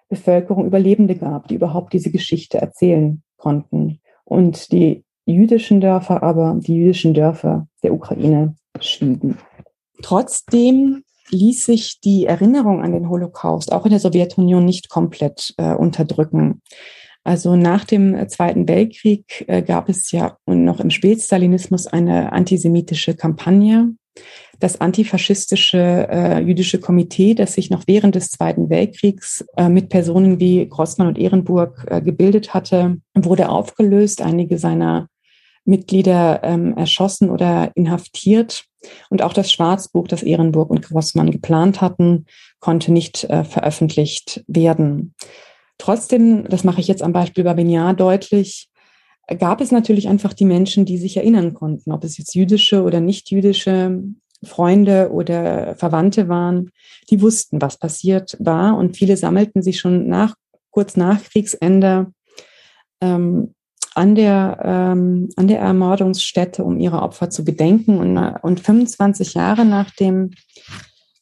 Bevölkerung 0.09 0.65
Überlebende 0.65 1.15
gab, 1.15 1.47
die 1.47 1.55
überhaupt 1.55 1.93
diese 1.93 2.11
Geschichte 2.11 2.59
erzählen 2.59 3.21
konnten. 3.37 3.99
Und 4.23 4.71
die 4.71 5.03
jüdischen 5.25 5.81
Dörfer 5.81 6.23
aber, 6.23 6.57
die 6.59 6.75
jüdischen 6.75 7.13
Dörfer 7.13 7.67
der 7.83 7.93
Ukraine 7.93 8.55
schwiegen. 8.79 9.37
Trotzdem 10.01 11.03
ließ 11.29 11.65
sich 11.65 11.99
die 11.99 12.25
Erinnerung 12.25 12.81
an 12.81 12.93
den 12.93 13.09
Holocaust 13.09 13.71
auch 13.71 13.85
in 13.85 13.91
der 13.91 13.99
Sowjetunion 13.99 14.63
nicht 14.63 14.89
komplett 14.89 15.53
äh, 15.57 15.73
unterdrücken. 15.73 16.61
Also 17.23 17.57
nach 17.57 17.83
dem 17.83 18.15
äh, 18.15 18.27
Zweiten 18.27 18.69
Weltkrieg 18.69 19.43
äh, 19.47 19.61
gab 19.61 19.89
es 19.89 20.11
ja 20.11 20.37
und 20.45 20.63
noch 20.63 20.79
im 20.79 20.89
Spätstalinismus 20.89 21.87
eine 21.87 22.31
antisemitische 22.31 23.15
Kampagne. 23.15 23.93
Das 24.59 24.81
antifaschistische 24.81 26.07
äh, 26.09 26.39
jüdische 26.39 26.79
Komitee, 26.79 27.35
das 27.35 27.53
sich 27.53 27.69
noch 27.69 27.83
während 27.85 28.15
des 28.15 28.29
Zweiten 28.29 28.69
Weltkriegs 28.69 29.45
äh, 29.55 29.69
mit 29.69 29.89
Personen 29.89 30.39
wie 30.39 30.67
Grossmann 30.67 31.07
und 31.07 31.19
Ehrenburg 31.19 31.85
äh, 31.89 32.01
gebildet 32.01 32.53
hatte, 32.53 32.97
wurde 33.13 33.49
aufgelöst. 33.49 34.21
Einige 34.21 34.57
seiner 34.57 35.09
Mitglieder 35.63 36.39
ähm, 36.43 36.75
erschossen 36.75 37.29
oder 37.29 37.71
inhaftiert. 37.75 38.65
Und 39.09 39.21
auch 39.21 39.33
das 39.33 39.51
Schwarzbuch, 39.51 40.07
das 40.07 40.23
Ehrenburg 40.23 40.69
und 40.69 40.81
Grossmann 40.81 41.29
geplant 41.29 41.81
hatten, 41.81 42.25
konnte 42.59 42.91
nicht 42.91 43.25
äh, 43.25 43.43
veröffentlicht 43.43 44.43
werden. 44.47 45.13
Trotzdem, 45.77 46.47
das 46.49 46.63
mache 46.63 46.81
ich 46.81 46.87
jetzt 46.87 47.03
am 47.03 47.13
Beispiel 47.13 47.43
Babinjar 47.43 47.93
deutlich, 47.93 48.69
gab 49.39 49.61
es 49.61 49.71
natürlich 49.71 50.07
einfach 50.07 50.33
die 50.33 50.45
Menschen, 50.45 50.85
die 50.85 50.97
sich 50.97 51.17
erinnern 51.17 51.53
konnten, 51.53 51.91
ob 51.91 52.03
es 52.03 52.17
jetzt 52.17 52.33
jüdische 52.33 52.83
oder 52.83 53.01
nicht 53.01 53.29
jüdische 53.29 54.01
Freunde 54.43 55.09
oder 55.11 55.75
Verwandte 55.75 56.29
waren, 56.29 56.69
die 57.09 57.21
wussten, 57.21 57.61
was 57.61 57.77
passiert 57.77 58.37
war. 58.39 58.77
Und 58.77 58.95
viele 58.95 59.17
sammelten 59.17 59.61
sich 59.61 59.79
schon 59.79 60.07
nach, 60.07 60.35
kurz 60.71 60.95
nach 60.95 61.23
Kriegsende 61.23 62.07
ähm, 63.01 63.53
an 63.95 64.13
der, 64.13 64.59
ähm, 64.63 65.29
an 65.37 65.47
der 65.47 65.59
Ermordungsstätte, 65.59 66.63
um 66.63 66.79
ihre 66.79 67.01
Opfer 67.01 67.29
zu 67.29 67.43
gedenken. 67.43 67.97
Und, 67.97 68.17
und 68.43 68.59
25 68.59 69.33
Jahre 69.33 69.65
nach 69.65 69.89
dem, 69.91 70.31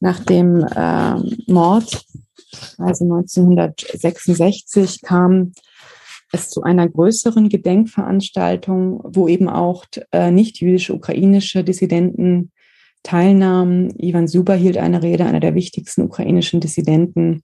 nach 0.01 0.19
dem 0.19 0.65
ähm, 0.75 1.37
Mord, 1.47 2.05
also 2.77 3.05
1966, 3.05 5.01
kam 5.01 5.53
es 6.33 6.49
zu 6.49 6.63
einer 6.63 6.89
größeren 6.89 7.47
Gedenkveranstaltung, 7.47 9.01
wo 9.05 9.29
eben 9.29 9.47
auch 9.47 9.85
äh, 10.11 10.31
nicht-jüdische 10.31 10.93
ukrainische 10.93 11.63
Dissidenten 11.63 12.51
teilnahmen. 13.05 13.93
Ivan 13.97 14.27
Suba 14.27 14.53
hielt 14.53 14.77
eine 14.77 15.03
Rede, 15.03 15.25
einer 15.25 15.39
der 15.39 15.55
wichtigsten 15.55 16.01
ukrainischen 16.01 16.59
Dissidenten 16.59 17.43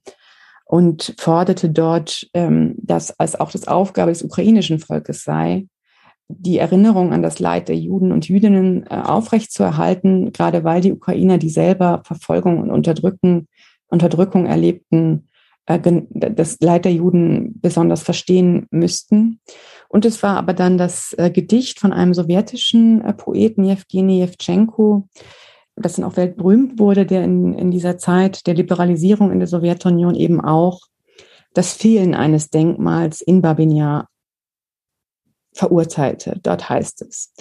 und 0.64 1.14
forderte 1.18 1.70
dort, 1.70 2.28
ähm, 2.34 2.74
dass 2.78 3.14
es 3.18 3.38
auch 3.38 3.50
das 3.50 3.68
Aufgabe 3.68 4.10
des 4.10 4.22
ukrainischen 4.22 4.78
Volkes 4.78 5.22
sei, 5.22 5.66
die 6.28 6.58
Erinnerung 6.58 7.12
an 7.12 7.22
das 7.22 7.38
Leid 7.38 7.68
der 7.68 7.76
Juden 7.76 8.10
und 8.10 8.28
Jüdinnen 8.28 8.84
äh, 8.86 8.94
aufrechtzuerhalten, 8.94 10.32
gerade 10.32 10.64
weil 10.64 10.80
die 10.80 10.92
Ukrainer, 10.92 11.38
die 11.38 11.50
selber 11.50 12.02
Verfolgung 12.04 12.60
und 12.60 12.70
Unterdrücken, 12.70 13.48
Unterdrückung 13.86 14.46
erlebten, 14.46 15.28
äh, 15.66 15.78
das 16.12 16.58
Leid 16.60 16.86
der 16.86 16.92
Juden 16.92 17.60
besonders 17.60 18.02
verstehen 18.02 18.66
müssten. 18.70 19.40
Und 19.88 20.06
es 20.06 20.22
war 20.22 20.38
aber 20.38 20.54
dann 20.54 20.78
das 20.78 21.14
äh, 21.18 21.30
Gedicht 21.30 21.78
von 21.78 21.92
einem 21.92 22.14
sowjetischen 22.14 23.02
Poeten, 23.18 23.64
Jewgeni 23.64 24.20
Jewtschenko, 24.20 25.08
das 25.76 25.94
dann 25.94 26.04
auch 26.04 26.16
weltberühmt 26.16 26.78
wurde, 26.78 27.06
der 27.06 27.24
in, 27.24 27.54
in 27.54 27.70
dieser 27.70 27.98
Zeit 27.98 28.46
der 28.46 28.54
Liberalisierung 28.54 29.30
in 29.32 29.38
der 29.38 29.48
Sowjetunion 29.48 30.14
eben 30.14 30.40
auch 30.40 30.80
das 31.54 31.72
Fehlen 31.74 32.14
eines 32.14 32.50
Denkmals 32.50 33.20
in 33.20 33.42
Babinjar 33.42 34.08
verurteilte. 35.52 36.38
Dort 36.42 36.68
heißt 36.68 37.02
es, 37.02 37.34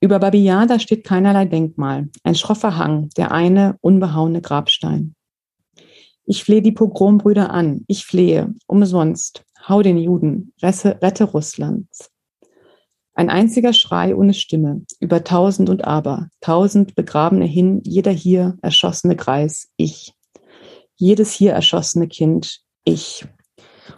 über 0.00 0.18
Babiyar, 0.18 0.66
da 0.66 0.80
steht 0.80 1.04
keinerlei 1.04 1.44
Denkmal, 1.44 2.08
ein 2.24 2.34
schroffer 2.34 2.76
Hang, 2.76 3.10
der 3.16 3.30
eine 3.30 3.76
unbehauene 3.80 4.40
Grabstein. 4.40 5.14
Ich 6.24 6.42
flehe 6.42 6.62
die 6.62 6.72
Pogrombrüder 6.72 7.50
an, 7.50 7.84
ich 7.86 8.04
flehe, 8.04 8.52
umsonst, 8.66 9.44
hau 9.68 9.82
den 9.82 9.98
Juden, 9.98 10.52
rette, 10.60 10.98
rette 11.02 11.24
Russlands. 11.24 12.11
Ein 13.14 13.28
einziger 13.28 13.72
Schrei 13.74 14.16
ohne 14.16 14.32
Stimme, 14.32 14.82
über 15.00 15.22
tausend 15.22 15.68
und 15.68 15.84
aber, 15.84 16.28
tausend 16.40 16.94
Begrabene 16.94 17.44
hin, 17.44 17.82
jeder 17.84 18.10
hier 18.10 18.56
erschossene 18.62 19.16
Greis, 19.16 19.68
ich. 19.76 20.14
Jedes 20.96 21.32
hier 21.32 21.52
erschossene 21.52 22.08
Kind, 22.08 22.60
ich. 22.84 23.26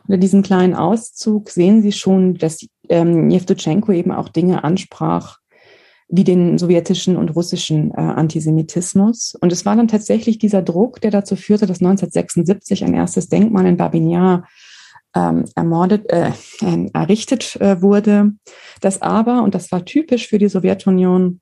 Unter 0.06 0.18
diesem 0.18 0.42
kleinen 0.42 0.74
Auszug 0.74 1.50
sehen 1.50 1.82
Sie 1.82 1.92
schon, 1.92 2.34
dass 2.34 2.66
ähm, 2.88 3.30
Jewtuschenko 3.30 3.92
eben 3.92 4.10
auch 4.10 4.28
Dinge 4.28 4.64
ansprach, 4.64 5.38
wie 6.08 6.24
den 6.24 6.58
sowjetischen 6.58 7.16
und 7.16 7.30
russischen 7.30 7.92
äh, 7.92 8.00
Antisemitismus. 8.00 9.36
Und 9.40 9.52
es 9.52 9.64
war 9.64 9.76
dann 9.76 9.88
tatsächlich 9.88 10.38
dieser 10.38 10.62
Druck, 10.62 11.00
der 11.00 11.10
dazu 11.10 11.36
führte, 11.36 11.66
dass 11.66 11.80
1976 11.80 12.84
ein 12.84 12.94
erstes 12.94 13.28
Denkmal 13.28 13.66
in 13.66 13.76
Babinjar 13.76 14.46
ähm, 15.14 15.44
ermordet, 15.54 16.10
äh, 16.10 16.32
errichtet 16.92 17.56
äh, 17.60 17.80
wurde, 17.80 18.32
das 18.80 19.02
aber, 19.02 19.42
und 19.42 19.54
das 19.54 19.72
war 19.72 19.84
typisch 19.84 20.28
für 20.28 20.38
die 20.38 20.48
Sowjetunion, 20.48 21.40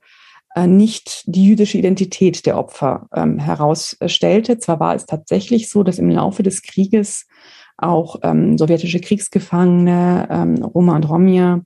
äh, 0.55 0.67
nicht 0.67 1.25
die 1.27 1.45
jüdische 1.45 1.79
Identität 1.79 2.45
der 2.47 2.59
Opfer 2.59 3.09
ähm, 3.15 3.39
herausstellte. 3.39 4.59
Zwar 4.59 4.81
war 4.81 4.95
es 4.95 5.07
tatsächlich 5.07 5.71
so, 5.71 5.83
dass 5.83 5.99
im 5.99 6.11
Laufe 6.11 6.43
des 6.43 6.63
Krieges 6.63 7.27
auch 7.79 8.17
ähm, 8.23 8.59
sowjetische 8.59 9.01
Kriegsgefangene, 9.01 10.29
ähm, 10.31 10.63
Roma 10.63 10.95
und 10.95 11.09
Romja, 11.09 11.63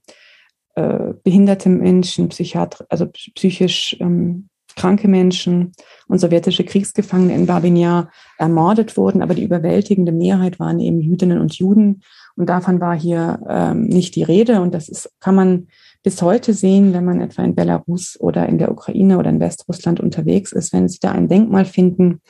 äh, 0.75 1.13
behinderte 1.23 1.69
Menschen, 1.69 2.29
Psychiatr 2.29 2.85
also 2.89 3.07
psychisch 3.07 3.97
ähm, 3.99 4.49
kranke 4.77 5.07
Menschen 5.07 5.73
und 6.07 6.19
sowjetische 6.19 6.63
Kriegsgefangene 6.63 7.35
in 7.35 7.45
Babinjar 7.45 8.09
ermordet 8.37 8.95
wurden, 8.95 9.21
aber 9.21 9.33
die 9.33 9.43
überwältigende 9.43 10.11
Mehrheit 10.13 10.59
waren 10.59 10.79
eben 10.79 11.01
Jüdinnen 11.01 11.39
und 11.39 11.55
Juden. 11.55 12.03
Und 12.37 12.47
davon 12.47 12.79
war 12.79 12.97
hier 12.97 13.39
ähm, 13.49 13.85
nicht 13.85 14.15
die 14.15 14.23
Rede. 14.23 14.61
Und 14.61 14.73
das 14.73 14.87
ist, 14.87 15.11
kann 15.19 15.35
man 15.35 15.67
bis 16.03 16.21
heute 16.21 16.53
sehen, 16.53 16.93
wenn 16.93 17.03
man 17.03 17.19
etwa 17.19 17.43
in 17.43 17.55
Belarus 17.55 18.17
oder 18.19 18.47
in 18.47 18.59
der 18.59 18.71
Ukraine 18.71 19.17
oder 19.17 19.29
in 19.29 19.39
Westrussland 19.39 19.99
unterwegs 19.99 20.51
ist, 20.51 20.71
wenn 20.71 20.87
Sie 20.87 20.99
da 21.01 21.11
ein 21.11 21.27
Denkmal 21.27 21.65
finden, 21.65 22.21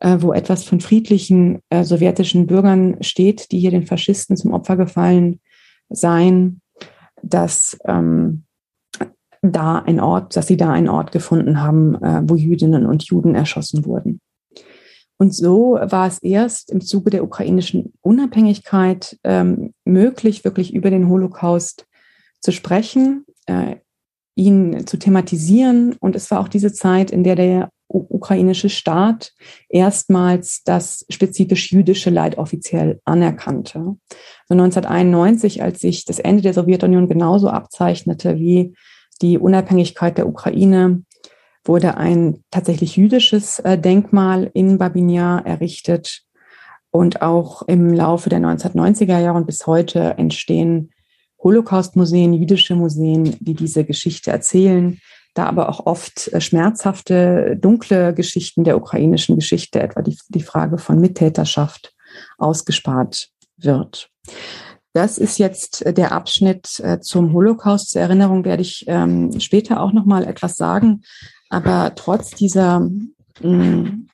äh, 0.00 0.18
wo 0.20 0.32
etwas 0.32 0.64
von 0.64 0.80
friedlichen 0.80 1.60
äh, 1.70 1.82
sowjetischen 1.82 2.46
Bürgern 2.46 2.98
steht, 3.00 3.50
die 3.50 3.58
hier 3.58 3.70
den 3.70 3.86
Faschisten 3.86 4.36
zum 4.36 4.52
Opfer 4.52 4.76
gefallen 4.76 5.40
seien, 5.88 6.60
dass 7.22 7.78
ähm, 7.86 8.44
da 9.42 9.78
ein 9.78 10.00
Ort, 10.00 10.36
dass 10.36 10.46
sie 10.46 10.56
da 10.56 10.72
einen 10.72 10.88
Ort 10.88 11.12
gefunden 11.12 11.60
haben, 11.60 11.94
äh, 12.02 12.22
wo 12.24 12.34
Jüdinnen 12.34 12.86
und 12.86 13.04
Juden 13.04 13.34
erschossen 13.34 13.84
wurden. 13.84 14.20
Und 15.18 15.34
so 15.34 15.78
war 15.82 16.06
es 16.06 16.18
erst 16.20 16.70
im 16.70 16.80
Zuge 16.80 17.10
der 17.10 17.24
ukrainischen 17.24 17.92
Unabhängigkeit 18.02 19.18
ähm, 19.24 19.74
möglich, 19.84 20.44
wirklich 20.44 20.72
über 20.72 20.90
den 20.90 21.08
Holocaust 21.08 21.86
zu 22.40 22.52
sprechen, 22.52 23.24
äh, 23.46 23.76
ihn 24.36 24.86
zu 24.86 24.96
thematisieren. 24.96 25.96
Und 25.98 26.14
es 26.14 26.30
war 26.30 26.38
auch 26.38 26.48
diese 26.48 26.72
Zeit, 26.72 27.10
in 27.10 27.24
der 27.24 27.34
der 27.34 27.70
ukrainische 27.88 28.68
Staat 28.68 29.32
erstmals 29.68 30.62
das 30.62 31.06
spezifisch 31.08 31.72
jüdische 31.72 32.10
Leid 32.10 32.36
offiziell 32.36 33.00
anerkannte. 33.04 33.78
Also 33.78 34.62
1991, 34.62 35.62
als 35.62 35.80
sich 35.80 36.04
das 36.04 36.18
Ende 36.18 36.42
der 36.42 36.54
Sowjetunion 36.54 37.08
genauso 37.08 37.48
abzeichnete 37.48 38.38
wie 38.38 38.74
die 39.22 39.38
Unabhängigkeit 39.38 40.18
der 40.18 40.28
Ukraine, 40.28 41.02
wurde 41.64 41.96
ein 41.96 42.42
tatsächlich 42.50 42.96
jüdisches 42.96 43.58
äh, 43.60 43.78
Denkmal 43.78 44.50
in 44.54 44.78
Babinjar 44.78 45.44
errichtet. 45.46 46.22
Und 46.90 47.20
auch 47.20 47.62
im 47.62 47.92
Laufe 47.92 48.30
der 48.30 48.40
1990er 48.40 49.18
Jahre 49.18 49.36
und 49.36 49.46
bis 49.46 49.66
heute 49.66 50.16
entstehen 50.16 50.90
Holocaust-Museen, 51.42 52.32
jüdische 52.32 52.74
Museen, 52.74 53.36
die 53.40 53.54
diese 53.54 53.84
Geschichte 53.84 54.30
erzählen, 54.30 54.98
da 55.34 55.44
aber 55.44 55.68
auch 55.68 55.86
oft 55.86 56.32
äh, 56.32 56.40
schmerzhafte, 56.40 57.56
dunkle 57.60 58.14
Geschichten 58.14 58.64
der 58.64 58.76
ukrainischen 58.76 59.36
Geschichte, 59.36 59.80
etwa 59.80 60.02
die, 60.02 60.18
die 60.28 60.42
Frage 60.42 60.78
von 60.78 61.00
Mittäterschaft, 61.00 61.94
ausgespart 62.38 63.28
wird. 63.58 64.10
Das 64.92 65.18
ist 65.18 65.38
jetzt 65.38 65.84
äh, 65.84 65.92
der 65.92 66.12
Abschnitt 66.12 66.80
äh, 66.80 67.00
zum 67.00 67.32
Holocaust. 67.32 67.90
Zur 67.90 68.02
Erinnerung 68.02 68.44
werde 68.44 68.62
ich 68.62 68.84
ähm, 68.88 69.38
später 69.40 69.80
auch 69.80 69.92
noch 69.92 70.04
mal 70.04 70.24
etwas 70.24 70.56
sagen. 70.56 71.02
Aber 71.50 71.92
trotz 71.94 72.30
dieser 72.30 72.80
mm, 72.80 74.08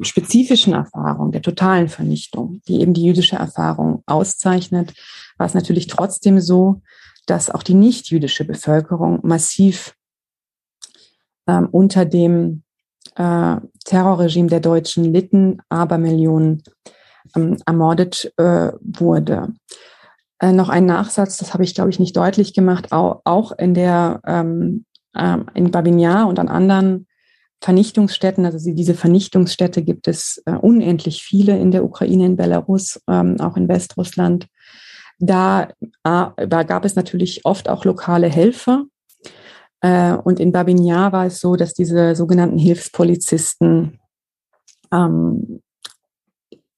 spezifischen 0.00 0.72
Erfahrung 0.72 1.32
der 1.32 1.42
totalen 1.42 1.88
Vernichtung, 1.88 2.60
die 2.66 2.80
eben 2.80 2.94
die 2.94 3.04
jüdische 3.04 3.36
Erfahrung 3.36 4.02
auszeichnet, 4.06 4.94
war 5.38 5.46
es 5.46 5.54
natürlich 5.54 5.86
trotzdem 5.86 6.40
so, 6.40 6.82
dass 7.26 7.50
auch 7.50 7.62
die 7.62 7.74
nicht-jüdische 7.74 8.44
Bevölkerung 8.44 9.20
massiv 9.22 9.94
ähm, 11.46 11.68
unter 11.70 12.04
dem 12.04 12.62
äh, 13.16 13.56
Terrorregime 13.84 14.48
der 14.48 14.60
Deutschen 14.60 15.12
litten, 15.12 15.60
aber 15.68 15.98
Millionen 15.98 16.62
ähm, 17.36 17.58
ermordet 17.66 18.32
äh, 18.36 18.72
wurde. 18.80 19.52
Äh, 20.42 20.52
noch 20.52 20.68
ein 20.68 20.84
Nachsatz, 20.84 21.38
das 21.38 21.54
habe 21.54 21.64
ich, 21.64 21.74
glaube 21.74 21.90
ich, 21.90 21.98
nicht 21.98 22.16
deutlich 22.16 22.52
gemacht, 22.52 22.92
auch, 22.92 23.22
auch 23.24 23.52
in 23.52 23.74
der 23.74 24.20
ähm, 24.26 24.84
äh, 25.14 25.38
in 25.54 25.70
Babinjar 25.70 26.26
und 26.26 26.38
an 26.38 26.48
anderen 26.48 27.06
Vernichtungsstätten, 27.60 28.44
also 28.44 28.58
diese 28.74 28.94
Vernichtungsstätte 28.94 29.82
gibt 29.82 30.08
es 30.08 30.42
äh, 30.46 30.52
unendlich 30.52 31.22
viele 31.22 31.56
in 31.56 31.70
der 31.70 31.84
Ukraine, 31.84 32.26
in 32.26 32.36
Belarus, 32.36 33.00
ähm, 33.08 33.40
auch 33.40 33.56
in 33.56 33.68
Westrussland. 33.68 34.48
Da, 35.20 35.68
äh, 36.02 36.48
da 36.48 36.62
gab 36.64 36.84
es 36.84 36.96
natürlich 36.96 37.44
oft 37.44 37.68
auch 37.68 37.84
lokale 37.84 38.28
Helfer, 38.28 38.86
äh, 39.80 40.14
und 40.14 40.40
in 40.40 40.52
Babinjar 40.52 41.12
war 41.12 41.26
es 41.26 41.40
so, 41.40 41.56
dass 41.56 41.74
diese 41.74 42.14
sogenannten 42.14 42.58
Hilfspolizisten 42.58 43.98
ähm, 44.92 45.60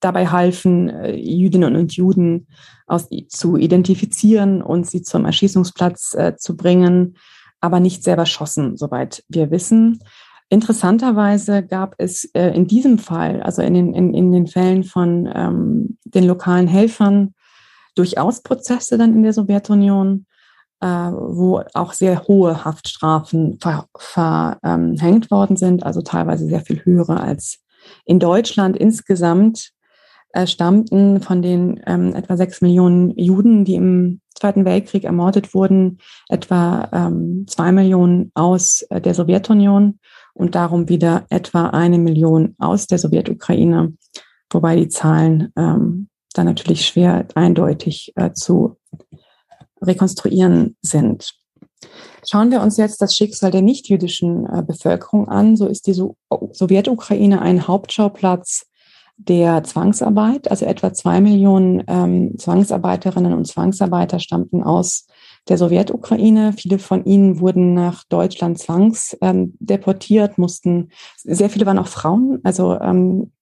dabei 0.04 0.28
halfen, 0.28 0.88
äh, 0.88 1.16
Jüdinnen 1.16 1.76
und 1.76 1.94
Juden 1.94 2.46
aus, 2.86 3.08
zu 3.28 3.56
identifizieren 3.56 4.62
und 4.62 4.86
sie 4.86 5.02
zum 5.02 5.24
Erschießungsplatz 5.24 6.14
äh, 6.14 6.36
zu 6.36 6.56
bringen, 6.56 7.16
aber 7.60 7.80
nicht 7.80 8.02
selber 8.04 8.26
schossen, 8.26 8.76
soweit 8.76 9.24
wir 9.28 9.50
wissen. 9.50 10.00
Interessanterweise 10.50 11.64
gab 11.64 11.94
es 11.98 12.24
äh, 12.34 12.50
in 12.50 12.66
diesem 12.66 12.98
Fall, 12.98 13.42
also 13.42 13.62
in 13.62 13.74
den, 13.74 13.94
in, 13.94 14.12
in 14.14 14.32
den 14.32 14.46
Fällen 14.46 14.84
von 14.84 15.28
ähm, 15.34 15.98
den 16.04 16.24
lokalen 16.24 16.68
Helfern, 16.68 17.34
durchaus 17.94 18.42
Prozesse 18.42 18.98
dann 18.98 19.14
in 19.14 19.22
der 19.22 19.32
Sowjetunion 19.32 20.26
äh, 20.84 20.86
wo 20.86 21.62
auch 21.72 21.94
sehr 21.94 22.24
hohe 22.28 22.64
Haftstrafen 22.64 23.58
verhängt 23.58 23.88
ver, 23.98 24.58
ähm, 24.62 25.30
worden 25.30 25.56
sind, 25.56 25.82
also 25.82 26.02
teilweise 26.02 26.46
sehr 26.46 26.60
viel 26.60 26.84
höhere 26.84 27.20
als 27.20 27.60
in 28.04 28.18
Deutschland. 28.18 28.76
Insgesamt 28.76 29.70
äh, 30.34 30.46
stammten 30.46 31.20
von 31.20 31.42
den 31.42 31.80
ähm, 31.86 32.14
etwa 32.14 32.36
sechs 32.36 32.60
Millionen 32.60 33.16
Juden, 33.16 33.64
die 33.64 33.76
im 33.76 34.20
Zweiten 34.34 34.64
Weltkrieg 34.64 35.04
ermordet 35.04 35.54
wurden, 35.54 35.98
etwa 36.28 36.88
ähm, 36.92 37.46
zwei 37.48 37.70
Millionen 37.70 38.32
aus 38.34 38.82
äh, 38.90 39.00
der 39.00 39.14
Sowjetunion 39.14 40.00
und 40.34 40.56
darum 40.56 40.88
wieder 40.88 41.24
etwa 41.30 41.68
eine 41.68 41.98
Million 41.98 42.56
aus 42.58 42.88
der 42.88 42.98
Sowjetukraine, 42.98 43.94
wobei 44.50 44.74
die 44.74 44.88
Zahlen 44.88 45.52
ähm, 45.56 46.08
dann 46.32 46.46
natürlich 46.46 46.84
schwer 46.84 47.28
eindeutig 47.36 48.12
äh, 48.16 48.32
zu 48.32 48.76
rekonstruieren 49.80 50.76
sind. 50.82 51.32
Schauen 52.28 52.50
wir 52.50 52.60
uns 52.60 52.76
jetzt 52.76 53.00
das 53.02 53.14
Schicksal 53.14 53.52
der 53.52 53.62
nichtjüdischen 53.62 54.46
äh, 54.46 54.64
Bevölkerung 54.66 55.28
an. 55.28 55.56
So 55.56 55.68
ist 55.68 55.86
die 55.86 55.92
so 55.92 56.16
Sowjetukraine 56.52 57.40
ein 57.40 57.68
Hauptschauplatz 57.68 58.66
der 59.16 59.62
Zwangsarbeit. 59.64 60.50
Also 60.50 60.66
etwa 60.66 60.92
zwei 60.92 61.20
Millionen 61.20 61.84
ähm, 61.86 62.38
Zwangsarbeiterinnen 62.38 63.32
und 63.32 63.46
Zwangsarbeiter 63.46 64.18
stammten 64.18 64.62
aus 64.62 65.06
der 65.48 65.58
Sowjetukraine. 65.58 66.52
Viele 66.52 66.78
von 66.78 67.04
ihnen 67.04 67.40
wurden 67.40 67.74
nach 67.74 68.04
Deutschland 68.04 68.58
zwangsdeportiert, 68.58 70.30
ähm, 70.30 70.34
mussten, 70.36 70.90
sehr 71.22 71.50
viele 71.50 71.66
waren 71.66 71.78
auch 71.78 71.86
Frauen. 71.86 72.40
Also 72.42 72.78
ähm, 72.80 73.32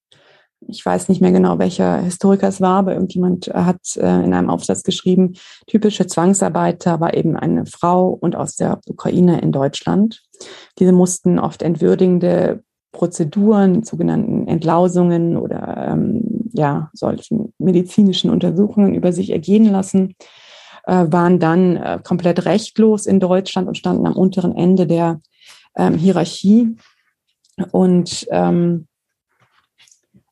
ich 0.69 0.85
weiß 0.85 1.09
nicht 1.09 1.21
mehr 1.21 1.33
genau, 1.33 1.59
welcher 1.59 1.99
Historiker 1.99 2.49
es 2.49 2.61
war, 2.61 2.79
aber 2.79 2.93
irgendjemand 2.93 3.49
hat 3.49 3.97
äh, 3.97 4.25
in 4.25 4.33
einem 4.33 4.51
Aufsatz 4.51 4.83
geschrieben, 4.83 5.35
typische 5.67 6.07
Zwangsarbeiter 6.07 7.01
war 7.01 7.15
eben 7.15 7.37
eine 7.37 7.67
Frau 7.67 8.09
und 8.09 8.37
aus 8.37 8.57
der 8.57 8.81
Ukraine 8.87 9.41
in 9.41 9.53
Deutschland. 9.53 10.23
Diese 10.79 10.93
mussten 10.93 11.39
oft 11.39 11.63
entwürdigende 11.63 12.63
Prozeduren, 12.93 13.83
sogenannten 13.83 14.47
Entlausungen 14.47 15.37
oder 15.37 15.89
ähm, 15.89 16.51
ja, 16.53 16.91
solchen 16.93 17.53
medizinischen 17.59 18.31
Untersuchungen 18.31 18.95
über 18.95 19.13
sich 19.13 19.31
ergehen 19.31 19.65
lassen, 19.65 20.15
äh, 20.85 21.07
waren 21.09 21.39
dann 21.39 21.77
äh, 21.77 21.99
komplett 22.03 22.45
rechtlos 22.45 23.07
in 23.07 23.19
Deutschland 23.21 23.69
und 23.69 23.79
standen 23.79 24.07
am 24.07 24.17
unteren 24.17 24.55
Ende 24.55 24.87
der 24.87 25.21
ähm, 25.77 25.97
Hierarchie. 25.97 26.77
Und 27.71 28.27
ähm, 28.31 28.89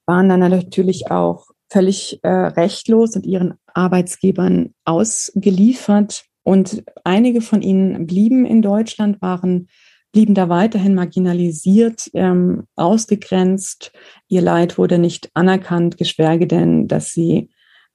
waren 0.06 0.28
dann 0.28 0.40
natürlich 0.40 1.10
auch 1.10 1.46
völlig 1.68 2.18
äh, 2.24 2.28
rechtlos 2.28 3.14
und 3.14 3.26
ihren 3.26 3.54
Arbeitsgebern 3.72 4.74
ausgeliefert. 4.84 6.24
Und 6.42 6.82
einige 7.04 7.40
von 7.40 7.62
ihnen 7.62 8.06
blieben 8.06 8.44
in 8.44 8.60
Deutschland, 8.60 9.22
waren, 9.22 9.68
blieben 10.12 10.34
da 10.34 10.48
weiterhin 10.48 10.94
marginalisiert, 10.94 12.10
ähm, 12.14 12.64
ausgegrenzt. 12.76 13.92
Ihr 14.28 14.42
Leid 14.42 14.78
wurde 14.78 14.98
nicht 14.98 15.30
anerkannt, 15.34 15.96
geschweige 15.98 16.46
denn, 16.46 16.88
dass 16.88 17.12
sie 17.12 17.50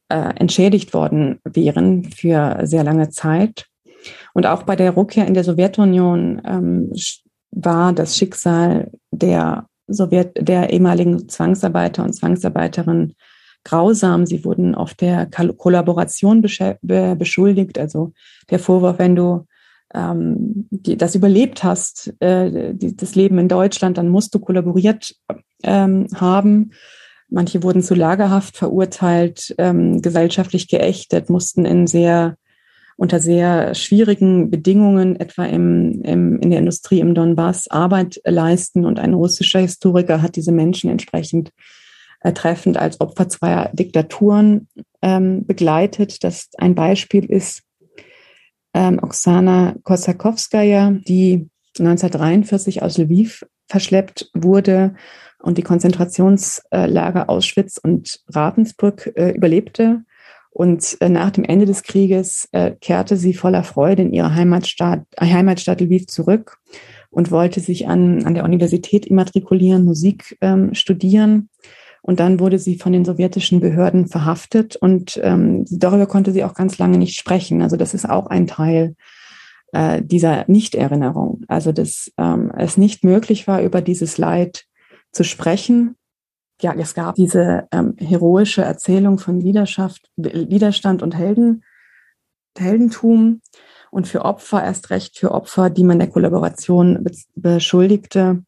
äh, 0.10 0.34
entschädigt 0.36 0.94
worden 0.94 1.40
wären 1.44 2.06
für 2.06 2.60
sehr 2.64 2.84
lange 2.84 3.10
Zeit. 3.10 3.66
Und 4.34 4.46
auch 4.46 4.64
bei 4.64 4.76
der 4.76 4.96
Rückkehr 4.96 5.28
in 5.28 5.34
der 5.34 5.44
Sowjetunion 5.44 6.42
ähm, 6.46 6.92
war 7.52 7.94
das 7.94 8.18
Schicksal 8.18 8.92
der 9.12 9.68
Sowjet, 9.88 10.32
der 10.40 10.72
ehemaligen 10.72 11.28
Zwangsarbeiter 11.30 12.04
und 12.04 12.14
Zwangsarbeiterinnen 12.14 13.16
grausam. 13.64 14.26
Sie 14.26 14.46
wurden 14.46 14.76
oft 14.76 15.02
der 15.02 15.28
Kollaboration 15.28 16.42
beschuldigt. 16.42 17.80
Also 17.80 18.14
der 18.50 18.60
Vorwurf, 18.60 19.00
wenn 19.00 19.16
du 19.16 19.46
ähm, 19.96 20.68
die, 20.70 20.98
das 20.98 21.16
überlebt 21.16 21.64
hast, 21.64 22.14
äh, 22.20 22.74
die, 22.74 22.96
das 22.96 23.16
Leben 23.16 23.40
in 23.40 23.48
Deutschland, 23.48 23.98
dann 23.98 24.10
musst 24.10 24.36
du 24.36 24.40
kollaboriert 24.40 25.16
ähm, 25.64 26.08
haben. 26.14 26.72
Manche 27.30 27.64
wurden 27.64 27.82
zu 27.82 27.96
Lagerhaft 27.96 28.58
verurteilt, 28.58 29.56
ähm, 29.58 30.02
gesellschaftlich 30.02 30.68
geächtet, 30.68 31.30
mussten 31.30 31.66
in 31.66 31.88
sehr 31.88 32.36
unter 32.98 33.20
sehr 33.20 33.76
schwierigen 33.76 34.50
Bedingungen, 34.50 35.20
etwa 35.20 35.46
im, 35.46 36.02
im, 36.04 36.40
in 36.40 36.50
der 36.50 36.60
Industrie 36.60 37.02
im 37.02 37.14
Donbass, 37.14 37.68
Arbeit 37.68 38.22
leisten. 38.24 38.86
Und 38.86 39.00
ein 39.00 39.14
russischer 39.14 39.60
Historiker 39.60 40.22
hat 40.22 40.38
diese 40.38 40.54
Menschen 40.54 40.90
entsprechend 40.90 41.52
äh, 42.22 42.32
treffend 42.32 42.78
als 42.78 43.02
Opfer 43.02 43.28
zweier 43.28 43.70
Diktaturen 43.74 44.70
ähm, 45.02 45.46
begleitet. 45.46 46.24
Das 46.24 46.50
ein 46.58 46.74
Beispiel 46.74 47.26
ist 47.26 47.64
ähm, 48.76 49.00
Oksana 49.02 49.76
Kosakowskaja, 49.84 50.92
die 50.92 51.50
1943 51.80 52.84
aus 52.84 52.98
Lviv 52.98 53.46
verschleppt 53.68 54.30
wurde 54.34 54.96
und 55.42 55.58
die 55.58 55.64
Konzentrationslager 55.64 57.30
Auschwitz 57.30 57.80
und 57.82 58.20
Ravensbrück 58.28 59.14
äh, 59.16 59.32
überlebte. 59.32 60.02
Und 60.52 60.98
äh, 61.00 61.10
nach 61.10 61.32
dem 61.32 61.44
Ende 61.46 61.66
des 61.66 61.84
Krieges 61.84 62.48
äh, 62.52 62.72
kehrte 62.72 63.18
sie 63.18 63.34
voller 63.34 63.64
Freude 63.64 64.04
in 64.04 64.14
ihre 64.14 64.36
Heimatstadt, 64.36 65.04
äh, 65.18 65.26
Heimatstadt 65.26 65.82
Lviv 65.82 66.08
zurück 66.08 66.58
und 67.10 67.32
wollte 67.32 67.62
sich 67.62 67.88
an, 67.88 68.26
an 68.26 68.36
der 68.36 68.44
Universität 68.44 69.06
immatrikulieren, 69.06 69.86
Musik 69.86 70.38
ähm, 70.42 70.74
studieren 70.74 71.50
Und 72.06 72.20
dann 72.20 72.40
wurde 72.40 72.60
sie 72.60 72.78
von 72.78 72.94
den 72.94 73.04
sowjetischen 73.04 73.62
Behörden 73.62 74.06
verhaftet 74.06 74.76
und 74.76 75.20
ähm, 75.24 75.66
darüber 75.72 76.06
konnte 76.06 76.34
sie 76.34 76.44
auch 76.44 76.54
ganz 76.54 76.78
lange 76.78 77.00
nicht 77.00 77.18
sprechen. 77.18 77.64
Also 77.64 77.78
das 77.78 77.96
ist 77.96 78.08
auch 78.08 78.28
ein 78.28 78.46
Teil 78.46 78.96
äh, 79.74 80.04
dieser 80.04 80.46
Nichterinnerung. 80.48 81.42
Also 81.48 81.72
dass 81.72 82.12
ähm, 82.20 82.52
es 82.56 82.78
nicht 82.78 83.04
möglich 83.04 83.48
war, 83.48 83.64
über 83.64 83.82
dieses 83.82 84.20
Leid 84.20 84.66
zu 85.12 85.24
sprechen. 85.24 85.96
Ja, 86.62 86.76
es 86.78 86.94
gab 86.94 87.16
diese 87.16 87.68
ähm, 87.72 87.96
heroische 87.98 88.62
Erzählung 88.62 89.18
von 89.18 89.44
Widerschaft, 89.44 90.08
Widerstand 90.16 91.02
und 91.02 91.16
Helden, 91.16 91.64
Heldentum 92.56 93.42
und 93.90 94.08
für 94.08 94.26
Opfer, 94.26 94.64
erst 94.64 94.92
recht 94.92 95.18
für 95.18 95.32
Opfer, 95.32 95.72
die 95.72 95.84
man 95.84 95.98
der 95.98 96.10
Kollaboration 96.10 97.04
beschuldigte, 97.34 98.44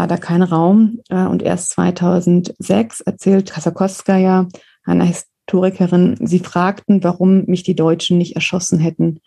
war 0.00 0.06
da 0.06 0.16
kein 0.16 0.42
Raum. 0.42 1.00
Äh, 1.10 1.26
und 1.26 1.42
erst 1.42 1.70
2006 1.72 3.02
erzählt 3.02 3.50
Kasakowskaja, 3.50 4.48
eine 4.84 5.04
Historikerin, 5.04 6.16
sie 6.22 6.38
fragten, 6.38 7.04
warum 7.04 7.44
mich 7.44 7.64
die 7.64 7.74
Deutschen 7.74 8.16
nicht 8.16 8.34
erschossen 8.34 8.78
hätten, 8.78 9.20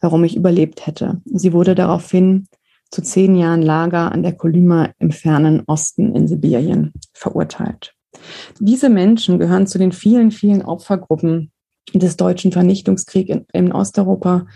warum 0.00 0.24
ich 0.24 0.36
überlebt 0.36 0.86
hätte. 0.86 1.22
Sie 1.24 1.54
wurde 1.54 1.74
daraufhin 1.74 2.46
zu 2.90 3.00
zehn 3.00 3.36
Jahren 3.36 3.62
Lager 3.62 4.12
an 4.12 4.22
der 4.22 4.34
Kolyma 4.34 4.90
im 4.98 5.12
fernen 5.12 5.62
Osten 5.66 6.14
in 6.14 6.28
Sibirien 6.28 6.92
verurteilt. 7.14 7.94
Diese 8.60 8.90
Menschen 8.90 9.38
gehören 9.38 9.66
zu 9.66 9.78
den 9.78 9.92
vielen, 9.92 10.30
vielen 10.30 10.62
Opfergruppen 10.62 11.52
des 11.94 12.18
deutschen 12.18 12.52
Vernichtungskriegs 12.52 13.30
in, 13.30 13.46
in 13.54 13.72
Osteuropa, 13.72 14.46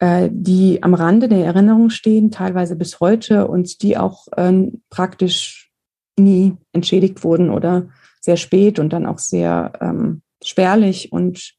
äh, 0.00 0.28
die 0.30 0.82
am 0.82 0.94
Rande 0.94 1.28
der 1.28 1.44
Erinnerung 1.44 1.90
stehen, 1.90 2.30
teilweise 2.30 2.76
bis 2.76 3.00
heute 3.00 3.48
und 3.48 3.82
die 3.82 3.96
auch 3.96 4.28
äh, 4.36 4.70
praktisch 4.90 5.70
nie 6.16 6.56
entschädigt 6.72 7.24
wurden 7.24 7.50
oder 7.50 7.88
sehr 8.20 8.36
spät 8.36 8.78
und 8.78 8.92
dann 8.92 9.06
auch 9.06 9.18
sehr 9.18 9.72
ähm, 9.80 10.22
spärlich 10.42 11.12
und 11.12 11.54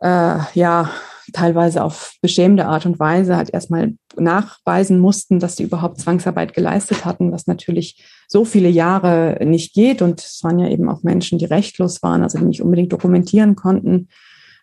äh, 0.00 0.38
ja, 0.54 0.90
teilweise 1.32 1.82
auf 1.82 2.14
beschämende 2.20 2.66
Art 2.66 2.86
und 2.86 2.98
Weise 2.98 3.36
halt 3.36 3.50
erstmal 3.50 3.94
nachweisen 4.16 4.98
mussten, 4.98 5.40
dass 5.40 5.56
sie 5.56 5.64
überhaupt 5.64 5.98
Zwangsarbeit 5.98 6.54
geleistet 6.54 7.04
hatten, 7.04 7.32
was 7.32 7.46
natürlich 7.46 8.04
so 8.28 8.44
viele 8.44 8.68
Jahre 8.68 9.38
nicht 9.44 9.74
geht. 9.74 10.02
Und 10.02 10.20
es 10.20 10.42
waren 10.42 10.58
ja 10.58 10.68
eben 10.68 10.88
auch 10.88 11.02
Menschen, 11.02 11.38
die 11.38 11.46
rechtlos 11.46 12.02
waren, 12.02 12.22
also 12.22 12.38
die 12.38 12.44
nicht 12.44 12.62
unbedingt 12.62 12.92
dokumentieren 12.92 13.56
konnten, 13.56 14.08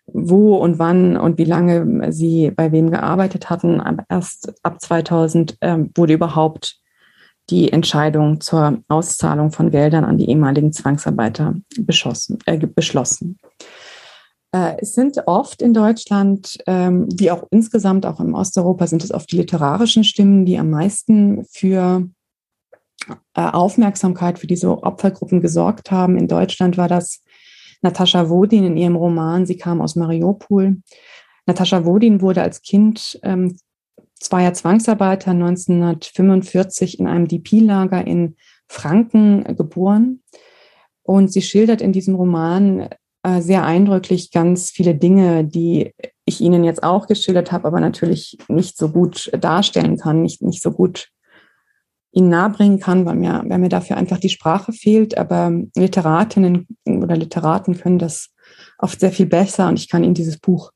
wo 0.06 0.56
und 0.56 0.78
wann 0.78 1.16
und 1.16 1.38
wie 1.38 1.44
lange 1.44 2.12
sie 2.12 2.50
bei 2.50 2.72
wem 2.72 2.90
gearbeitet 2.90 3.50
hatten. 3.50 3.82
Erst 4.08 4.52
ab 4.62 4.80
2000 4.80 5.56
äh, 5.60 5.78
wurde 5.94 6.14
überhaupt 6.14 6.78
die 7.50 7.72
Entscheidung 7.72 8.40
zur 8.40 8.82
Auszahlung 8.88 9.50
von 9.50 9.70
Geldern 9.70 10.04
an 10.04 10.18
die 10.18 10.28
ehemaligen 10.28 10.72
Zwangsarbeiter 10.72 11.54
äh, 12.46 12.58
beschlossen. 12.58 13.38
Äh, 14.52 14.76
es 14.78 14.94
sind 14.94 15.18
oft 15.26 15.62
in 15.62 15.74
Deutschland, 15.74 16.58
ähm, 16.66 17.08
wie 17.12 17.30
auch 17.30 17.44
insgesamt 17.50 18.06
auch 18.06 18.20
im 18.20 18.34
Osteuropa, 18.34 18.86
sind 18.86 19.02
es 19.02 19.12
oft 19.12 19.30
die 19.32 19.36
literarischen 19.36 20.04
Stimmen, 20.04 20.44
die 20.44 20.58
am 20.58 20.70
meisten 20.70 21.44
für 21.50 22.08
äh, 23.08 23.40
Aufmerksamkeit 23.40 24.38
für 24.38 24.46
diese 24.46 24.70
Opfergruppen 24.82 25.40
gesorgt 25.40 25.90
haben. 25.90 26.16
In 26.16 26.28
Deutschland 26.28 26.76
war 26.76 26.88
das 26.88 27.21
Natascha 27.82 28.28
Wodin 28.28 28.64
in 28.64 28.76
ihrem 28.76 28.96
Roman 28.96 29.46
Sie 29.46 29.56
kam 29.56 29.80
aus 29.80 29.96
Mariupol. 29.96 30.78
Natascha 31.46 31.84
Wodin 31.84 32.20
wurde 32.20 32.42
als 32.42 32.62
Kind 32.62 33.18
ähm, 33.22 33.56
zweier 34.14 34.54
Zwangsarbeiter 34.54 35.32
1945 35.32 37.00
in 37.00 37.08
einem 37.08 37.28
DP-Lager 37.28 38.06
in 38.06 38.36
Franken 38.68 39.56
geboren. 39.56 40.22
Und 41.02 41.32
sie 41.32 41.42
schildert 41.42 41.80
in 41.80 41.92
diesem 41.92 42.14
Roman 42.14 42.88
äh, 43.24 43.40
sehr 43.40 43.64
eindrücklich 43.64 44.30
ganz 44.30 44.70
viele 44.70 44.94
Dinge, 44.94 45.44
die 45.44 45.92
ich 46.24 46.40
Ihnen 46.40 46.62
jetzt 46.64 46.82
auch 46.82 47.08
geschildert 47.08 47.50
habe, 47.50 47.66
aber 47.66 47.80
natürlich 47.80 48.38
nicht 48.48 48.76
so 48.76 48.88
gut 48.88 49.30
darstellen 49.38 49.96
kann, 49.96 50.22
nicht, 50.22 50.42
nicht 50.42 50.62
so 50.62 50.70
gut 50.70 51.08
Ihnen 52.12 52.28
nahebringen 52.28 52.78
kann, 52.78 53.06
weil 53.06 53.16
mir, 53.16 53.42
weil 53.46 53.58
mir 53.58 53.68
dafür 53.68 53.96
einfach 53.96 54.18
die 54.18 54.28
Sprache 54.28 54.72
fehlt. 54.72 55.16
Aber 55.18 55.52
Literatinnen 55.74 56.66
oder 56.86 57.16
Literaten 57.16 57.76
können 57.76 57.98
das 57.98 58.30
oft 58.78 59.00
sehr 59.00 59.12
viel 59.12 59.26
besser 59.26 59.68
und 59.68 59.78
ich 59.78 59.88
kann 59.88 60.04
Ihnen 60.04 60.14
dieses 60.14 60.38
Buch 60.38 60.72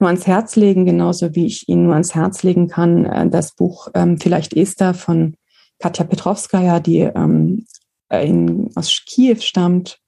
nur 0.00 0.08
ans 0.08 0.26
Herz 0.26 0.56
legen, 0.56 0.86
genauso 0.86 1.34
wie 1.34 1.46
ich 1.46 1.68
Ihnen 1.68 1.84
nur 1.84 1.94
ans 1.94 2.14
Herz 2.14 2.42
legen 2.42 2.68
kann, 2.68 3.04
äh, 3.04 3.28
das 3.28 3.54
Buch 3.54 3.88
ähm, 3.94 4.18
Vielleicht 4.18 4.54
Esther 4.54 4.94
von 4.94 5.34
Katja 5.80 6.04
Petrovskaya, 6.04 6.80
die 6.80 7.00
ähm, 7.00 7.66
in, 8.10 8.70
aus 8.74 9.02
Kiew 9.06 9.40
stammt 9.40 10.00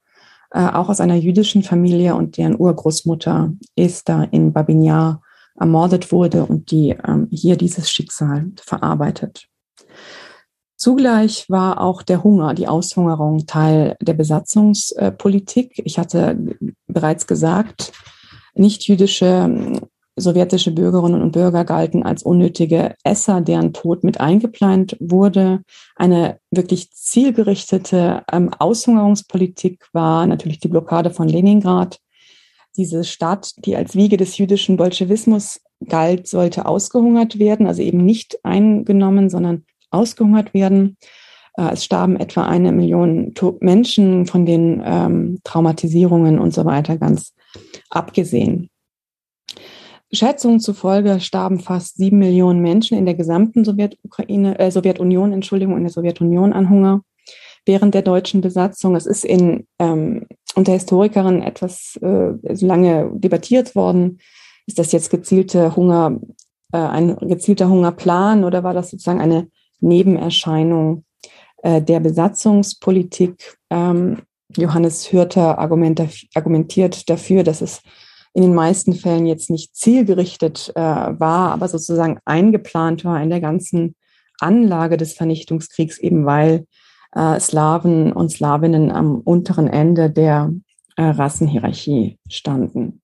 äh, 0.51 0.67
auch 0.67 0.89
aus 0.89 0.99
einer 0.99 1.15
jüdischen 1.15 1.63
Familie 1.63 2.15
und 2.15 2.37
deren 2.37 2.59
Urgroßmutter 2.59 3.53
Esther 3.75 4.27
in 4.31 4.53
Babinjar 4.53 5.21
ermordet 5.59 6.11
wurde 6.11 6.45
und 6.45 6.71
die 6.71 6.89
ähm, 6.89 7.27
hier 7.31 7.55
dieses 7.55 7.89
Schicksal 7.89 8.51
verarbeitet. 8.57 9.47
Zugleich 10.81 11.47
war 11.47 11.79
auch 11.79 12.01
der 12.01 12.23
Hunger, 12.23 12.55
die 12.55 12.67
Aushungerung 12.67 13.45
Teil 13.45 13.95
der 14.01 14.15
Besatzungspolitik. 14.15 15.79
Ich 15.85 15.99
hatte 15.99 16.35
bereits 16.87 17.27
gesagt, 17.27 17.91
nicht 18.55 18.87
jüdische 18.87 19.79
sowjetische 20.15 20.71
Bürgerinnen 20.71 21.21
und 21.21 21.33
Bürger 21.33 21.65
galten 21.65 22.01
als 22.01 22.23
unnötige 22.23 22.95
Esser, 23.03 23.41
deren 23.41 23.73
Tod 23.73 24.03
mit 24.03 24.19
eingeplant 24.19 24.97
wurde. 24.99 25.61
Eine 25.95 26.39
wirklich 26.49 26.89
zielgerichtete 26.89 28.23
ähm, 28.31 28.49
Aushungerungspolitik 28.57 29.85
war 29.93 30.25
natürlich 30.25 30.61
die 30.61 30.67
Blockade 30.67 31.11
von 31.11 31.29
Leningrad. 31.29 31.99
Diese 32.75 33.03
Stadt, 33.03 33.51
die 33.65 33.75
als 33.75 33.95
Wiege 33.95 34.17
des 34.17 34.35
jüdischen 34.39 34.77
Bolschewismus 34.77 35.61
galt, 35.87 36.27
sollte 36.27 36.65
ausgehungert 36.65 37.37
werden, 37.37 37.67
also 37.67 37.83
eben 37.83 38.03
nicht 38.03 38.43
eingenommen, 38.43 39.29
sondern 39.29 39.63
ausgehungert 39.91 40.53
werden. 40.53 40.97
Äh, 41.57 41.73
es 41.73 41.85
starben 41.85 42.17
etwa 42.17 42.45
eine 42.45 42.71
Million 42.71 43.33
Menschen 43.59 44.25
von 44.25 44.45
den 44.45 44.81
ähm, 44.83 45.39
Traumatisierungen 45.43 46.39
und 46.39 46.53
so 46.53 46.65
weiter 46.65 46.97
ganz 46.97 47.33
abgesehen. 47.89 48.69
Schätzungen 50.13 50.59
zufolge 50.59 51.19
starben 51.21 51.59
fast 51.59 51.97
sieben 51.97 52.19
Millionen 52.19 52.61
Menschen 52.61 52.97
in 52.97 53.05
der 53.05 53.15
gesamten 53.15 53.63
Sowjetukraine, 53.63 54.59
äh, 54.59 54.71
Sowjetunion, 54.71 55.31
Entschuldigung, 55.31 55.77
in 55.77 55.83
der 55.83 55.91
Sowjetunion 55.91 56.51
an 56.53 56.69
Hunger 56.69 57.01
während 57.65 57.93
der 57.93 58.01
deutschen 58.01 58.41
Besatzung. 58.41 58.95
Es 58.95 59.05
ist 59.05 59.23
in, 59.23 59.67
ähm, 59.79 60.27
unter 60.55 60.73
Historikerinnen 60.73 61.43
etwas 61.43 61.97
äh, 62.01 62.33
lange 62.65 63.11
debattiert 63.13 63.75
worden. 63.75 64.19
Ist 64.65 64.79
das 64.79 64.91
jetzt 64.91 65.09
gezielte 65.11 65.75
Hunger, 65.75 66.19
äh, 66.73 66.77
ein 66.77 67.15
gezielter 67.17 67.69
Hungerplan 67.69 68.43
oder 68.43 68.63
war 68.63 68.73
das 68.73 68.89
sozusagen 68.89 69.21
eine 69.21 69.47
Nebenerscheinung 69.81 71.03
äh, 71.63 71.81
der 71.81 71.99
Besatzungspolitik? 71.99 73.57
Ähm, 73.69 74.21
Johannes 74.55 75.11
Hürter 75.11 75.59
argumentiert 75.59 77.09
dafür, 77.09 77.43
dass 77.43 77.61
es 77.61 77.81
in 78.33 78.43
den 78.43 78.53
meisten 78.53 78.93
Fällen 78.93 79.25
jetzt 79.25 79.49
nicht 79.49 79.75
zielgerichtet 79.75 80.71
äh, 80.75 80.79
war, 80.79 81.51
aber 81.51 81.67
sozusagen 81.67 82.19
eingeplant 82.25 83.03
war 83.03 83.21
in 83.21 83.29
der 83.29 83.41
ganzen 83.41 83.95
Anlage 84.39 84.97
des 84.97 85.13
Vernichtungskriegs, 85.13 85.97
eben 85.99 86.25
weil 86.25 86.65
äh, 87.13 87.39
Slawen 87.39 88.13
und 88.13 88.29
Slawinnen 88.29 88.91
am 88.91 89.19
unteren 89.19 89.67
Ende 89.67 90.09
der 90.09 90.53
äh, 90.95 91.03
Rassenhierarchie 91.03 92.17
standen. 92.29 93.00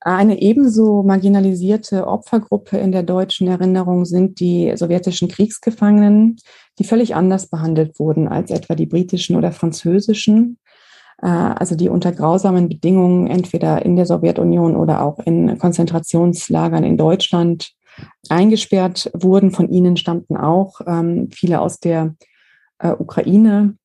Eine 0.00 0.40
ebenso 0.40 1.02
marginalisierte 1.02 2.06
Opfergruppe 2.06 2.78
in 2.78 2.92
der 2.92 3.02
deutschen 3.02 3.48
Erinnerung 3.48 4.04
sind 4.04 4.40
die 4.40 4.72
sowjetischen 4.76 5.28
Kriegsgefangenen, 5.28 6.36
die 6.78 6.84
völlig 6.84 7.14
anders 7.14 7.48
behandelt 7.48 7.98
wurden 7.98 8.28
als 8.28 8.50
etwa 8.50 8.74
die 8.74 8.86
britischen 8.86 9.36
oder 9.36 9.52
französischen. 9.52 10.58
Äh, 11.22 11.26
also 11.26 11.74
die 11.74 11.88
unter 11.88 12.12
grausamen 12.12 12.68
Bedingungen 12.68 13.26
entweder 13.26 13.84
in 13.84 13.96
der 13.96 14.06
Sowjetunion 14.06 14.76
oder 14.76 15.02
auch 15.02 15.18
in 15.20 15.58
Konzentrationslagern 15.58 16.84
in 16.84 16.96
Deutschland 16.96 17.72
eingesperrt 18.28 19.10
wurden. 19.14 19.50
Von 19.50 19.70
ihnen 19.70 19.96
stammten 19.96 20.36
auch 20.36 20.80
ähm, 20.86 21.30
viele 21.32 21.60
aus 21.60 21.80
der 21.80 22.14
äh, 22.78 22.90
Ukraine. 22.90 23.76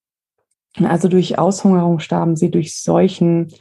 Also 0.84 1.08
durch 1.08 1.38
Aushungerung 1.38 2.00
starben 2.00 2.36
sie, 2.36 2.52
durch 2.52 2.80
Seuchen, 2.82 3.54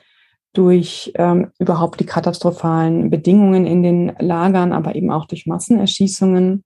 durch 0.53 1.13
ähm, 1.17 1.53
überhaupt 1.59 2.01
die 2.01 2.07
katastrophalen 2.07 3.11
Bedingungen 3.11 3.67
in 3.67 3.83
den 3.83 4.13
Lagern, 4.19 4.73
aber 4.73 4.95
eben 4.95 5.11
auch 5.11 5.27
durch 5.27 5.47
Massenerschießungen. 5.47 6.65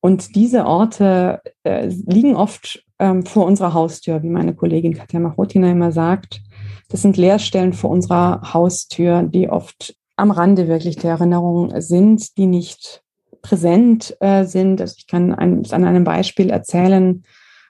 Und 0.00 0.36
diese 0.36 0.66
Orte 0.66 1.40
äh, 1.64 1.86
liegen 1.86 2.36
oft 2.36 2.84
ähm, 2.98 3.24
vor 3.24 3.46
unserer 3.46 3.74
Haustür, 3.74 4.22
wie 4.22 4.28
meine 4.28 4.54
Kollegin 4.54 4.94
Katja 4.94 5.20
Machotina 5.20 5.70
immer 5.70 5.92
sagt. 5.92 6.42
Das 6.88 7.02
sind 7.02 7.16
Leerstellen 7.16 7.72
vor 7.72 7.90
unserer 7.90 8.52
Haustür, 8.52 9.22
die 9.22 9.48
oft 9.48 9.96
am 10.16 10.30
Rande 10.30 10.68
wirklich 10.68 10.96
der 10.96 11.12
Erinnerung 11.12 11.80
sind, 11.80 12.36
die 12.38 12.46
nicht 12.46 13.02
präsent 13.42 14.16
äh, 14.20 14.44
sind. 14.44 14.80
Also 14.80 14.94
ich 14.98 15.06
kann 15.06 15.34
ein, 15.34 15.64
an 15.70 15.84
einem 15.84 16.04
Beispiel 16.04 16.50
erzählen. 16.50 17.22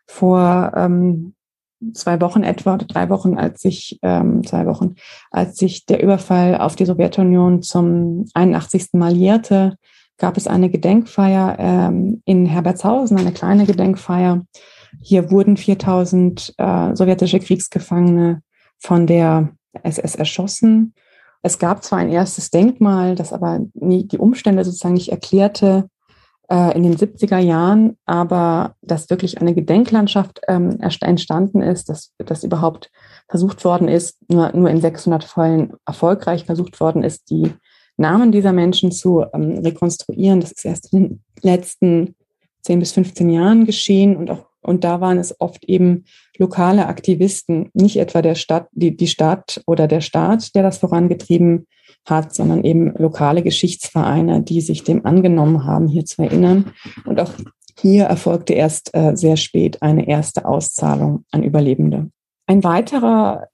Vor 0.07 0.73
ähm, 0.77 1.35
zwei 1.93 2.21
Wochen 2.21 2.43
etwa 2.43 2.75
oder 2.75 2.87
drei 2.87 3.09
Wochen, 3.11 3.37
als 3.37 3.61
sich 3.61 3.99
ähm, 4.03 4.45
zwei 4.47 4.67
Wochen, 4.67 4.95
als 5.31 5.57
sich 5.57 5.87
der 5.87 6.03
Überfall 6.03 6.57
auf 6.57 6.77
die 6.77 6.87
Sowjetunion 6.87 7.63
zum 7.63 8.27
81. 8.35 8.91
Mal 8.93 9.15
jährte, 9.15 9.77
gab 10.19 10.37
es 10.37 10.47
eine 10.47 10.71
Gedenkfeier 10.71 11.57
ähm, 11.59 12.23
in 12.25 12.47
Herbertshausen, 12.47 13.19
eine 13.19 13.33
kleine 13.33 13.67
Gedenkfeier. 13.67 14.47
Hier 15.03 15.31
wurden 15.31 15.57
4000 15.57 16.55
äh, 16.57 16.95
sowjetische 16.95 17.41
Kriegsgefangene 17.41 18.43
von 18.79 19.07
der 19.07 19.51
SS 19.83 20.15
erschossen. 20.15 20.95
Es 21.43 21.59
gab 21.59 21.85
zwar 21.85 21.99
ein 21.99 22.11
erstes 22.11 22.51
Denkmal, 22.51 23.15
das 23.15 23.33
aber 23.33 23.61
nie, 23.75 24.07
die 24.07 24.19
Umstände 24.19 24.65
sozusagen 24.65 24.95
nicht 24.95 25.13
erklärte 25.13 25.89
in 26.49 26.85
den 26.85 26.97
70er 26.97 27.39
Jahren, 27.39 27.97
aber 28.07 28.77
dass 28.81 29.11
wirklich 29.11 29.41
eine 29.41 29.55
Gedenklandschaft 29.55 30.41
ähm, 30.47 30.79
entstanden 30.81 31.61
ist, 31.61 31.89
dass, 31.89 32.13
dass 32.19 32.45
überhaupt 32.45 32.91
versucht 33.29 33.65
worden 33.65 33.89
ist, 33.89 34.19
nur, 34.29 34.55
nur 34.55 34.71
in 34.71 34.81
600 34.81 35.25
Fällen 35.25 35.73
erfolgreich 35.85 36.45
versucht 36.45 36.79
worden 36.79 37.03
ist, 37.03 37.31
die 37.31 37.53
Namen 37.97 38.31
dieser 38.31 38.53
Menschen 38.53 38.93
zu 38.93 39.25
ähm, 39.33 39.59
rekonstruieren. 39.59 40.41
Das 40.41 40.53
ist 40.53 40.65
erst 40.65 40.93
in 40.93 41.03
den 41.03 41.25
letzten 41.43 42.15
10 42.63 42.79
bis 42.79 42.93
15 42.93 43.29
Jahren 43.31 43.65
geschehen 43.65 44.17
und 44.17 44.31
auch 44.31 44.47
und 44.67 44.83
da 44.83 45.01
waren 45.01 45.19
es 45.19 45.41
oft 45.41 45.65
eben 45.67 46.07
lokale 46.39 46.87
Aktivisten, 46.89 47.71
nicht 47.73 47.99
etwa 47.99 48.21
der 48.21 48.35
Stadt, 48.35 48.67
die, 48.73 48.97
die 48.97 49.07
Stadt 49.07 49.63
oder 49.65 49.87
der 49.87 50.01
Staat, 50.01 50.57
der 50.57 50.65
das 50.65 50.79
vorangetrieben 50.79 51.69
hat, 52.07 52.35
sondern 52.35 52.65
eben 52.65 52.95
lokale 52.97 53.43
Geschichtsvereine, 53.43 54.43
die 54.43 54.61
sich 54.61 54.85
dem 54.85 55.05
angenommen 55.05 55.65
haben, 55.65 55.89
hier 55.89 56.05
zu 56.05 56.23
erinnern. 56.23 56.73
Und 57.05 57.21
auch 57.21 57.33
hier 57.79 58.05
erfolgte 58.05 58.55
erst 58.55 58.95
äh, 58.95 59.15
sehr 59.15 59.37
spät 59.37 59.83
eine 59.83 60.09
erste 60.09 60.47
Auszahlung 60.47 61.25
an 61.31 61.43
Überlebende. 61.43 62.11
Ein 62.47 62.65
weiterer 62.65 63.49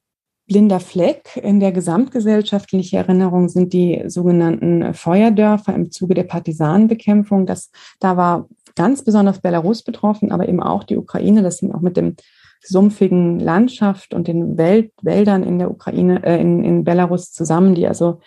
blinder 0.46 0.80
Fleck 0.80 1.40
in 1.42 1.60
der 1.60 1.72
gesamtgesellschaftlichen 1.72 2.96
Erinnerung 2.96 3.48
sind 3.48 3.72
die 3.72 4.02
sogenannten 4.06 4.92
Feuerdörfer 4.92 5.74
im 5.74 5.90
Zuge 5.90 6.14
der 6.14 6.24
Partisanenbekämpfung. 6.24 7.46
Das, 7.46 7.70
da 8.00 8.16
war 8.16 8.48
ganz 8.74 9.02
besonders 9.02 9.40
Belarus 9.40 9.82
betroffen, 9.82 10.30
aber 10.30 10.48
eben 10.48 10.62
auch 10.62 10.84
die 10.84 10.96
Ukraine. 10.96 11.42
Das 11.42 11.60
hing 11.60 11.72
auch 11.72 11.80
mit 11.80 11.96
dem 11.96 12.16
sumpfigen 12.64 13.40
Landschaft 13.40 14.14
und 14.14 14.28
den 14.28 14.56
Wäldern 14.56 15.42
in 15.42 15.58
der 15.58 15.70
Ukraine, 15.70 16.22
äh, 16.24 16.40
in, 16.40 16.62
in 16.64 16.84
Belarus 16.84 17.32
zusammen, 17.32 17.74
die 17.74 17.86
also 17.86 18.20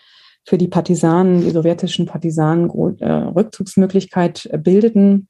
für 0.46 0.58
die 0.58 0.68
Partisanen, 0.68 1.42
die 1.42 1.50
sowjetischen 1.50 2.06
Partisanen 2.06 2.70
äh, 3.00 3.06
Rückzugsmöglichkeit 3.06 4.50
bildeten. 4.60 5.28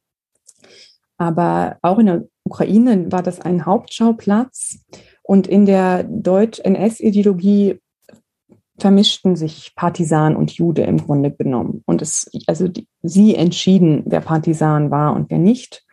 Aber 1.17 1.77
auch 1.81 1.99
in 1.99 2.05
der 2.07 2.25
Ukraine 2.43 3.11
war 3.11 3.23
das 3.23 3.39
ein 3.39 3.65
Hauptschauplatz. 3.65 4.79
Und 5.23 5.47
in 5.47 5.65
der 5.65 6.03
Deutsch-NS-Ideologie 6.03 7.79
vermischten 8.77 9.35
sich 9.37 9.73
Partisan 9.75 10.35
und 10.35 10.51
Jude 10.51 10.83
im 10.83 10.97
Grunde 10.97 11.31
genommen. 11.31 11.81
Und 11.85 12.01
es, 12.01 12.29
also 12.45 12.67
die, 12.67 12.87
sie 13.01 13.35
entschieden, 13.35 14.03
wer 14.05 14.21
Partisan 14.21 14.91
war 14.91 15.15
und 15.15 15.29
wer 15.31 15.39
nicht. 15.39 15.83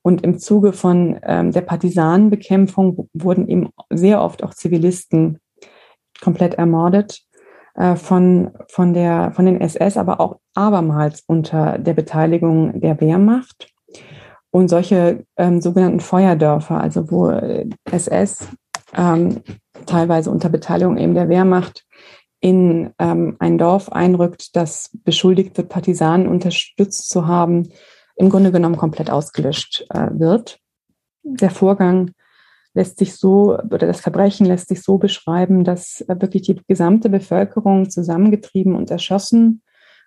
Und 0.00 0.24
im 0.24 0.38
Zuge 0.38 0.72
von 0.72 1.20
ähm, 1.22 1.52
der 1.52 1.60
Partisanenbekämpfung 1.60 3.08
wurden 3.12 3.48
eben 3.48 3.68
sehr 3.90 4.20
oft 4.22 4.42
auch 4.42 4.54
Zivilisten 4.54 5.38
komplett 6.20 6.54
ermordet 6.54 7.20
äh, 7.31 7.31
von, 7.74 8.50
von, 8.68 8.92
der, 8.92 9.32
von 9.32 9.46
den 9.46 9.60
SS, 9.60 9.96
aber 9.96 10.20
auch 10.20 10.40
abermals 10.54 11.22
unter 11.26 11.78
der 11.78 11.94
Beteiligung 11.94 12.80
der 12.80 13.00
Wehrmacht. 13.00 13.72
Und 14.50 14.68
solche 14.68 15.24
ähm, 15.38 15.62
sogenannten 15.62 16.00
Feuerdörfer, 16.00 16.78
also 16.78 17.10
wo 17.10 17.30
SS 17.90 18.46
ähm, 18.94 19.40
teilweise 19.86 20.30
unter 20.30 20.48
Beteiligung 20.48 20.98
eben 20.98 21.14
der 21.14 21.28
Wehrmacht 21.28 21.86
in 22.40 22.92
ähm, 22.98 23.36
ein 23.38 23.56
Dorf 23.56 23.90
einrückt, 23.92 24.56
das 24.56 24.90
beschuldigt 25.04 25.56
wird, 25.56 25.68
Partisanen 25.68 26.26
unterstützt 26.26 27.08
zu 27.08 27.26
haben, 27.26 27.68
im 28.16 28.30
Grunde 28.30 28.52
genommen 28.52 28.76
komplett 28.76 29.10
ausgelöscht 29.10 29.86
äh, 29.90 30.08
wird. 30.12 30.58
Der 31.22 31.50
Vorgang 31.50 32.10
lässt 32.74 32.98
sich 32.98 33.16
so, 33.16 33.58
oder 33.58 33.86
das 33.86 34.00
Verbrechen 34.00 34.46
lässt 34.46 34.68
sich 34.68 34.82
so 34.82 34.98
beschreiben, 34.98 35.64
dass 35.64 36.00
äh, 36.02 36.16
wirklich 36.20 36.42
die 36.42 36.60
gesamte 36.66 37.10
Bevölkerung 37.10 37.90
zusammengetrieben 37.90 38.74
und 38.74 38.90
erschossen 38.90 39.62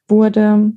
wurde, 0.08 0.72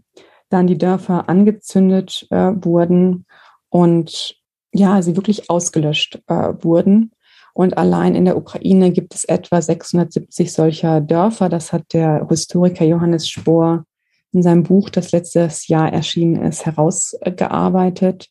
dann 0.51 0.67
die 0.67 0.79
Dörfer 0.79 1.29
angezündet 1.29 2.27
äh, 2.31 2.53
wurden 2.55 3.27
und 3.71 4.37
ja, 4.73 5.03
sie 5.03 5.17
wirklich 5.17 5.51
ausgelöscht 5.51 6.23
äh, 6.27 6.53
wurden. 6.61 7.13
Und 7.55 7.77
allein 7.77 8.15
in 8.15 8.25
der 8.25 8.37
Ukraine 8.37 8.93
gibt 8.93 9.15
es 9.15 9.25
etwa 9.25 9.61
670 9.61 10.53
solcher 10.53 11.01
Dörfer. 11.01 11.49
Das 11.49 11.73
hat 11.73 11.93
der 11.93 12.27
Historiker 12.29 12.85
Johannes 12.85 13.29
Spohr 13.29 13.85
in 14.33 14.43
seinem 14.43 14.63
Buch, 14.63 14.91
das 14.91 15.11
letztes 15.11 15.67
Jahr 15.69 15.93
erschienen 15.93 16.43
ist, 16.43 16.67
herausgearbeitet. 16.67 18.29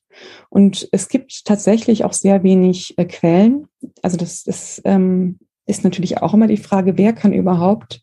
Und 0.50 0.88
es 0.92 1.10
gibt 1.10 1.46
tatsächlich 1.46 2.04
auch 2.04 2.14
sehr 2.14 2.44
wenig 2.44 2.94
äh, 2.98 3.06
Quellen. 3.06 3.68
Also 4.02 4.18
das, 4.18 4.44
das 4.44 4.82
ähm, 4.86 5.40
ist 5.66 5.84
natürlich 5.84 6.22
auch 6.22 6.34
immer 6.34 6.48
die 6.48 6.58
Frage, 6.58 6.98
wer 6.98 7.14
kann 7.14 7.34
überhaupt 7.34 8.02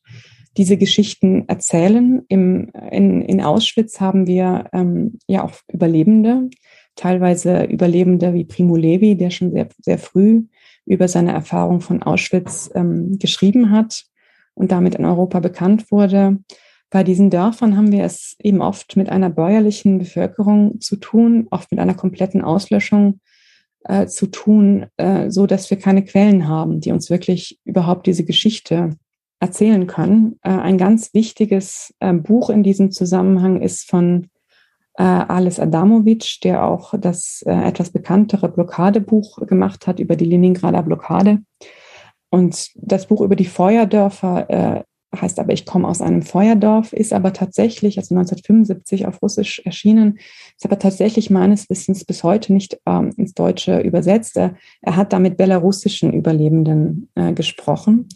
diese 0.57 0.77
Geschichten 0.77 1.49
erzählen. 1.49 2.23
Im, 2.29 2.71
in, 2.91 3.23
in 3.23 3.41
Auschwitz 3.41 4.01
haben 4.01 4.27
wir 4.27 4.67
ähm, 4.73 5.19
ja 5.27 5.43
auch 5.45 5.53
Überlebende, 5.73 6.49
teilweise 6.95 7.65
Überlebende 7.65 8.35
wie 8.35 8.45
Primo 8.45 8.77
Levi, 8.77 9.17
der 9.17 9.31
schon 9.31 9.53
sehr, 9.53 9.69
sehr 9.81 9.99
früh 9.99 10.45
über 10.87 11.09
seine 11.09 11.33
Erfahrung 11.33 11.81
von 11.81 12.03
Auschwitz 12.03 12.71
ähm, 12.75 13.19
geschrieben 13.19 13.71
hat 13.71 14.05
und 14.55 14.71
damit 14.71 14.95
in 14.95 15.05
Europa 15.05 15.41
bekannt 15.41 15.91
wurde. 15.91 16.39
Bei 16.95 17.03
diesen 17.03 17.29
Dörfern 17.29 17.77
haben 17.77 17.91
wir 17.91 18.05
es 18.05 18.37
eben 18.39 18.63
oft 18.63 18.97
mit 18.97 19.09
einer 19.09 19.29
bäuerlichen 19.29 19.99
Bevölkerung 19.99 20.81
zu 20.81 20.95
tun, 20.95 21.49
oft 21.51 21.73
mit 21.73 21.81
einer 21.81 21.95
kompletten 21.95 22.41
Auslöschung 22.41 23.19
äh, 23.83 24.07
zu 24.07 24.29
tun, 24.29 24.87
äh, 24.97 25.29
so 25.29 25.49
dass 25.49 25.69
wir 25.71 25.77
keine 25.77 26.05
Quellen 26.05 26.47
haben, 26.47 26.79
die 26.79 26.93
uns 26.93 27.11
wirklich 27.11 27.59
überhaupt 27.65 28.07
diese 28.07 28.25
Geschichte 28.25 28.91
erzählen 29.41 29.89
können. 29.89 30.39
Äh, 30.43 30.51
ein 30.51 30.79
ganz 30.79 31.13
wichtiges 31.15 31.93
äh, 31.99 32.13
Buch 32.13 32.49
in 32.49 32.63
diesem 32.63 32.93
Zusammenhang 32.93 33.61
ist 33.61 33.91
von 33.91 34.29
äh, 34.97 35.03
Alice 35.03 35.59
Adamovic, 35.59 36.43
der 36.45 36.63
auch 36.63 36.95
das 36.97 37.43
äh, 37.45 37.51
etwas 37.51 37.91
bekanntere 37.91 38.49
Blockadebuch 38.49 39.45
gemacht 39.49 39.89
hat 39.89 39.99
über 39.99 40.15
die 40.15 40.27
Leningrader 40.27 40.85
Blockade. 40.85 41.43
Und 42.31 42.71
das 42.77 43.07
Buch 43.07 43.21
über 43.21 43.35
die 43.35 43.47
Feuerdörfer 43.47 44.49
äh, 44.49 44.85
heißt 45.21 45.39
aber 45.39 45.53
Ich 45.53 45.67
komme 45.67 45.89
aus 45.89 46.01
einem 46.01 46.23
Feuerdorf, 46.23 46.93
ist 46.93 47.13
aber 47.13 47.33
tatsächlich, 47.33 47.99
also 47.99 48.15
1975 48.15 49.07
auf 49.07 49.23
Russisch 49.23 49.61
erschienen, 49.65 50.19
ist 50.57 50.65
aber 50.65 50.79
tatsächlich 50.79 51.31
meines 51.31 51.69
Wissens 51.71 52.05
bis 52.05 52.23
heute 52.23 52.53
nicht 52.53 52.79
ähm, 52.87 53.13
ins 53.17 53.35
Deutsche 53.35 53.81
übersetzt. 53.81 54.37
Er, 54.37 54.55
er, 54.83 54.97
hat 54.97 55.13
da 55.13 55.19
mit 55.19 55.37
belarussischen 55.37 56.13
Überlebenden 56.13 57.09
äh, 57.15 57.33
gesprochen. 57.33 58.09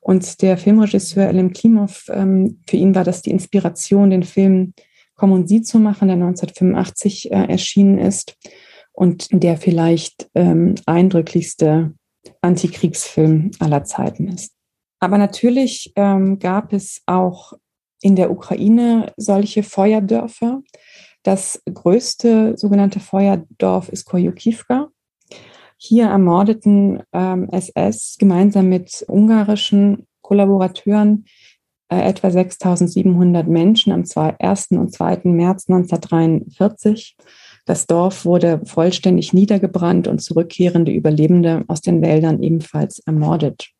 Und 0.00 0.42
der 0.42 0.56
Filmregisseur 0.56 1.28
Elim 1.28 1.52
Klimov, 1.52 2.04
ähm, 2.10 2.60
für 2.68 2.76
ihn 2.76 2.94
war 2.94 3.04
das 3.04 3.22
die 3.22 3.30
Inspiration, 3.30 4.10
den 4.10 4.22
Film 4.22 4.72
Komm 5.14 5.32
und 5.32 5.48
Sie 5.48 5.62
zu 5.62 5.80
machen, 5.80 6.08
der 6.08 6.14
1985 6.14 7.32
äh, 7.32 7.46
erschienen 7.48 7.98
ist 7.98 8.36
und 8.92 9.28
der 9.32 9.56
vielleicht 9.56 10.30
ähm, 10.34 10.76
eindrücklichste 10.86 11.92
Antikriegsfilm 12.40 13.50
aller 13.58 13.84
Zeiten 13.84 14.28
ist. 14.28 14.57
Aber 15.00 15.18
natürlich 15.18 15.92
ähm, 15.96 16.38
gab 16.38 16.72
es 16.72 17.02
auch 17.06 17.52
in 18.00 18.16
der 18.16 18.30
Ukraine 18.30 19.12
solche 19.16 19.62
Feuerdörfer. 19.62 20.62
Das 21.22 21.62
größte 21.72 22.56
sogenannte 22.56 23.00
Feuerdorf 23.00 23.88
ist 23.88 24.04
Koyukivka. 24.06 24.88
Hier 25.76 26.06
ermordeten 26.06 27.02
ähm, 27.12 27.48
SS 27.50 28.16
gemeinsam 28.18 28.68
mit 28.68 29.04
ungarischen 29.08 30.06
Kollaborateuren 30.22 31.26
äh, 31.88 32.00
etwa 32.00 32.28
6.700 32.28 33.44
Menschen 33.44 33.92
am 33.92 34.04
1. 34.38 34.68
und 34.72 34.92
2. 34.92 35.20
März 35.24 35.68
1943. 35.68 37.16
Das 37.64 37.86
Dorf 37.86 38.24
wurde 38.24 38.60
vollständig 38.64 39.32
niedergebrannt 39.32 40.08
und 40.08 40.20
zurückkehrende 40.20 40.90
Überlebende 40.92 41.64
aus 41.68 41.80
den 41.80 42.02
Wäldern 42.02 42.42
ebenfalls 42.42 43.00
ermordet. 43.00 43.70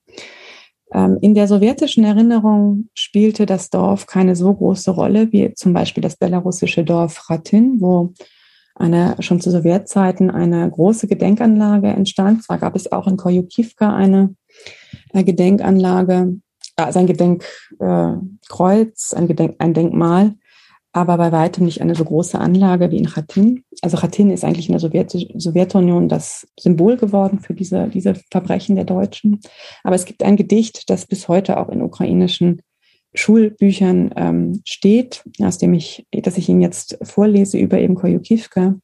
Ähm, 0.92 1.18
in 1.20 1.34
der 1.34 1.48
sowjetischen 1.48 2.04
Erinnerung 2.04 2.88
spielte 2.94 3.46
das 3.46 3.70
Dorf 3.70 4.06
keine 4.06 4.36
so 4.36 4.54
große 4.54 4.90
Rolle 4.90 5.32
wie 5.32 5.52
zum 5.54 5.72
Beispiel 5.72 6.02
das 6.02 6.16
belarussische 6.16 6.84
Dorf 6.84 7.28
Ratin, 7.28 7.80
wo 7.80 8.12
eine, 8.74 9.16
schon 9.20 9.40
zu 9.40 9.50
Sowjetzeiten 9.50 10.30
eine 10.30 10.70
große 10.70 11.08
Gedenkanlage 11.08 11.88
entstand. 11.88 12.44
Zwar 12.44 12.58
gab 12.58 12.76
es 12.76 12.92
auch 12.92 13.06
in 13.06 13.16
Koyukivka 13.16 13.94
eine 13.94 14.34
äh, 15.12 15.24
Gedenkanlage, 15.24 16.36
also 16.76 16.98
ein 17.00 17.06
Gedenkkreuz, 17.06 19.14
ein, 19.14 19.26
Gedenk, 19.26 19.56
ein 19.58 19.74
Denkmal, 19.74 20.34
aber 20.92 21.18
bei 21.18 21.32
weitem 21.32 21.64
nicht 21.64 21.82
eine 21.82 21.94
so 21.94 22.04
große 22.04 22.38
Anlage 22.38 22.90
wie 22.90 22.96
in 22.96 23.06
Khatin. 23.06 23.64
Also 23.82 23.96
Khatin 23.98 24.30
ist 24.30 24.44
eigentlich 24.44 24.68
in 24.68 24.72
der 24.72 24.80
Sowjet 24.80 25.10
Sowjetunion 25.10 26.08
das 26.08 26.46
Symbol 26.58 26.96
geworden 26.96 27.40
für 27.40 27.54
diese, 27.54 27.88
diese 27.88 28.14
Verbrechen 28.30 28.76
der 28.76 28.84
Deutschen. 28.84 29.40
Aber 29.84 29.94
es 29.94 30.06
gibt 30.06 30.22
ein 30.22 30.36
Gedicht, 30.36 30.88
das 30.88 31.06
bis 31.06 31.28
heute 31.28 31.58
auch 31.58 31.68
in 31.68 31.82
ukrainischen 31.82 32.62
Schulbüchern 33.14 34.12
ähm, 34.16 34.62
steht, 34.64 35.24
aus 35.40 35.58
dem 35.58 35.74
ich, 35.74 36.06
das 36.10 36.38
ich 36.38 36.48
Ihnen 36.48 36.60
jetzt 36.60 36.98
vorlese 37.02 37.58
über 37.58 37.78
eben 37.78 37.94
Koyukivka. 37.94 38.76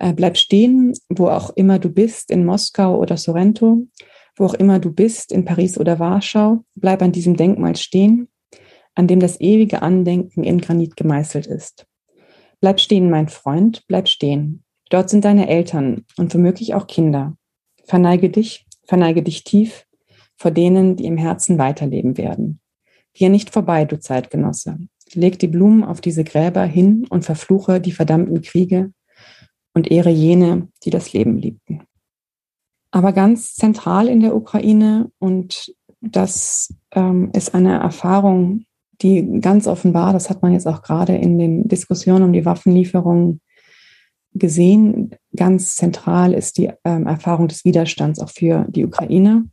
Äh, 0.00 0.12
bleib 0.14 0.36
stehen, 0.36 0.94
wo 1.08 1.28
auch 1.28 1.50
immer 1.50 1.78
du 1.78 1.90
bist, 1.90 2.30
in 2.30 2.44
Moskau 2.44 2.98
oder 2.98 3.16
Sorrento, 3.16 3.86
wo 4.36 4.46
auch 4.46 4.54
immer 4.54 4.78
du 4.78 4.92
bist, 4.92 5.32
in 5.32 5.44
Paris 5.44 5.78
oder 5.78 5.98
Warschau, 5.98 6.64
bleib 6.74 7.02
an 7.02 7.12
diesem 7.12 7.36
Denkmal 7.36 7.76
stehen 7.76 8.28
an 8.98 9.06
dem 9.06 9.20
das 9.20 9.40
ewige 9.40 9.80
Andenken 9.80 10.42
in 10.42 10.60
Granit 10.60 10.96
gemeißelt 10.96 11.46
ist. 11.46 11.86
Bleib 12.60 12.80
stehen, 12.80 13.10
mein 13.10 13.28
Freund, 13.28 13.84
bleib 13.86 14.08
stehen. 14.08 14.64
Dort 14.90 15.08
sind 15.08 15.24
deine 15.24 15.48
Eltern 15.48 16.04
und 16.16 16.34
womöglich 16.34 16.74
auch 16.74 16.88
Kinder. 16.88 17.36
Verneige 17.84 18.28
dich, 18.28 18.66
verneige 18.88 19.22
dich 19.22 19.44
tief 19.44 19.86
vor 20.36 20.50
denen, 20.50 20.96
die 20.96 21.04
im 21.04 21.16
Herzen 21.16 21.58
weiterleben 21.58 22.18
werden. 22.18 22.60
Gehe 23.14 23.30
nicht 23.30 23.50
vorbei, 23.50 23.84
du 23.84 24.00
Zeitgenosse. 24.00 24.78
Leg 25.14 25.38
die 25.38 25.48
Blumen 25.48 25.84
auf 25.84 26.00
diese 26.00 26.24
Gräber 26.24 26.64
hin 26.64 27.06
und 27.08 27.24
verfluche 27.24 27.80
die 27.80 27.92
verdammten 27.92 28.42
Kriege 28.42 28.92
und 29.74 29.92
ehre 29.92 30.10
jene, 30.10 30.68
die 30.82 30.90
das 30.90 31.12
Leben 31.12 31.38
liebten. 31.38 31.84
Aber 32.90 33.12
ganz 33.12 33.54
zentral 33.54 34.08
in 34.08 34.20
der 34.20 34.34
Ukraine, 34.34 35.12
und 35.20 35.72
das 36.00 36.74
ähm, 36.92 37.30
ist 37.32 37.54
eine 37.54 37.78
Erfahrung, 37.78 38.64
die 39.02 39.40
ganz 39.40 39.66
offenbar, 39.66 40.12
das 40.12 40.28
hat 40.30 40.42
man 40.42 40.52
jetzt 40.52 40.66
auch 40.66 40.82
gerade 40.82 41.14
in 41.14 41.38
den 41.38 41.68
Diskussionen 41.68 42.24
um 42.24 42.32
die 42.32 42.44
Waffenlieferung 42.44 43.40
gesehen, 44.34 45.14
ganz 45.34 45.76
zentral 45.76 46.32
ist 46.32 46.58
die 46.58 46.70
ähm, 46.84 47.06
Erfahrung 47.06 47.48
des 47.48 47.64
Widerstands 47.64 48.20
auch 48.20 48.30
für 48.30 48.66
die 48.68 48.84
Ukraine. 48.84 49.48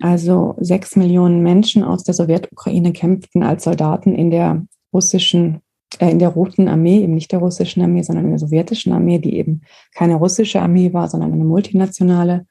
Also 0.00 0.56
sechs 0.60 0.96
Millionen 0.96 1.42
Menschen 1.42 1.84
aus 1.84 2.04
der 2.04 2.14
Sowjetukraine 2.14 2.92
kämpften 2.92 3.42
als 3.42 3.64
Soldaten 3.64 4.14
in 4.14 4.30
der 4.30 4.66
russischen, 4.92 5.60
äh, 5.98 6.10
in 6.10 6.18
der 6.18 6.30
Roten 6.30 6.68
Armee, 6.68 7.02
eben 7.02 7.14
nicht 7.14 7.32
der 7.32 7.40
russischen 7.40 7.82
Armee, 7.82 8.02
sondern 8.02 8.24
in 8.24 8.30
der 8.30 8.38
sowjetischen 8.38 8.92
Armee, 8.92 9.18
die 9.18 9.36
eben 9.36 9.62
keine 9.94 10.16
russische 10.16 10.60
Armee 10.60 10.92
war, 10.92 11.08
sondern 11.08 11.32
eine 11.32 11.44
multinationale 11.44 12.46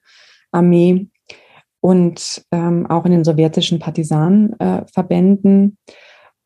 Armee 0.52 1.08
und 1.82 2.44
ähm, 2.52 2.88
auch 2.88 3.06
in 3.06 3.12
den 3.12 3.24
sowjetischen 3.24 3.80
Partisanenverbänden. 3.80 5.78
Äh, 5.88 5.92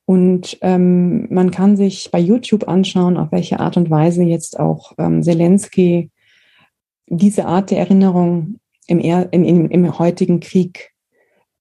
und 0.05 0.57
ähm, 0.61 1.27
man 1.34 1.51
kann 1.51 1.77
sich 1.77 2.11
bei 2.11 2.19
YouTube 2.19 2.67
anschauen, 2.67 3.17
auf 3.17 3.31
welche 3.31 3.59
Art 3.59 3.77
und 3.77 3.89
Weise 3.89 4.23
jetzt 4.23 4.59
auch 4.59 4.91
ähm, 4.97 5.23
Zelensky 5.23 6.11
diese 7.07 7.45
Art 7.45 7.71
der 7.71 7.79
Erinnerung 7.79 8.59
im, 8.88 8.99
im, 8.99 9.43
im, 9.43 9.69
im 9.69 9.99
heutigen 9.99 10.39
Krieg 10.39 10.91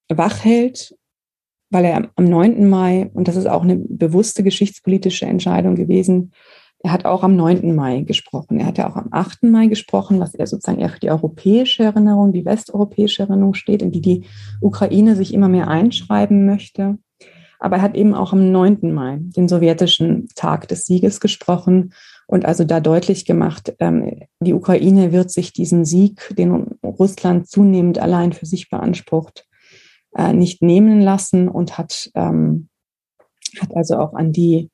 wachhält, 0.08 0.96
weil 1.70 1.84
er 1.84 2.10
am 2.16 2.24
9. 2.24 2.68
Mai, 2.68 3.10
und 3.14 3.28
das 3.28 3.36
ist 3.36 3.46
auch 3.46 3.62
eine 3.62 3.76
bewusste 3.76 4.42
geschichtspolitische 4.42 5.26
Entscheidung 5.26 5.76
gewesen, 5.76 6.32
er 6.82 6.92
hat 6.92 7.04
auch 7.04 7.22
am 7.22 7.36
9. 7.36 7.74
Mai 7.74 8.00
gesprochen. 8.00 8.58
Er 8.58 8.66
hat 8.66 8.78
ja 8.78 8.90
auch 8.90 8.96
am 8.96 9.08
8. 9.12 9.44
Mai 9.44 9.68
gesprochen, 9.68 10.18
was 10.18 10.34
er 10.34 10.46
sozusagen 10.46 10.80
eher 10.80 10.88
für 10.88 10.98
die 10.98 11.10
europäische 11.10 11.84
Erinnerung, 11.84 12.32
die 12.32 12.44
westeuropäische 12.44 13.22
Erinnerung 13.22 13.54
steht, 13.54 13.82
in 13.82 13.92
die 13.92 14.00
die 14.00 14.24
Ukraine 14.60 15.14
sich 15.14 15.32
immer 15.32 15.48
mehr 15.48 15.68
einschreiben 15.68 16.44
möchte. 16.44 16.98
Aber 17.60 17.76
er 17.76 17.82
hat 17.82 17.94
eben 17.94 18.14
auch 18.14 18.32
am 18.32 18.50
9. 18.50 18.92
Mai, 18.92 19.18
den 19.20 19.46
sowjetischen 19.46 20.26
Tag 20.34 20.66
des 20.66 20.84
Sieges, 20.84 21.20
gesprochen 21.20 21.92
und 22.26 22.44
also 22.44 22.64
da 22.64 22.80
deutlich 22.80 23.24
gemacht, 23.24 23.72
ähm, 23.78 24.22
die 24.40 24.54
Ukraine 24.54 25.12
wird 25.12 25.30
sich 25.30 25.52
diesen 25.52 25.84
Sieg, 25.84 26.34
den 26.36 26.78
Russland 26.82 27.48
zunehmend 27.48 28.00
allein 28.00 28.32
für 28.32 28.46
sich 28.46 28.68
beansprucht, 28.68 29.46
äh, 30.16 30.32
nicht 30.32 30.62
nehmen 30.62 31.00
lassen 31.00 31.48
und 31.48 31.78
hat, 31.78 32.10
ähm, 32.16 32.68
hat 33.60 33.76
also 33.76 33.98
auch 33.98 34.14
an 34.14 34.32
die 34.32 34.71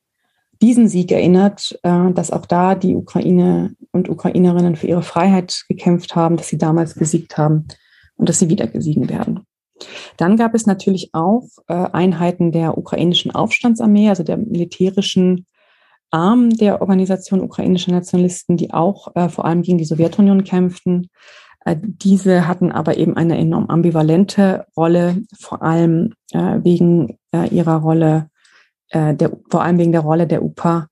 diesen 0.61 0.89
Sieg 0.89 1.11
erinnert, 1.11 1.79
äh, 1.83 2.11
dass 2.11 2.31
auch 2.31 2.45
da 2.45 2.75
die 2.75 2.95
Ukraine 2.95 3.75
und 3.91 4.09
Ukrainerinnen 4.09 4.75
für 4.75 4.87
ihre 4.87 5.03
Freiheit 5.03 5.63
gekämpft 5.67 6.15
haben, 6.15 6.37
dass 6.37 6.49
sie 6.49 6.57
damals 6.57 6.95
besiegt 6.95 7.37
haben 7.37 7.67
und 8.15 8.29
dass 8.29 8.39
sie 8.39 8.49
wieder 8.49 8.67
besiegen 8.67 9.09
werden. 9.09 9.41
Dann 10.17 10.35
gab 10.35 10.53
es 10.53 10.65
natürlich 10.65 11.11
auch 11.13 11.47
äh, 11.67 11.73
Einheiten 11.73 12.51
der 12.51 12.77
ukrainischen 12.77 13.31
Aufstandsarmee, 13.31 14.09
also 14.09 14.23
der 14.23 14.37
militärischen 14.37 15.45
Arm 16.11 16.49
der 16.49 16.81
Organisation 16.81 17.41
ukrainischer 17.41 17.91
Nationalisten, 17.91 18.57
die 18.57 18.73
auch 18.73 19.15
äh, 19.15 19.29
vor 19.29 19.45
allem 19.45 19.61
gegen 19.61 19.77
die 19.77 19.85
Sowjetunion 19.85 20.43
kämpften. 20.43 21.09
Diese 21.75 22.47
hatten 22.47 22.71
aber 22.71 22.97
eben 22.97 23.17
eine 23.17 23.37
enorm 23.37 23.65
ambivalente 23.67 24.65
Rolle, 24.77 25.17
vor 25.37 25.61
allem 25.61 26.13
wegen 26.31 27.19
ihrer 27.51 27.75
Rolle 27.75 28.29
äh, 28.89 29.15
der, 29.15 29.31
vor 29.49 29.63
allem 29.63 29.77
wegen 29.77 29.91
der 29.91 30.01
Rolle 30.01 30.27
der 30.27 30.43
UPA 30.43 30.87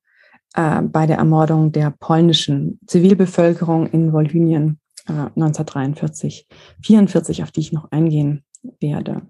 äh, 0.56 0.82
bei 0.82 1.06
der 1.06 1.18
Ermordung 1.18 1.72
der 1.72 1.92
polnischen 1.92 2.80
Zivilbevölkerung 2.88 3.88
in 3.88 4.14
Wolhynien 4.14 4.80
äh, 5.08 5.12
1943, 5.12 6.48
44, 6.84 7.44
auf 7.44 7.52
die 7.52 7.62
ich 7.62 7.74
noch 7.74 7.92
eingehen 7.92 8.44
werde. 8.80 9.22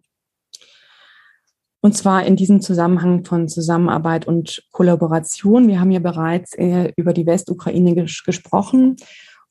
Und 1.82 1.96
zwar 1.96 2.26
in 2.26 2.36
diesem 2.36 2.60
Zusammenhang 2.60 3.24
von 3.24 3.48
Zusammenarbeit 3.48 4.28
und 4.28 4.64
Kollaboration. 4.72 5.68
Wir 5.68 5.80
haben 5.80 5.92
ja 5.92 6.00
bereits 6.00 6.54
äh, 6.54 6.92
über 6.98 7.14
die 7.14 7.26
Westukraine 7.26 7.94
ges 7.96 8.24
gesprochen. 8.24 8.98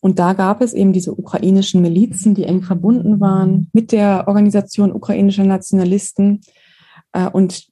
Und 0.00 0.18
da 0.18 0.34
gab 0.34 0.60
es 0.60 0.72
eben 0.72 0.92
diese 0.92 1.12
ukrainischen 1.12 1.82
Milizen, 1.82 2.34
die 2.34 2.44
eng 2.44 2.62
verbunden 2.62 3.20
waren 3.20 3.70
mit 3.72 3.92
der 3.92 4.24
Organisation 4.28 4.92
ukrainischer 4.92 5.44
Nationalisten. 5.44 6.42
Äh, 7.12 7.28
und 7.28 7.68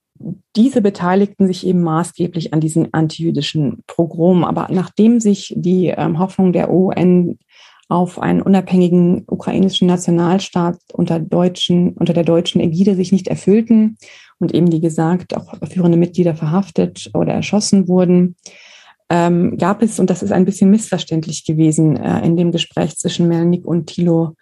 diese 0.57 0.81
beteiligten 0.81 1.47
sich 1.47 1.66
eben 1.66 1.83
maßgeblich 1.83 2.53
an 2.53 2.61
diesen 2.61 2.93
antijüdischen 2.93 3.83
Pogrom. 3.87 4.45
Aber 4.45 4.68
nachdem 4.70 5.20
sich 5.20 5.53
die 5.57 5.89
ähm, 5.89 6.18
Hoffnung 6.18 6.53
der 6.53 6.72
UN 6.72 7.39
auf 7.89 8.18
einen 8.18 8.43
unabhängigen 8.43 9.25
ukrainischen 9.27 9.89
Nationalstaat 9.89 10.79
unter 10.93 11.20
deutschen, 11.20 11.93
unter 11.93 12.12
der 12.12 12.25
deutschen 12.25 12.61
Ägide 12.61 12.95
sich 12.95 13.12
nicht 13.12 13.29
erfüllten 13.29 13.99
und 14.39 14.55
eben, 14.55 14.72
wie 14.72 14.81
gesagt, 14.81 15.37
auch 15.37 15.55
führende 15.70 15.99
Mitglieder 15.99 16.35
verhaftet 16.35 17.11
oder 17.14 17.35
erschossen 17.35 17.89
wurden, 17.89 18.37
ähm, 19.11 19.59
gab 19.59 19.83
es, 19.83 20.01
und 20.01 20.09
das 20.09 20.22
ist 20.22 20.33
ein 20.33 20.47
bisschen 20.47 20.70
missverständlich 20.70 21.45
gewesen 21.45 21.97
äh, 21.97 22.25
in 22.25 22.37
dem 22.37 22.53
Gespräch 22.53 22.97
zwischen 22.97 23.29
Melnik 23.29 23.66
und 23.66 23.87
Thilo 23.87 24.35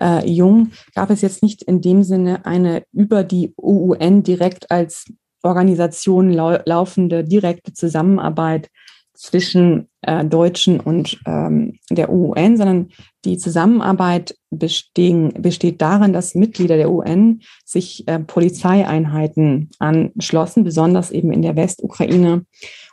äh, 0.00 0.28
Jung, 0.28 0.72
gab 0.94 1.10
es 1.10 1.20
jetzt 1.22 1.42
nicht 1.42 1.62
in 1.62 1.80
dem 1.80 2.02
Sinne 2.02 2.44
eine 2.44 2.82
über 2.92 3.24
die 3.24 3.54
UN 3.56 4.22
direkt 4.22 4.70
als 4.70 5.04
Organisation 5.42 6.30
lau 6.30 6.58
laufende 6.64 7.24
direkte 7.24 7.72
Zusammenarbeit 7.72 8.70
zwischen 9.18 9.88
äh, 10.02 10.24
Deutschen 10.24 10.78
und 10.78 11.18
ähm, 11.26 11.76
der 11.90 12.12
UN, 12.12 12.56
sondern 12.56 12.88
die 13.24 13.36
Zusammenarbeit 13.36 14.36
bestehen, 14.50 15.32
besteht 15.36 15.82
darin, 15.82 16.12
dass 16.12 16.36
Mitglieder 16.36 16.76
der 16.76 16.90
UN 16.90 17.40
sich 17.64 18.06
äh, 18.06 18.20
Polizeieinheiten 18.20 19.70
anschlossen, 19.80 20.62
besonders 20.62 21.10
eben 21.10 21.32
in 21.32 21.42
der 21.42 21.56
Westukraine 21.56 22.44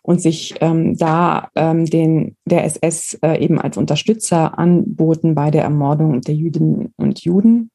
und 0.02 0.20
sich 0.20 0.56
ähm, 0.62 0.98
da 0.98 1.50
ähm, 1.56 1.86
den, 1.86 2.38
der 2.46 2.66
SS 2.66 3.20
äh, 3.22 3.38
eben 3.38 3.62
als 3.62 3.78
Unterstützer 3.78 4.58
anboten 4.58 5.36
bei 5.36 5.52
der 5.52 5.62
Ermordung 5.62 6.22
der 6.22 6.34
Jüdinnen 6.34 6.92
und 6.98 7.24
Juden. 7.24 7.70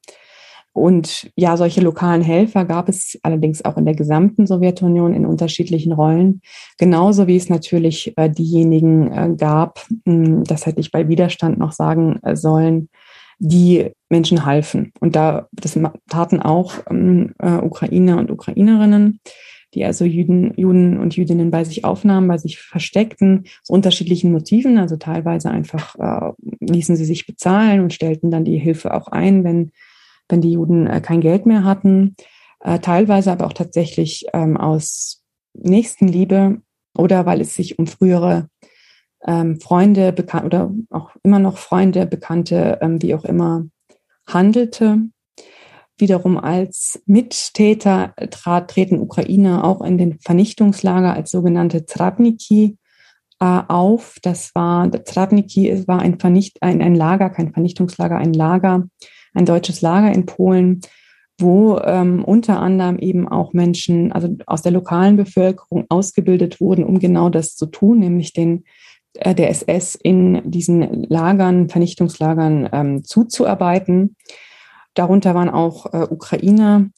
Und 0.73 1.29
ja, 1.35 1.57
solche 1.57 1.81
lokalen 1.81 2.21
Helfer 2.21 2.63
gab 2.63 2.87
es 2.87 3.19
allerdings 3.23 3.63
auch 3.65 3.77
in 3.77 3.85
der 3.85 3.95
gesamten 3.95 4.47
Sowjetunion 4.47 5.13
in 5.13 5.25
unterschiedlichen 5.25 5.91
Rollen, 5.91 6.41
genauso 6.77 7.27
wie 7.27 7.35
es 7.35 7.49
natürlich 7.49 8.13
äh, 8.17 8.29
diejenigen 8.29 9.11
äh, 9.11 9.35
gab, 9.37 9.85
mh, 10.05 10.25
hm, 10.25 10.43
das 10.45 10.65
hätte 10.65 10.79
ich 10.79 10.91
bei 10.91 11.09
Widerstand 11.09 11.59
noch 11.59 11.73
sagen 11.73 12.19
äh, 12.23 12.35
sollen, 12.35 12.89
die 13.39 13.89
Menschen 14.09 14.45
halfen. 14.45 14.93
Und 14.99 15.15
da 15.15 15.47
das 15.51 15.77
taten 16.07 16.39
auch 16.39 16.75
ähm, 16.89 17.33
äh, 17.39 17.55
Ukrainer 17.55 18.19
und 18.19 18.31
Ukrainerinnen, 18.31 19.19
die 19.73 19.83
also 19.83 20.05
Juden, 20.05 20.53
Juden 20.55 20.99
und 20.99 21.15
Jüdinnen 21.15 21.49
bei 21.49 21.63
sich 21.63 21.83
aufnahmen, 21.83 22.27
bei 22.27 22.37
sich 22.37 22.59
versteckten, 22.59 23.45
aus 23.63 23.69
unterschiedlichen 23.69 24.31
Motiven. 24.31 24.77
Also 24.77 24.95
teilweise 24.97 25.49
einfach 25.49 25.95
äh, 25.95 26.31
ließen 26.59 26.95
sie 26.95 27.05
sich 27.05 27.25
bezahlen 27.25 27.81
und 27.81 27.93
stellten 27.93 28.31
dann 28.31 28.45
die 28.45 28.59
Hilfe 28.59 28.93
auch 28.93 29.07
ein, 29.07 29.43
wenn 29.43 29.71
wenn 30.31 30.41
die 30.41 30.53
Juden 30.53 30.87
äh, 30.87 31.01
kein 31.01 31.21
Geld 31.21 31.45
mehr 31.45 31.63
hatten, 31.63 32.15
äh, 32.61 32.79
teilweise 32.79 33.31
aber 33.31 33.45
auch 33.45 33.53
tatsächlich 33.53 34.25
ähm, 34.33 34.57
aus 34.57 35.23
Nächstenliebe 35.53 36.61
oder 36.95 37.25
weil 37.25 37.41
es 37.41 37.55
sich 37.55 37.79
um 37.79 37.87
frühere 37.87 38.47
ähm, 39.25 39.59
Freunde 39.59 40.11
bekannt 40.13 40.45
oder 40.45 40.71
auch 40.89 41.11
immer 41.23 41.39
noch 41.39 41.57
Freunde, 41.57 42.05
Bekannte, 42.05 42.79
ähm, 42.81 43.01
wie 43.01 43.15
auch 43.15 43.25
immer 43.25 43.65
handelte. 44.27 45.09
wiederum 45.97 46.37
als 46.39 47.03
Mittäter 47.05 48.15
trat, 48.31 48.71
treten 48.71 48.99
Ukrainer 48.99 49.63
auch 49.63 49.81
in 49.81 49.99
den 49.99 50.19
Vernichtungslager 50.19 51.13
als 51.13 51.29
sogenannte 51.29 51.85
Travniki 51.85 52.77
äh, 53.39 53.61
auf. 53.67 54.17
Das 54.23 54.55
war, 54.55 54.89
Travniki 54.91 55.87
war 55.87 55.99
ein, 55.99 56.19
Vernicht, 56.19 56.57
ein, 56.61 56.81
ein 56.81 56.95
Lager, 56.95 57.29
kein 57.29 57.53
Vernichtungslager, 57.53 58.17
ein 58.17 58.33
Lager, 58.33 58.87
ein 59.33 59.45
deutsches 59.45 59.81
Lager 59.81 60.11
in 60.11 60.25
Polen, 60.25 60.81
wo 61.39 61.79
ähm, 61.79 62.23
unter 62.23 62.59
anderem 62.59 62.99
eben 62.99 63.27
auch 63.27 63.53
Menschen, 63.53 64.11
also 64.11 64.35
aus 64.45 64.61
der 64.61 64.71
lokalen 64.71 65.17
Bevölkerung 65.17 65.85
ausgebildet 65.89 66.61
wurden, 66.61 66.83
um 66.83 66.99
genau 66.99 67.29
das 67.29 67.55
zu 67.55 67.65
tun, 67.65 67.99
nämlich 67.99 68.33
den 68.33 68.63
äh, 69.15 69.35
der 69.35 69.49
SS 69.49 69.95
in 69.95 70.49
diesen 70.49 71.03
Lagern, 71.03 71.69
Vernichtungslagern 71.69 72.69
ähm, 72.71 73.03
zuzuarbeiten. 73.03 74.15
Darunter 74.93 75.35
waren 75.35 75.49
auch 75.49 75.93
äh, 75.93 76.07
Ukrainer. 76.09 76.89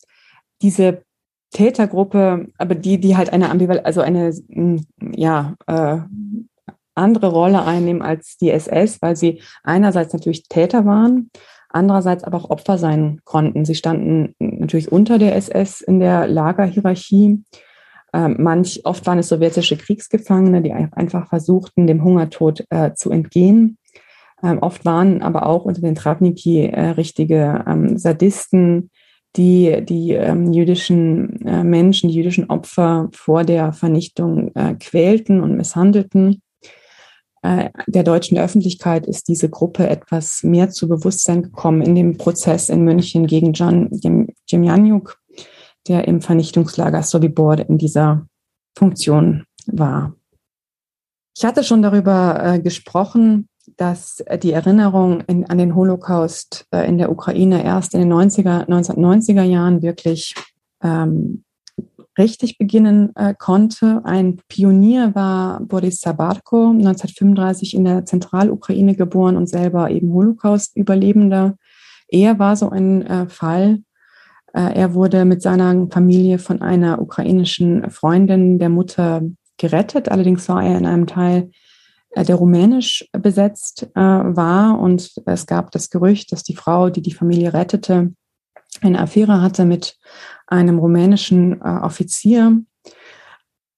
Diese 0.62 1.04
Tätergruppe, 1.52 2.48
aber 2.58 2.76
die, 2.76 3.00
die 3.00 3.16
halt 3.16 3.32
eine 3.32 3.50
Ambival 3.50 3.80
also 3.80 4.02
eine 4.02 4.34
ja 5.16 5.56
äh, 5.68 6.00
andere 6.96 7.28
Rolle 7.28 7.64
einnehmen 7.64 8.02
als 8.02 8.38
die 8.38 8.50
SS, 8.52 9.02
weil 9.02 9.16
sie 9.16 9.42
einerseits 9.64 10.14
natürlich 10.14 10.48
Täter 10.48 10.86
waren, 10.86 11.30
andererseits 11.74 12.24
aber 12.24 12.38
auch 12.38 12.50
Opfer 12.50 12.78
sein 12.78 13.20
konnten. 13.24 13.66
Sie 13.66 13.76
standen 13.76 14.36
natürlich 14.40 14.92
unter 14.92 15.18
der 15.18 15.36
SS 15.36 15.82
in 15.82 16.00
der 16.00 16.28
Lagerhierarchie. 16.28 17.44
Ähm, 18.14 18.36
manch, 18.40 18.82
oft 18.86 19.06
waren 19.08 19.20
es 19.20 19.30
sowjetische 19.30 19.78
Kriegsgefangene, 19.78 20.62
die 20.62 20.72
einfach 20.72 21.28
versuchten, 21.28 21.88
dem 21.88 22.04
Hungertod 22.04 22.64
äh, 22.70 22.94
zu 22.94 23.10
entgehen. 23.12 23.78
Ähm, 24.44 24.60
oft 24.60 24.86
waren 24.86 25.22
aber 25.22 25.48
auch 25.48 25.66
unter 25.66 25.82
den 25.82 25.96
Travniki 25.96 26.66
äh, 26.66 26.90
richtige 26.90 27.64
ähm, 27.66 27.98
Sadisten, 27.98 28.92
die 29.36 29.84
die 29.84 30.12
ähm, 30.12 30.54
jüdischen 30.54 31.44
äh, 31.46 31.64
Menschen, 31.64 32.10
die 32.10 32.16
jüdischen 32.16 32.50
Opfer 32.50 33.10
vor 33.14 33.44
der 33.44 33.74
Vernichtung 33.74 34.54
äh, 34.54 34.76
quälten 34.76 35.42
und 35.42 35.58
misshandelten. 35.58 36.42
Äh, 37.44 37.70
der 37.88 38.04
deutschen 38.04 38.38
Öffentlichkeit 38.38 39.06
ist 39.06 39.28
diese 39.28 39.50
Gruppe 39.50 39.88
etwas 39.88 40.44
mehr 40.44 40.70
zu 40.70 40.88
Bewusstsein 40.88 41.44
gekommen 41.44 41.82
in 41.82 41.94
dem 41.94 42.18
Prozess 42.18 42.70
in 42.70 42.84
München 42.84 43.28
gegen 43.28 43.52
John 43.52 43.90
Demjanjuk, 44.50 45.20
der 45.88 46.08
im 46.08 46.22
Vernichtungslager 46.22 47.04
Sobibor 47.04 47.60
in 47.60 47.78
dieser 47.78 48.26
Funktion 48.78 49.44
war. 49.68 50.16
Ich 51.36 51.44
hatte 51.44 51.66
schon 51.66 51.82
darüber 51.82 52.40
äh, 52.42 52.60
gesprochen, 52.62 53.50
dass 53.76 54.24
die 54.42 54.52
Erinnerung 54.54 55.22
in, 55.22 55.50
an 55.50 55.58
den 55.58 55.76
Holocaust 55.76 56.66
äh, 56.72 56.88
in 56.88 56.98
der 56.98 57.12
Ukraine 57.12 57.64
erst 57.64 57.94
in 57.94 58.02
den 58.02 58.14
90er, 58.14 58.68
1990er 58.68 59.44
Jahren 59.44 59.82
wirklich 59.82 60.34
ähm, 60.82 61.44
richtig 62.18 62.58
beginnen 62.58 63.16
äh, 63.16 63.34
konnte. 63.38 64.02
Ein 64.04 64.38
Pionier 64.48 65.16
war 65.16 65.62
Boris 65.62 66.00
Sabarko, 66.02 66.70
1935 66.70 67.76
in 67.76 67.86
der 67.86 68.06
Zentralukraine 68.06 68.96
geboren 68.96 69.38
und 69.38 69.48
selber 69.48 69.90
eben 69.90 70.14
Holocaust-Überlebender. 70.14 71.56
Er 72.08 72.40
war 72.40 72.56
so 72.56 72.70
ein 72.70 73.02
äh, 73.06 73.28
Fall. 73.28 73.80
Äh, 74.54 74.76
er 74.76 74.94
wurde 74.94 75.26
mit 75.26 75.42
seiner 75.42 75.88
Familie 75.90 76.38
von 76.38 76.62
einer 76.62 77.02
ukrainischen 77.02 77.90
Freundin 77.90 78.60
der 78.60 78.70
Mutter 78.70 79.24
gerettet. 79.58 80.10
Allerdings 80.10 80.48
war 80.50 80.64
er 80.64 80.78
in 80.78 80.86
einem 80.86 81.08
Teil, 81.08 81.50
äh, 82.12 82.24
der 82.24 82.36
rumänisch 82.36 83.10
besetzt 83.12 83.88
äh, 83.96 84.00
war. 84.00 84.80
Und 84.80 85.12
es 85.26 85.48
gab 85.48 85.72
das 85.72 85.90
Gerücht, 85.90 86.32
dass 86.32 86.44
die 86.44 86.56
Frau, 86.56 86.90
die 86.90 87.02
die 87.02 87.14
Familie 87.14 87.54
rettete, 87.54 88.14
eine 88.82 89.00
Affäre 89.00 89.42
hatte 89.42 89.66
mit 89.66 89.98
einem 90.48 90.80
rumänischen 90.80 91.62
äh, 91.62 91.80
Offizier 91.82 92.62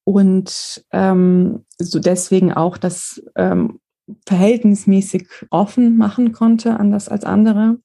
und 0.04 0.84
ähm, 0.92 1.64
so 1.78 1.98
deswegen 1.98 2.52
auch 2.52 2.78
das 2.78 3.22
ähm, 3.34 3.80
verhältnismäßig 4.26 5.28
offen 5.50 5.96
machen 5.96 6.32
konnte, 6.32 6.78
anders 6.78 7.08
als 7.08 7.24
andere. 7.24 7.78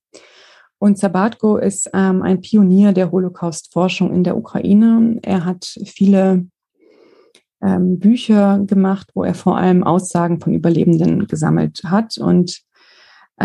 Und 0.78 0.97
Sabatko 0.97 1.57
ist 1.57 1.89
ähm, 1.93 2.22
ein 2.22 2.41
Pionier 2.41 2.91
der 2.91 3.12
Holocaust-Forschung 3.12 4.14
in 4.14 4.24
der 4.24 4.38
Ukraine. 4.38 5.20
Er 5.22 5.45
hat 5.45 5.66
viele 5.86 6.47
ähm, 7.62 7.99
Bücher 7.99 8.59
gemacht, 8.66 9.12
wo 9.14 9.24
er 9.24 9.36
vor 9.36 9.57
allem 9.57 9.84
Aussagen 9.84 10.39
von 10.39 10.53
Überlebenden 10.53 11.28
gesammelt 11.28 11.82
hat. 11.86 12.18
Und 12.18 12.62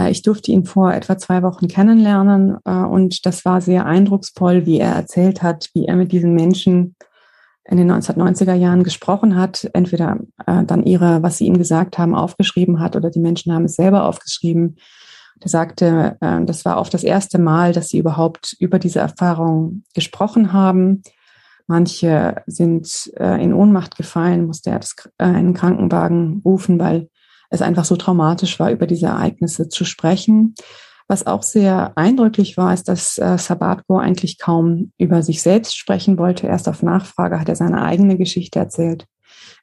ich 0.05 0.23
durfte 0.23 0.53
ihn 0.53 0.65
vor 0.65 0.93
etwa 0.93 1.17
zwei 1.17 1.43
Wochen 1.43 1.69
kennenlernen 1.69 2.59
äh, 2.65 2.71
und 2.71 3.25
das 3.25 3.45
war 3.45 3.61
sehr 3.61 3.87
eindrucksvoll, 3.87 4.67
wie 4.67 4.79
er 4.79 4.93
erzählt 4.93 5.43
hat, 5.43 5.71
wie 5.75 5.87
er 5.87 5.97
mit 5.97 6.13
diesen 6.13 6.35
Menschen 6.35 6.97
in 7.65 7.79
den 7.79 7.91
1990er 7.91 8.55
Jahren 8.55 8.85
gesprochen 8.85 9.37
hat, 9.37 9.69
entweder 9.73 10.19
äh, 10.47 10.65
dann 10.65 10.85
ihre, 10.85 11.23
was 11.23 11.39
sie 11.39 11.47
ihm 11.47 11.59
gesagt 11.59 11.99
haben, 11.99 12.15
aufgeschrieben 12.15 12.79
hat 12.79 12.95
oder 12.95 13.11
die 13.11 13.21
Menschen 13.21 13.53
haben 13.53 13.65
es 13.65 13.75
selber 13.75 14.05
aufgeschrieben. 14.05 14.77
Er 15.41 15.51
sagte, 15.51 16.17
das 16.19 16.65
war 16.65 16.79
oft 16.79 16.95
das 16.95 17.05
erste 17.05 17.39
Mal, 17.39 17.75
dass 17.75 17.89
sie 17.89 17.99
überhaupt 17.99 18.57
über 18.59 18.79
diese 18.79 19.01
Erfahrung 19.01 19.83
gesprochen 19.93 20.55
haben. 20.55 21.03
Manche 21.67 22.43
sind 22.47 23.13
in 23.19 23.53
Ohnmacht 23.53 23.99
gefallen, 23.99 24.47
musste 24.47 24.71
er 24.71 24.81
einen 25.19 25.53
Krankenwagen 25.53 26.41
rufen, 26.43 26.79
weil 26.79 27.11
es 27.51 27.63
einfach 27.63 27.85
so 27.85 27.97
traumatisch 27.97 28.59
war, 28.59 28.71
über 28.71 28.87
diese 28.87 29.07
Ereignisse 29.07 29.69
zu 29.69 29.85
sprechen. 29.85 30.55
Was 31.09 31.27
auch 31.27 31.45
sehr 31.45 31.93
eindrücklich 31.97 32.57
war, 32.57 32.75
ist, 32.75 32.89
dass 32.89 33.17
äh, 33.19 33.39
Sabatko 33.39 33.99
eigentlich 33.99 34.39
kaum 34.39 34.93
über 34.99 35.23
sich 35.23 35.41
selbst 35.41 35.77
sprechen 35.77 36.19
wollte. 36.19 36.49
Erst 36.49 36.69
auf 36.69 36.83
Nachfrage 36.83 37.39
hat 37.39 37.49
er 37.49 37.55
seine 37.55 37.83
eigene 37.83 38.17
Geschichte 38.17 38.59
erzählt. 38.59 39.07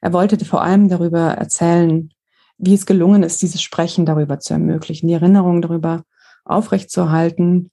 Er 0.00 0.12
wollte 0.12 0.42
vor 0.44 0.62
allem 0.62 0.88
darüber 0.88 1.20
erzählen, 1.20 2.10
wie 2.56 2.74
es 2.74 2.86
gelungen 2.86 3.22
ist, 3.22 3.42
dieses 3.42 3.62
Sprechen 3.62 4.06
darüber 4.06 4.38
zu 4.38 4.54
ermöglichen, 4.54 5.08
die 5.08 5.14
Erinnerung 5.14 5.60
darüber 5.60 6.04
aufrechtzuerhalten. 6.44 7.70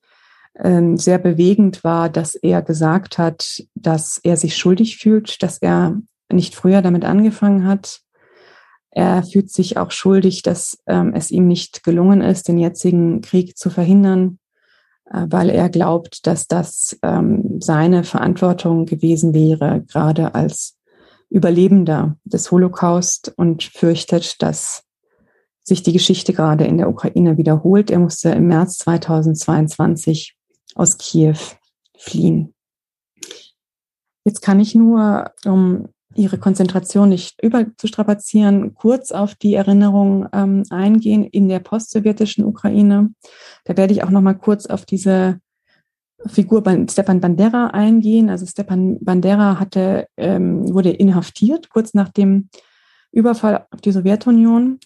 Ähm, 0.57 0.97
sehr 0.97 1.17
bewegend 1.17 1.83
war, 1.85 2.09
dass 2.09 2.35
er 2.35 2.61
gesagt 2.61 3.17
hat, 3.17 3.63
dass 3.75 4.19
er 4.21 4.35
sich 4.35 4.57
schuldig 4.57 4.97
fühlt, 4.97 5.41
dass 5.43 5.59
er 5.59 5.97
nicht 6.29 6.55
früher 6.55 6.81
damit 6.81 7.05
angefangen 7.05 7.65
hat, 7.65 8.01
er 8.91 9.23
fühlt 9.23 9.49
sich 9.49 9.77
auch 9.77 9.91
schuldig, 9.91 10.43
dass 10.43 10.77
ähm, 10.85 11.13
es 11.15 11.31
ihm 11.31 11.47
nicht 11.47 11.83
gelungen 11.83 12.21
ist, 12.21 12.47
den 12.49 12.57
jetzigen 12.57 13.21
Krieg 13.21 13.57
zu 13.57 13.69
verhindern, 13.69 14.37
äh, 15.09 15.25
weil 15.29 15.49
er 15.49 15.69
glaubt, 15.69 16.27
dass 16.27 16.47
das 16.47 16.99
ähm, 17.01 17.61
seine 17.61 18.03
Verantwortung 18.03 18.85
gewesen 18.85 19.33
wäre, 19.33 19.83
gerade 19.87 20.35
als 20.35 20.77
Überlebender 21.29 22.17
des 22.25 22.51
Holocaust 22.51 23.33
und 23.37 23.63
fürchtet, 23.63 24.41
dass 24.41 24.83
sich 25.63 25.81
die 25.83 25.93
Geschichte 25.93 26.33
gerade 26.33 26.65
in 26.65 26.77
der 26.77 26.89
Ukraine 26.89 27.37
wiederholt. 27.37 27.89
Er 27.89 27.99
musste 27.99 28.31
im 28.31 28.47
März 28.47 28.79
2022 28.79 30.35
aus 30.75 30.97
Kiew 30.97 31.37
fliehen. 31.97 32.53
Jetzt 34.25 34.41
kann 34.41 34.59
ich 34.59 34.75
nur, 34.75 35.31
um 35.45 35.87
ihre 36.15 36.37
Konzentration 36.37 37.09
nicht 37.09 37.41
überzustrapazieren, 37.41 38.73
kurz 38.73 39.11
auf 39.11 39.35
die 39.35 39.53
Erinnerung 39.55 40.27
ähm, 40.33 40.63
eingehen 40.69 41.23
in 41.23 41.47
der 41.47 41.59
postsowjetischen 41.59 42.43
Ukraine. 42.45 43.13
Da 43.65 43.77
werde 43.77 43.93
ich 43.93 44.03
auch 44.03 44.09
noch 44.09 44.21
mal 44.21 44.33
kurz 44.33 44.65
auf 44.65 44.85
diese 44.85 45.39
Figur 46.27 46.63
Stepan 46.89 47.19
Bandera 47.19 47.67
eingehen. 47.67 48.29
Also 48.29 48.45
Stepan 48.45 48.97
Bandera 49.01 49.59
hatte, 49.59 50.07
ähm, 50.17 50.71
wurde 50.73 50.91
inhaftiert 50.91 51.69
kurz 51.69 51.93
nach 51.93 52.09
dem 52.09 52.49
Überfall 53.11 53.65
auf 53.71 53.81
die 53.81 53.91
Sowjetunion. 53.91 54.79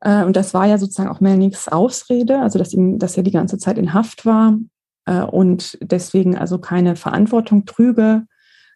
Äh, 0.00 0.24
und 0.24 0.36
das 0.36 0.54
war 0.54 0.66
ja 0.66 0.78
sozusagen 0.78 1.10
auch 1.10 1.20
Melniks 1.20 1.68
Ausrede, 1.68 2.40
also 2.40 2.58
dass, 2.58 2.72
ihm, 2.72 2.98
dass 2.98 3.16
er 3.16 3.22
die 3.22 3.32
ganze 3.32 3.58
Zeit 3.58 3.78
in 3.78 3.92
Haft 3.94 4.26
war 4.26 4.56
äh, 5.06 5.22
und 5.22 5.78
deswegen 5.80 6.36
also 6.36 6.58
keine 6.58 6.96
Verantwortung 6.96 7.64
trüge 7.64 8.26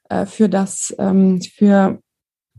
äh, 0.08 0.26
für 0.26 0.48
das, 0.48 0.94
ähm, 0.98 1.40
für, 1.40 1.98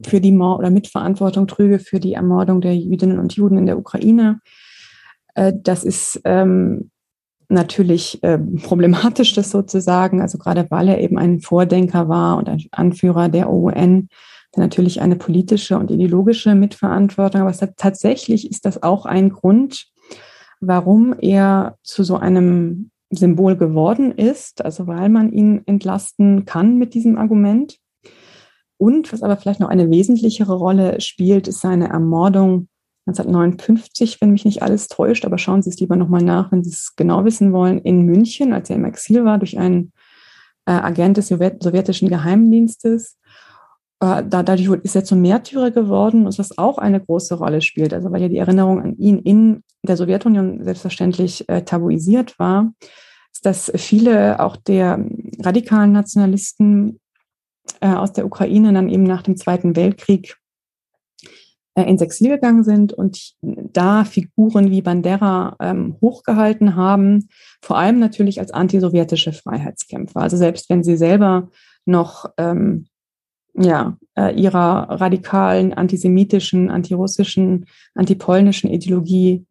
für 0.04 0.22
die 0.22 0.32
Mord 0.32 0.60
oder 0.60 0.70
Mitverantwortung 0.70 1.48
trüge 1.48 1.80
für 1.80 2.00
die 2.00 2.14
Ermordung 2.14 2.62
der 2.62 2.76
Jüdinnen 2.76 3.20
und 3.20 3.34
Juden 3.34 3.58
in 3.58 3.66
der 3.66 3.78
Ukraine. 3.78 4.39
Äh, 5.36 5.54
das 5.56 5.84
ist 5.84 6.22
ähm, 6.26 6.91
natürlich 7.50 8.24
äh, 8.24 8.38
problematisch, 8.64 9.34
das 9.34 9.52
sozusagen, 9.52 10.22
also 10.22 10.38
gerade 10.38 10.66
weil 10.70 10.89
er 10.89 11.00
eben 11.00 11.18
ein 11.18 11.39
Vordenker 11.39 12.10
war 12.10 12.38
und 12.38 12.50
ein 12.50 12.64
Anführer 12.72 13.30
der 13.30 13.50
OUN, 13.50 14.10
natürlich 14.58 15.02
eine 15.02 15.18
politische 15.18 15.78
und 15.78 15.91
ideologische 15.91 16.56
Mitverantwortung, 16.56 17.41
aber 17.41 17.54
tatsächlich 17.76 18.50
ist 18.50 18.66
das 18.66 18.84
auch 18.84 19.06
ein 19.06 19.30
Grund, 19.30 19.88
warum 20.62 21.14
er 21.20 21.78
zu 21.84 22.04
so 22.04 22.16
einem 22.18 22.91
Symbol 23.10 23.56
geworden 23.56 24.12
ist, 24.12 24.64
also 24.64 24.88
weil 24.88 25.10
man 25.10 25.32
ihn 25.32 25.62
entlasten 25.66 26.45
kann 26.45 26.78
mit 26.78 26.93
diesem 26.93 27.18
Argument. 27.18 27.78
Und 28.78 29.14
was 29.14 29.24
aber 29.24 29.38
vielleicht 29.38 29.60
noch 29.60 29.70
eine 29.70 29.89
wesentlichere 29.89 30.56
Rolle 30.56 30.99
spielt, 30.99 31.47
ist 31.47 31.62
seine 31.62 31.89
Ermordung 31.89 32.68
1959, 33.08 34.20
wenn 34.20 34.32
mich 34.32 34.45
nicht 34.45 34.64
alles 34.64 34.88
täuscht, 34.88 35.26
aber 35.26 35.38
schauen 35.38 35.62
Sie 35.62 35.70
es 35.70 35.80
lieber 35.80 35.95
nochmal 35.95 36.24
nach, 36.24 36.51
wenn 36.51 36.64
Sie 36.64 36.72
es 36.72 36.95
genau 36.95 37.24
wissen 37.24 37.53
wollen, 37.53 37.80
in 37.80 38.01
München, 38.01 38.51
als 38.51 38.70
er 38.70 38.78
im 38.78 38.86
Exil 38.86 39.24
war, 39.24 39.38
durch 39.38 39.60
einen 39.60 39.93
äh, 40.66 40.72
Agent 40.72 41.18
des 41.18 41.28
sowjetischen 41.28 42.10
Geheimdienstes. 42.10 43.18
Äh, 44.00 44.24
dadurch 44.28 44.68
ist 44.84 44.96
er 44.96 45.04
zum 45.04 45.22
Märtyrer 45.22 45.72
geworden, 45.72 46.26
was 46.26 46.58
auch 46.58 46.78
eine 46.78 47.00
große 47.00 47.36
Rolle 47.36 47.62
spielt. 47.62 47.93
Also 47.93 48.12
weil 48.12 48.22
ja 48.22 48.28
die 48.28 48.38
Erinnerung 48.38 48.82
an 48.82 48.98
ihn 48.98 49.20
in 49.20 49.64
der 49.84 49.98
Sowjetunion 49.98 50.64
selbstverständlich 50.64 51.48
äh, 51.48 51.64
tabuisiert 51.64 52.38
war, 52.39 52.74
ist, 53.32 53.46
dass 53.46 53.72
viele 53.76 54.39
auch 54.39 54.58
der 54.58 55.06
radikalen 55.39 55.91
Nationalisten 55.91 57.00
äh, 57.82 57.93
aus 57.93 58.14
der 58.14 58.26
Ukraine 58.26 58.74
dann 58.74 58.89
eben 58.89 59.04
nach 59.04 59.22
dem 59.22 59.38
Zweiten 59.38 59.76
Weltkrieg 59.76 60.36
äh, 61.76 61.84
ins 61.84 62.02
Exil 62.02 62.30
gegangen 62.30 62.64
sind 62.64 62.93
und 62.93 63.34
da 63.41 64.04
Figuren 64.04 64.72
wie 64.72 64.82
Bandera 64.82 65.56
ähm, 65.60 65.98
hochgehalten 66.02 66.76
haben, 66.76 67.30
vor 67.62 67.78
allem 67.78 68.00
natürlich 68.00 68.39
als 68.39 68.52
antisowjetische 68.52 69.34
Freiheitskämpfer. 69.34 70.22
Also 70.22 70.38
selbst 70.38 70.70
wenn 70.70 70.84
sie 70.84 70.98
selber 70.98 71.50
noch 71.86 72.26
ähm, 72.38 72.88
ja, 73.58 73.97
äh, 74.18 74.36
ihrer 74.36 74.89
radikalen 74.89 75.74
antisemitischen, 75.74 76.70
antirussischen, 76.70 77.66
antipolnischen 77.93 78.70
Ideologie 78.70 79.45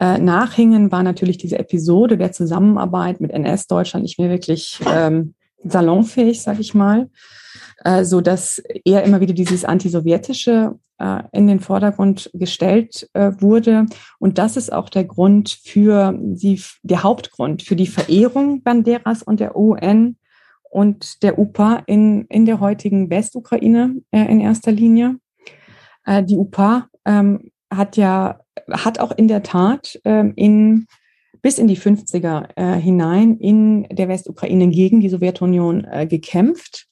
äh, 0.00 0.18
nachhingen, 0.18 0.92
war 0.92 1.02
natürlich 1.02 1.38
diese 1.38 1.58
Episode 1.58 2.18
der 2.18 2.32
Zusammenarbeit 2.32 3.20
mit 3.20 3.30
NS-Deutschland 3.30 4.02
nicht 4.02 4.18
mehr 4.18 4.30
wirklich 4.30 4.80
ähm, 4.92 5.34
salonfähig, 5.64 6.42
sag 6.42 6.58
ich 6.58 6.74
mal, 6.74 7.08
äh, 7.84 8.04
so 8.04 8.20
dass 8.20 8.58
eher 8.84 9.04
immer 9.04 9.20
wieder 9.20 9.34
dieses 9.34 9.64
antisowjetische 9.64 10.74
äh, 10.98 11.22
in 11.32 11.46
den 11.46 11.60
Vordergrund 11.60 12.30
gestellt 12.34 13.08
äh, 13.12 13.32
wurde. 13.38 13.86
Und 14.18 14.38
das 14.38 14.56
ist 14.56 14.72
auch 14.72 14.88
der 14.88 15.04
Grund 15.04 15.50
für 15.64 16.14
die, 16.18 16.60
der 16.82 17.02
Hauptgrund 17.02 17.62
für 17.62 17.76
die 17.76 17.86
Verehrung 17.86 18.62
Banderas 18.62 19.22
und 19.22 19.40
der 19.40 19.56
UN 19.56 20.16
und 20.76 21.22
der 21.22 21.38
UPA 21.38 21.84
in, 21.86 22.26
in 22.26 22.44
der 22.44 22.60
heutigen 22.60 23.08
Westukraine 23.08 24.02
äh, 24.10 24.30
in 24.30 24.40
erster 24.40 24.70
Linie. 24.70 25.16
Äh, 26.04 26.22
die 26.22 26.36
UPA 26.36 26.88
ähm, 27.06 27.50
hat 27.72 27.96
ja, 27.96 28.40
hat 28.70 29.00
auch 29.00 29.12
in 29.12 29.26
der 29.26 29.42
Tat 29.42 29.98
ähm, 30.04 30.34
in, 30.36 30.86
bis 31.40 31.56
in 31.56 31.66
die 31.66 31.78
50er 31.78 32.48
äh, 32.56 32.78
hinein 32.78 33.38
in 33.38 33.84
der 33.84 34.08
Westukraine 34.08 34.68
gegen 34.68 35.00
die 35.00 35.08
Sowjetunion 35.08 35.84
äh, 35.84 36.06
gekämpft. 36.06 36.88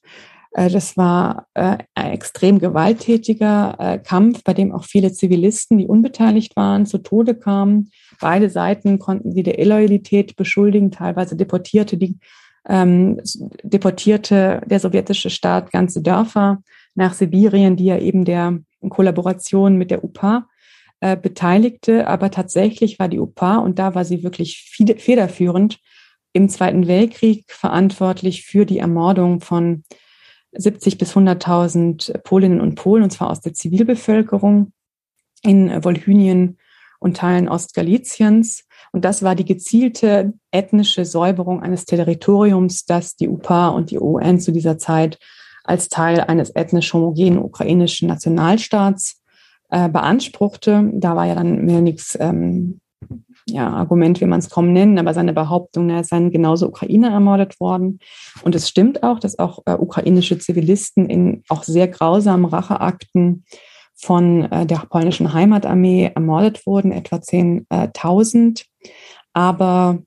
Äh, 0.53 0.71
das 0.71 0.97
war 0.97 1.45
äh, 1.53 1.77
ein 1.93 2.11
extrem 2.11 2.57
gewalttätiger 2.57 4.01
Kampf, 4.03 4.43
bei 4.43 4.55
dem 4.55 4.71
auch 4.71 4.85
viele 4.85 5.13
Zivilisten, 5.13 5.77
die 5.77 5.85
unbeteiligt 5.85 6.55
waren, 6.55 6.87
zu 6.87 6.97
Tode 6.97 7.35
kamen. 7.35 7.91
Beide 8.19 8.49
Seiten 8.49 8.97
konnten 8.97 9.31
sie 9.31 9.43
der 9.43 9.59
Illoyalität 9.59 10.35
beschuldigen, 10.35 10.89
teilweise 10.89 11.35
deportierte 11.35 11.97
die 11.97 12.17
ähm, 12.67 13.21
deportierte 13.63 14.61
der 14.65 14.79
sowjetische 14.79 15.29
Staat 15.29 15.71
ganze 15.71 16.01
Dörfer 16.01 16.61
nach 16.95 17.13
Sibirien, 17.13 17.75
die 17.75 17.85
ja 17.85 17.97
eben 17.97 18.25
der 18.25 18.59
Kollaboration 18.89 19.77
mit 19.77 19.91
der 19.91 20.03
UPA 20.03 20.47
äh, 20.99 21.17
beteiligte. 21.17 22.07
Aber 22.07 22.31
tatsächlich 22.31 22.99
war 22.99 23.07
die 23.07 23.19
UPA, 23.19 23.57
und 23.57 23.79
da 23.79 23.95
war 23.95 24.05
sie 24.05 24.23
wirklich 24.23 24.71
federführend, 24.97 25.79
im 26.33 26.49
Zweiten 26.49 26.87
Weltkrieg 26.87 27.45
verantwortlich 27.47 28.43
für 28.43 28.65
die 28.65 28.79
Ermordung 28.79 29.39
von 29.39 29.83
70 30.51 30.97
bis 30.97 31.15
100.000 31.15 32.17
Polinnen 32.19 32.59
und 32.59 32.75
Polen, 32.75 33.03
und 33.03 33.11
zwar 33.11 33.29
aus 33.29 33.39
der 33.39 33.53
Zivilbevölkerung 33.53 34.73
in 35.43 35.83
Wolhynien 35.83 36.57
und 36.99 37.17
Teilen 37.17 37.47
Ostgaliciens. 37.47 38.64
Und 38.95 39.03
das 39.03 39.23
war 39.23 39.35
die 39.35 39.43
gezielte 39.43 40.31
ethnische 40.51 41.03
Säuberung 41.03 41.61
eines 41.61 41.83
Territoriums, 41.83 42.85
das 42.85 43.17
die 43.17 43.27
UPA 43.27 43.67
und 43.67 43.91
die 43.91 43.99
UN 43.99 44.39
zu 44.39 44.53
dieser 44.53 44.77
Zeit 44.77 45.19
als 45.65 45.89
Teil 45.89 46.21
eines 46.21 46.55
ethnisch 46.55 46.93
homogenen 46.93 47.39
ukrainischen 47.39 48.07
Nationalstaats 48.07 49.21
äh, 49.69 49.89
beanspruchte. 49.89 50.91
Da 50.93 51.13
war 51.17 51.25
ja 51.25 51.35
dann 51.35 51.65
mehr 51.65 51.81
nichts 51.81 52.17
ähm, 52.21 52.79
ja, 53.49 53.69
Argument, 53.69 54.21
wie 54.21 54.27
man 54.27 54.39
es 54.39 54.49
kaum 54.49 54.71
nennen, 54.71 54.97
aber 54.97 55.13
seine 55.13 55.33
Behauptung, 55.33 55.89
er 55.89 56.05
seien 56.05 56.31
genauso 56.31 56.69
Ukrainer 56.69 57.09
ermordet 57.09 57.59
worden. 57.59 57.99
Und 58.43 58.55
es 58.55 58.69
stimmt 58.69 59.03
auch, 59.03 59.19
dass 59.19 59.39
auch 59.39 59.59
äh, 59.65 59.73
ukrainische 59.73 60.39
Zivilisten 60.39 61.09
in 61.09 61.43
auch 61.49 61.63
sehr 61.63 61.89
grausamen 61.89 62.45
Racheakten 62.45 63.43
von 63.95 64.51
äh, 64.51 64.65
der 64.65 64.85
polnischen 64.89 65.33
Heimatarmee 65.33 66.11
ermordet 66.13 66.65
wurden, 66.65 66.91
etwa 66.91 67.17
10.000. 67.17 68.65
Aber 69.33 69.99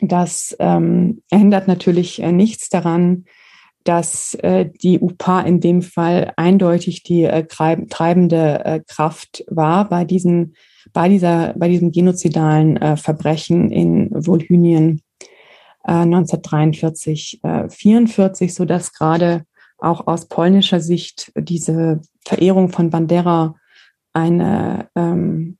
das 0.00 0.56
ähm, 0.58 1.22
ändert 1.30 1.68
natürlich 1.68 2.22
äh, 2.22 2.32
nichts 2.32 2.68
daran, 2.68 3.24
dass 3.84 4.34
äh, 4.34 4.70
die 4.82 4.98
UPA 4.98 5.42
in 5.42 5.60
dem 5.60 5.82
Fall 5.82 6.32
eindeutig 6.36 7.02
die 7.02 7.24
äh, 7.24 7.46
treibende 7.46 8.64
äh, 8.64 8.80
Kraft 8.86 9.44
war 9.48 9.88
bei 9.88 10.04
diesen, 10.04 10.56
bei 10.92 11.08
dieser, 11.08 11.52
bei 11.54 11.68
diesem 11.68 11.92
genozidalen 11.92 12.78
äh, 12.78 12.96
Verbrechen 12.96 13.70
in 13.70 14.08
Wolhynien 14.10 15.02
äh, 15.86 15.92
1943, 15.92 17.40
äh, 17.42 17.68
44, 17.68 18.54
so 18.54 18.64
dass 18.64 18.94
gerade 18.94 19.44
auch 19.76 20.06
aus 20.06 20.28
polnischer 20.28 20.80
Sicht 20.80 21.30
diese 21.36 22.00
Verehrung 22.26 22.70
von 22.70 22.90
Bandera 22.90 23.54
eine, 24.12 24.88
ähm, 24.94 25.58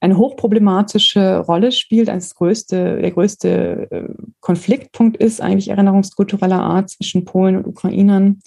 eine 0.00 0.16
hochproblematische 0.16 1.38
Rolle 1.38 1.70
spielt, 1.70 2.10
als 2.10 2.34
größte, 2.34 3.00
der 3.00 3.10
größte 3.12 3.88
äh, 3.90 4.08
Konfliktpunkt 4.40 5.16
ist 5.16 5.40
eigentlich 5.40 5.68
erinnerungskultureller 5.68 6.60
Art 6.60 6.90
zwischen 6.90 7.24
Polen 7.24 7.56
und 7.56 7.66
Ukrainern. 7.66 8.40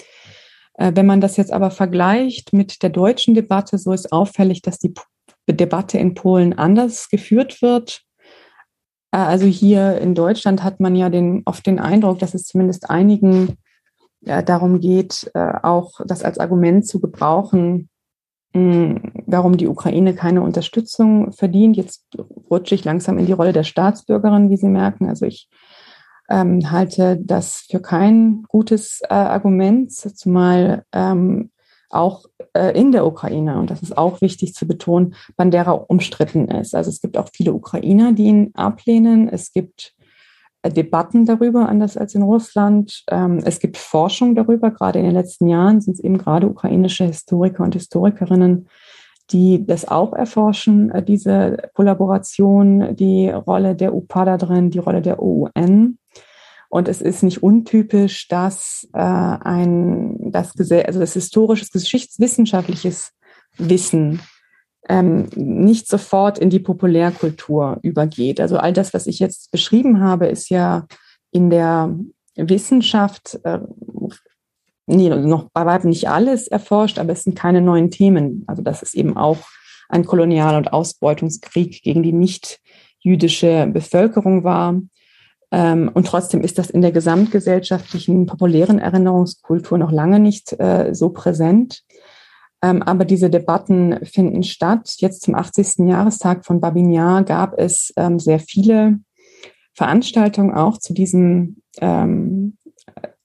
Äh, 0.74 0.92
wenn 0.96 1.06
man 1.06 1.22
das 1.22 1.38
jetzt 1.38 1.54
aber 1.54 1.72
vergleicht 1.72 2.52
mit 2.52 2.84
der 2.84 2.90
deutschen 2.90 3.36
Debatte, 3.36 3.78
so 3.78 3.94
ist 3.94 4.12
auffällig, 4.12 4.62
dass 4.62 4.80
die 4.80 4.94
Debatte 5.50 5.98
in 5.98 6.14
Polen 6.14 6.54
anders 6.58 7.10
geführt 7.10 7.62
wird. 7.62 8.02
Äh, 9.12 9.18
also 9.18 9.46
hier 9.46 10.00
in 10.00 10.16
Deutschland 10.16 10.64
hat 10.64 10.82
man 10.82 10.96
ja 10.96 11.10
den, 11.10 11.44
oft 11.46 11.66
den 11.66 11.80
Eindruck, 11.80 12.20
dass 12.20 12.34
es 12.34 12.44
zumindest 12.44 12.90
einigen 12.90 13.58
ja, 14.26 14.42
darum 14.42 14.80
geht, 14.80 15.32
äh, 15.34 15.54
auch 15.64 16.02
das 16.06 16.24
als 16.24 16.40
Argument 16.40 16.86
zu 16.88 17.00
gebrauchen, 17.00 17.90
warum 18.56 19.58
die 19.58 19.68
Ukraine 19.68 20.16
keine 20.16 20.42
Unterstützung 20.42 21.34
verdient. 21.34 21.76
Jetzt 21.76 22.06
rutsche 22.50 22.74
ich 22.74 22.86
langsam 22.86 23.18
in 23.18 23.26
die 23.26 23.34
Rolle 23.34 23.52
der 23.52 23.66
Staatsbürgerin, 23.66 24.50
wie 24.50 24.56
Sie 24.56 24.70
merken. 24.70 25.10
Also 25.10 25.26
ich 25.26 25.50
ähm, 26.30 26.72
halte 26.72 27.18
das 27.22 27.66
für 27.70 27.82
kein 27.82 28.44
gutes 28.48 29.02
äh, 29.10 29.14
Argument, 29.14 29.92
zumal 29.92 30.86
ähm, 30.94 31.52
auch 31.90 32.26
äh, 32.54 32.80
in 32.80 32.94
der 32.94 33.06
Ukraine, 33.06 33.60
und 33.60 33.70
das 33.70 33.82
ist 33.82 33.98
auch 33.98 34.22
wichtig 34.22 34.54
zu 34.54 34.66
betonen, 34.66 35.16
Bandera 35.36 35.72
umstritten 35.72 36.48
ist. 36.48 36.76
Also 36.76 36.90
es 36.90 37.02
gibt 37.02 37.18
auch 37.18 37.30
viele 37.34 37.54
Ukrainer, 37.54 38.14
die 38.14 38.26
ihn 38.26 38.52
ablehnen. 38.56 39.28
Es 39.28 39.52
gibt 39.52 39.95
Debatten 40.70 41.26
darüber, 41.26 41.70
anders 41.70 41.98
als 41.98 42.16
in 42.16 42.22
Russland. 42.22 43.04
Ähm, 43.10 43.42
es 43.44 43.60
gibt 43.60 43.78
Forschung 43.78 44.36
darüber. 44.36 44.72
Gerade 44.72 45.00
in 45.00 45.06
den 45.06 45.14
letzten 45.14 45.48
Jahren 45.48 45.82
sind 45.82 45.94
es 45.96 46.00
eben 46.00 46.18
gerade 46.18 46.48
ukrainische 46.48 47.06
Historiker 47.06 47.64
und 47.64 47.76
Historikerinnen, 47.76 48.68
die 49.32 49.66
das 49.66 49.88
auch 49.88 50.14
erforschen, 50.14 50.92
äh, 50.92 51.04
diese 51.04 51.58
Kollaboration, 51.74 52.96
die 52.96 53.30
Rolle 53.30 53.76
der 53.76 53.94
UPA 53.94 54.26
da 54.26 54.38
drin, 54.38 54.70
die 54.70 54.80
Rolle 54.80 55.02
der 55.02 55.22
OUN. 55.22 55.98
Und 56.70 56.88
es 56.88 57.02
ist 57.02 57.24
nicht 57.24 57.42
untypisch, 57.42 58.28
dass 58.28 58.88
äh, 58.94 59.00
ein 59.00 60.32
das, 60.32 60.54
also 60.60 61.00
das 61.00 61.14
historisches, 61.14 61.72
geschichtswissenschaftliches 61.72 63.12
Wissen 63.58 64.20
ähm, 64.88 65.28
nicht 65.36 65.88
sofort 65.88 66.38
in 66.38 66.50
die 66.50 66.60
Populärkultur 66.60 67.80
übergeht. 67.82 68.40
Also 68.40 68.58
all 68.58 68.74
das, 68.74 68.94
was 68.94 69.08
ich 69.08 69.20
jetzt 69.20 69.52
beschrieben 69.52 70.02
habe, 70.02 70.28
ist 70.28 70.50
ja 70.50 70.86
in 71.32 71.50
der 71.50 71.96
Wissenschaft 72.36 73.40
äh, 73.44 73.60
nee, 74.88 75.10
noch 75.10 75.50
bei 75.54 75.66
weitem 75.66 75.90
nicht 75.90 76.10
alles 76.10 76.48
erforscht, 76.48 77.00
aber 77.00 77.14
es 77.14 77.24
sind 77.24 77.38
keine 77.38 77.62
neuen 77.62 77.92
Themen. 77.92 78.44
Also 78.48 78.62
das 78.62 78.82
ist 78.82 78.96
eben 78.96 79.18
auch 79.18 79.40
ein 79.90 80.06
Kolonial- 80.06 80.58
und 80.58 80.74
Ausbeutungskrieg 80.74 81.82
gegen 81.84 82.04
die 82.04 82.14
nicht 82.14 82.60
jüdische 83.00 83.68
Bevölkerung 83.72 84.44
war. 84.44 84.80
Ähm, 85.52 85.92
und 85.94 86.08
trotzdem 86.08 86.42
ist 86.42 86.58
das 86.58 86.70
in 86.70 86.82
der 86.82 86.92
gesamtgesellschaftlichen 86.92 88.26
populären 88.26 88.80
Erinnerungskultur 88.80 89.78
noch 89.78 89.92
lange 89.92 90.20
nicht 90.20 90.60
äh, 90.60 90.94
so 90.94 91.10
präsent. 91.10 91.84
Ähm, 92.62 92.82
aber 92.82 93.06
diese 93.06 93.30
Debatten 93.30 94.06
finden 94.06 94.44
statt. 94.44 94.96
Jetzt 94.98 95.24
zum 95.24 95.36
80. 95.36 95.88
Jahrestag 95.88 96.46
von 96.46 96.60
Babinjar 96.60 97.24
gab 97.24 97.58
es 97.58 97.94
ähm, 97.98 98.20
sehr 98.20 98.40
viele 98.40 99.00
Veranstaltungen 99.74 100.54
auch 100.54 100.78
zu 100.78 100.94
diesem, 100.94 101.58
ähm, 101.82 102.58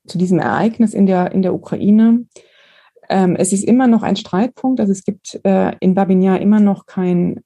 zu 0.06 0.18
diesem 0.18 0.40
Ereignis 0.40 0.94
in 0.94 1.06
der, 1.06 1.32
in 1.32 1.42
der 1.42 1.54
Ukraine. 1.54 2.26
Es 3.12 3.52
ist 3.52 3.64
immer 3.64 3.88
noch 3.88 4.04
ein 4.04 4.14
Streitpunkt. 4.14 4.78
Also 4.78 4.92
es 4.92 5.02
gibt 5.02 5.40
äh, 5.42 5.72
in 5.80 5.94
Babinjar 5.94 6.40
immer 6.40 6.60
noch 6.60 6.86
kein, 6.86 7.40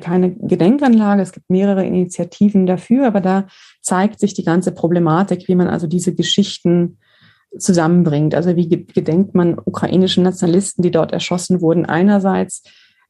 keine 0.00 0.32
Gedenkanlage. 0.34 1.22
Es 1.22 1.30
gibt 1.30 1.48
mehrere 1.50 1.86
Initiativen 1.86 2.66
dafür, 2.66 3.06
aber 3.06 3.20
da 3.20 3.46
zeigt 3.80 4.18
sich 4.18 4.34
die 4.34 4.44
ganze 4.44 4.72
Problematik, 4.72 5.46
wie 5.46 5.54
man 5.54 5.68
also 5.68 5.86
diese 5.86 6.16
Geschichten 6.16 6.98
zusammenbringt. 7.58 8.34
Also 8.34 8.56
wie 8.56 8.68
gedenkt 8.68 9.34
man 9.34 9.58
ukrainischen 9.58 10.24
Nationalisten, 10.24 10.82
die 10.82 10.90
dort 10.90 11.12
erschossen 11.12 11.60
wurden, 11.60 11.86
einerseits, 11.86 12.62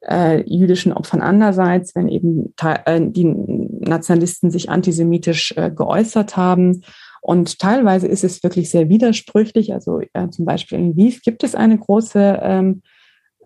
äh, 0.06 0.42
jüdischen 0.46 0.92
Opfern 0.92 1.20
andererseits, 1.20 1.94
wenn 1.94 2.08
eben 2.08 2.54
äh, 2.62 3.00
die 3.00 3.24
Nationalisten 3.24 4.50
sich 4.50 4.70
antisemitisch 4.70 5.54
äh, 5.56 5.70
geäußert 5.70 6.36
haben. 6.36 6.82
Und 7.20 7.58
teilweise 7.58 8.06
ist 8.06 8.24
es 8.24 8.42
wirklich 8.42 8.70
sehr 8.70 8.88
widersprüchlich. 8.88 9.72
Also 9.72 10.00
äh, 10.12 10.28
zum 10.30 10.44
Beispiel 10.44 10.78
in 10.78 10.90
Lviv 10.92 11.22
gibt 11.22 11.42
es 11.42 11.54
eine 11.54 11.76
große 11.76 12.38
ähm, 12.42 12.82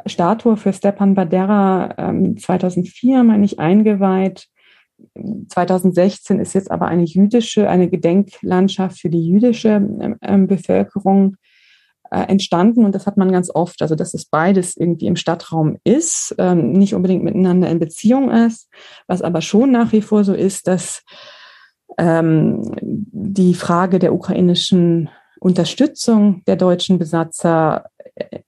Statue 0.06 0.56
für 0.56 0.72
Stepan 0.72 1.14
Badera, 1.14 1.94
ähm, 1.96 2.36
2004, 2.36 3.24
meine 3.24 3.44
ich, 3.44 3.58
eingeweiht. 3.58 4.48
2016 5.48 6.40
ist 6.40 6.54
jetzt 6.54 6.70
aber 6.70 6.86
eine 6.86 7.04
jüdische, 7.04 7.68
eine 7.68 7.88
Gedenklandschaft 7.88 9.00
für 9.00 9.10
die 9.10 9.26
jüdische 9.26 9.82
äh, 10.20 10.38
Bevölkerung 10.38 11.36
äh, 12.10 12.28
entstanden. 12.28 12.84
Und 12.84 12.94
das 12.94 13.06
hat 13.06 13.16
man 13.16 13.32
ganz 13.32 13.50
oft, 13.52 13.80
also 13.80 13.94
dass 13.94 14.12
es 14.14 14.26
beides 14.26 14.76
irgendwie 14.76 15.06
im 15.06 15.16
Stadtraum 15.16 15.78
ist, 15.84 16.34
ähm, 16.38 16.72
nicht 16.72 16.94
unbedingt 16.94 17.24
miteinander 17.24 17.70
in 17.70 17.78
Beziehung 17.78 18.30
ist, 18.30 18.68
was 19.06 19.22
aber 19.22 19.40
schon 19.40 19.72
nach 19.72 19.92
wie 19.92 20.02
vor 20.02 20.22
so 20.22 20.34
ist, 20.34 20.68
dass 20.68 21.02
ähm, 21.98 22.62
die 22.82 23.54
Frage 23.54 23.98
der 23.98 24.14
ukrainischen 24.14 25.08
Unterstützung 25.40 26.42
der 26.46 26.56
deutschen 26.56 26.98
Besatzer 26.98 27.86
äh, 28.14 28.40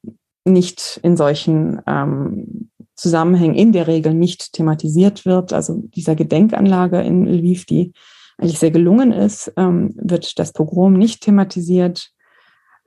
nicht 0.45 1.01
in 1.03 1.17
solchen 1.17 1.81
ähm, 1.87 2.71
Zusammenhängen 2.97 3.55
in 3.55 3.73
der 3.73 3.87
Regel 3.87 4.15
nicht 4.15 4.53
thematisiert 4.53 5.25
wird. 5.25 5.53
Also 5.53 5.83
dieser 5.95 6.15
Gedenkanlage 6.15 7.01
in 7.01 7.27
Lviv, 7.27 7.67
die 7.67 7.93
eigentlich 8.39 8.59
sehr 8.59 8.71
gelungen 8.71 9.13
ist, 9.13 9.53
ähm, 9.57 9.95
wird 9.97 10.39
das 10.39 10.53
Pogrom 10.53 10.95
nicht 10.95 11.23
thematisiert. 11.23 12.11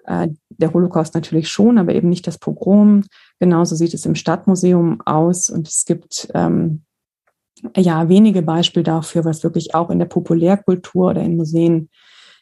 Äh, 0.06 0.30
der 0.50 0.74
Holocaust 0.74 1.14
natürlich 1.14 1.50
schon, 1.50 1.78
aber 1.78 1.94
eben 1.94 2.10
nicht 2.10 2.28
das 2.28 2.38
Pogrom. 2.38 3.04
Genauso 3.40 3.76
sieht 3.76 3.94
es 3.94 4.06
im 4.06 4.16
Stadtmuseum 4.16 5.02
aus 5.06 5.50
und 5.50 5.68
es 5.68 5.86
gibt 5.86 6.30
ähm, 6.34 6.84
ja 7.76 8.08
wenige 8.10 8.42
Beispiele 8.42 8.84
dafür, 8.84 9.26
was 9.26 9.44
wirklich 9.44 9.76
auch 9.76 9.90
in 9.90 10.00
der 10.00 10.06
Populärkultur 10.06 11.10
oder 11.10 11.22
in 11.22 11.38
Museen 11.38 11.90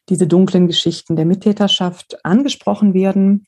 diese 0.10 0.28
dunklen 0.28 0.68
Geschichten 0.68 1.16
der 1.16 1.26
Mittäterschaft 1.26 2.24
angesprochen 2.24 2.94
werden. 2.94 3.48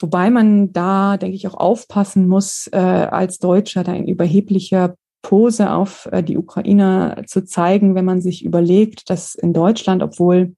Wobei 0.00 0.30
man 0.30 0.72
da, 0.72 1.16
denke 1.16 1.36
ich, 1.36 1.48
auch 1.48 1.54
aufpassen 1.54 2.28
muss, 2.28 2.68
äh, 2.72 2.76
als 2.76 3.38
Deutscher 3.38 3.82
da 3.84 3.92
in 3.92 4.06
überheblicher 4.06 4.94
Pose 5.22 5.72
auf 5.72 6.08
äh, 6.12 6.22
die 6.22 6.38
Ukrainer 6.38 7.22
zu 7.26 7.44
zeigen, 7.44 7.94
wenn 7.94 8.04
man 8.04 8.20
sich 8.20 8.44
überlegt, 8.44 9.10
dass 9.10 9.34
in 9.34 9.52
Deutschland, 9.52 10.02
obwohl 10.02 10.54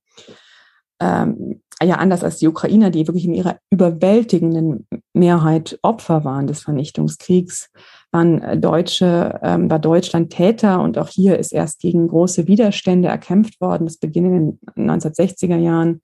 ähm, 1.01 1.62
ja 1.83 1.97
anders 1.97 2.23
als 2.23 2.37
die 2.37 2.49
Ukrainer, 2.49 2.91
die 2.91 3.07
wirklich 3.07 3.25
in 3.25 3.35
ihrer 3.35 3.59
überwältigenden 3.71 4.87
Mehrheit 5.15 5.79
Opfer 5.83 6.25
waren 6.25 6.47
des 6.47 6.61
Vernichtungskriegs, 6.61 7.71
waren 8.12 8.61
Deutsche, 8.61 9.41
ähm, 9.43 9.71
war 9.71 9.79
Deutschland 9.79 10.31
Täter 10.31 10.83
und 10.83 10.99
auch 10.99 11.09
hier 11.09 11.39
ist 11.39 11.53
erst 11.53 11.81
gegen 11.81 12.09
große 12.09 12.47
Widerstände 12.47 13.09
erkämpft 13.09 13.61
worden. 13.61 13.87
Das 13.87 13.97
beginnt 13.97 14.27
in 14.27 14.59
den 14.77 14.91
1960er 14.91 15.57
Jahren, 15.57 16.03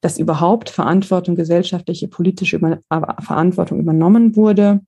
dass 0.00 0.18
überhaupt 0.18 0.70
Verantwortung, 0.70 1.34
gesellschaftliche, 1.34 2.08
politische 2.08 2.56
Über 2.56 2.80
Verantwortung 3.20 3.80
übernommen 3.80 4.36
wurde 4.36 4.80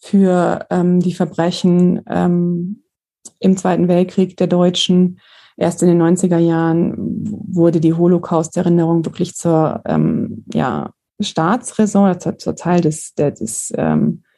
für 0.00 0.66
ähm, 0.70 1.00
die 1.00 1.12
Verbrechen 1.12 2.02
ähm, 2.08 2.82
im 3.38 3.56
Zweiten 3.56 3.88
Weltkrieg 3.88 4.36
der 4.36 4.46
Deutschen. 4.46 5.20
Erst 5.56 5.82
in 5.82 5.88
den 5.88 6.02
90er 6.02 6.38
Jahren 6.38 6.94
wurde 6.96 7.80
die 7.80 7.92
Holocaust-Erinnerung 7.92 9.04
wirklich 9.04 9.34
zur 9.34 9.82
ja, 10.54 10.90
Staatsräson, 11.20 12.18
zur, 12.18 12.38
zur 12.38 12.56
Teil 12.56 12.80
des, 12.80 13.14
des 13.14 13.72
ähm, 13.76 14.22
äh, 14.24 14.29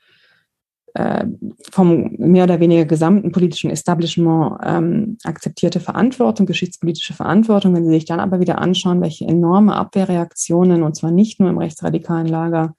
vom 1.70 2.16
mehr 2.19 2.44
oder 2.44 2.60
weniger 2.60 2.85
gesamten 2.85 3.32
politischen 3.32 3.70
Establishment 3.70 4.59
ähm, 4.64 5.16
akzeptierte 5.24 5.81
Verantwortung, 5.81 6.44
geschichtspolitische 6.44 7.14
Verantwortung. 7.14 7.74
Wenn 7.74 7.85
Sie 7.85 7.93
sich 7.93 8.05
dann 8.05 8.20
aber 8.20 8.40
wieder 8.40 8.59
anschauen, 8.59 9.01
welche 9.01 9.27
enorme 9.27 9.74
Abwehrreaktionen, 9.74 10.82
und 10.82 10.94
zwar 10.94 11.10
nicht 11.10 11.40
nur 11.40 11.48
im 11.48 11.59
rechtsradikalen 11.59 12.27
Lager, 12.27 12.74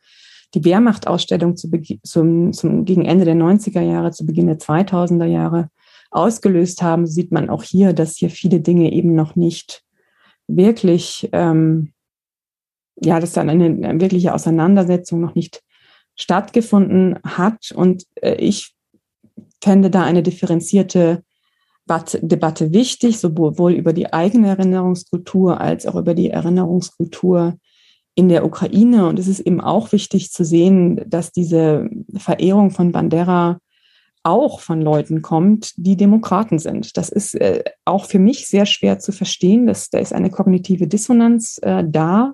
die 0.54 0.64
Wehrmachtausstellung 0.64 1.56
zu, 1.56 1.72
zum, 2.04 2.54
zum, 2.54 2.86
gegen 2.86 3.06
Ende 3.06 3.26
der 3.26 3.36
90er 3.36 3.82
Jahre, 3.82 4.12
zu 4.12 4.26
Beginn 4.26 4.46
der 4.46 4.60
2000er 4.60 5.26
Jahre 5.26 5.70
ausgelöst 6.12 6.84
haben, 6.84 7.08
sieht 7.08 7.32
man 7.32 7.50
auch 7.50 7.64
hier, 7.64 7.94
dass 7.94 8.18
hier 8.18 8.30
viele 8.30 8.60
Dinge 8.60 8.92
eben 8.94 9.16
noch 9.16 9.36
nicht 9.36 9.84
wirklich, 10.48 11.30
ähm, 11.32 11.94
ja, 13.02 13.20
dass 13.20 13.34
dann 13.34 13.50
eine, 13.50 13.66
eine 13.66 14.00
wirkliche 14.00 14.36
Auseinandersetzung 14.36 15.20
noch 15.20 15.34
nicht 15.34 15.64
stattgefunden 16.16 17.20
hat. 17.24 17.72
Und 17.76 18.06
äh, 18.22 18.36
ich 18.36 18.74
fände 19.62 19.90
da 19.90 20.04
eine 20.04 20.24
differenzierte 20.24 21.24
Debatte 22.22 22.72
wichtig, 22.72 23.20
sowohl 23.20 23.74
über 23.74 23.92
die 23.92 24.14
eigene 24.14 24.48
Erinnerungskultur 24.48 25.60
als 25.60 25.86
auch 25.86 25.96
über 25.96 26.14
die 26.14 26.30
Erinnerungskultur 26.30 27.58
in 28.16 28.30
der 28.30 28.46
Ukraine. 28.46 29.08
Und 29.08 29.20
es 29.20 29.28
ist 29.28 29.42
eben 29.42 29.60
auch 29.60 29.92
wichtig 29.92 30.32
zu 30.32 30.46
sehen, 30.46 31.02
dass 31.08 31.32
diese 31.32 31.90
Verehrung 32.16 32.72
von 32.72 32.92
Bandera 32.92 33.60
auch 34.24 34.62
von 34.62 34.82
Leuten 34.82 35.22
kommt, 35.22 35.74
die 35.76 35.98
Demokraten 35.98 36.58
sind. 36.58 36.96
Das 36.96 37.10
ist 37.10 37.36
äh, 37.36 37.64
auch 37.84 38.06
für 38.06 38.20
mich 38.20 38.48
sehr 38.48 38.66
schwer 38.66 39.00
zu 39.00 39.12
verstehen. 39.12 39.68
Dass, 39.68 39.90
da 39.90 40.00
ist 40.00 40.14
eine 40.14 40.30
kognitive 40.30 40.88
Dissonanz 40.88 41.60
äh, 41.62 41.84
da. 41.86 42.34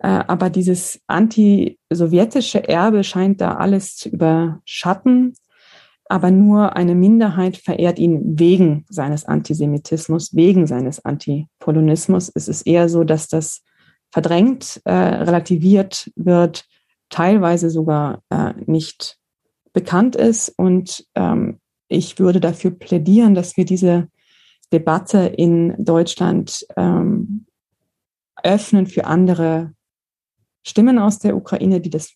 Äh, 0.00 0.24
aber 0.26 0.50
dieses 0.50 1.00
antisowjetische 1.06 2.66
Erbe 2.68 3.04
scheint 3.04 3.40
da 3.40 3.56
alles 3.56 3.96
zu 3.96 4.08
überschatten. 4.08 5.34
Aber 6.08 6.30
nur 6.30 6.74
eine 6.74 6.94
Minderheit 6.96 7.56
verehrt 7.56 7.98
ihn 7.98 8.38
wegen 8.38 8.84
seines 8.88 9.24
Antisemitismus, 9.26 10.34
wegen 10.34 10.66
seines 10.66 11.04
Antipolonismus. 11.04 12.32
Es 12.34 12.48
ist 12.48 12.66
eher 12.66 12.88
so, 12.88 13.04
dass 13.04 13.28
das 13.28 13.62
verdrängt, 14.10 14.80
äh, 14.86 14.92
relativiert 14.92 16.10
wird, 16.16 16.64
teilweise 17.10 17.70
sogar 17.70 18.22
äh, 18.30 18.54
nicht 18.66 19.18
bekannt 19.72 20.16
ist. 20.16 20.48
Und 20.56 21.06
ähm, 21.14 21.60
ich 21.88 22.18
würde 22.18 22.40
dafür 22.40 22.72
plädieren, 22.72 23.34
dass 23.34 23.56
wir 23.56 23.64
diese 23.64 24.08
Debatte 24.72 25.18
in 25.18 25.74
Deutschland 25.78 26.66
ähm, 26.76 27.46
öffnen 28.42 28.86
für 28.86 29.04
andere 29.04 29.74
Stimmen 30.62 30.98
aus 30.98 31.18
der 31.18 31.36
Ukraine, 31.36 31.80
die 31.80 31.90
das 31.90 32.12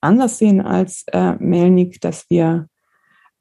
anders 0.00 0.38
sehen 0.38 0.60
als 0.60 1.04
äh, 1.12 1.32
Melnik, 1.38 2.00
dass 2.00 2.28
wir 2.30 2.68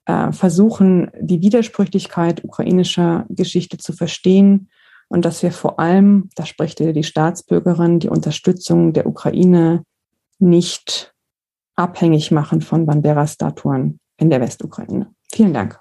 äh, 0.06 0.32
versuchen, 0.32 1.12
die 1.20 1.42
Widersprüchlichkeit 1.42 2.44
ukrainischer 2.44 3.26
Geschichte 3.30 3.78
zu 3.78 3.94
verstehen 3.94 4.70
und 5.10 5.24
dass 5.26 5.44
wir 5.44 5.52
vor 5.52 5.80
allem, 5.80 6.30
da 6.36 6.46
spricht 6.46 6.80
die 6.80 7.04
Staatsbürgerin, 7.04 8.00
die 8.00 8.10
Unterstützung 8.10 8.94
der 8.94 9.08
Ukraine 9.08 9.84
nicht 10.40 11.14
abhängig 11.76 12.32
machen 12.32 12.62
von 12.62 12.86
Bandera-Statuen 12.86 14.00
in 14.18 14.30
der 14.30 14.42
Westukraine. 14.42 15.14
Vielen 15.32 15.54
Dank. 15.54 15.80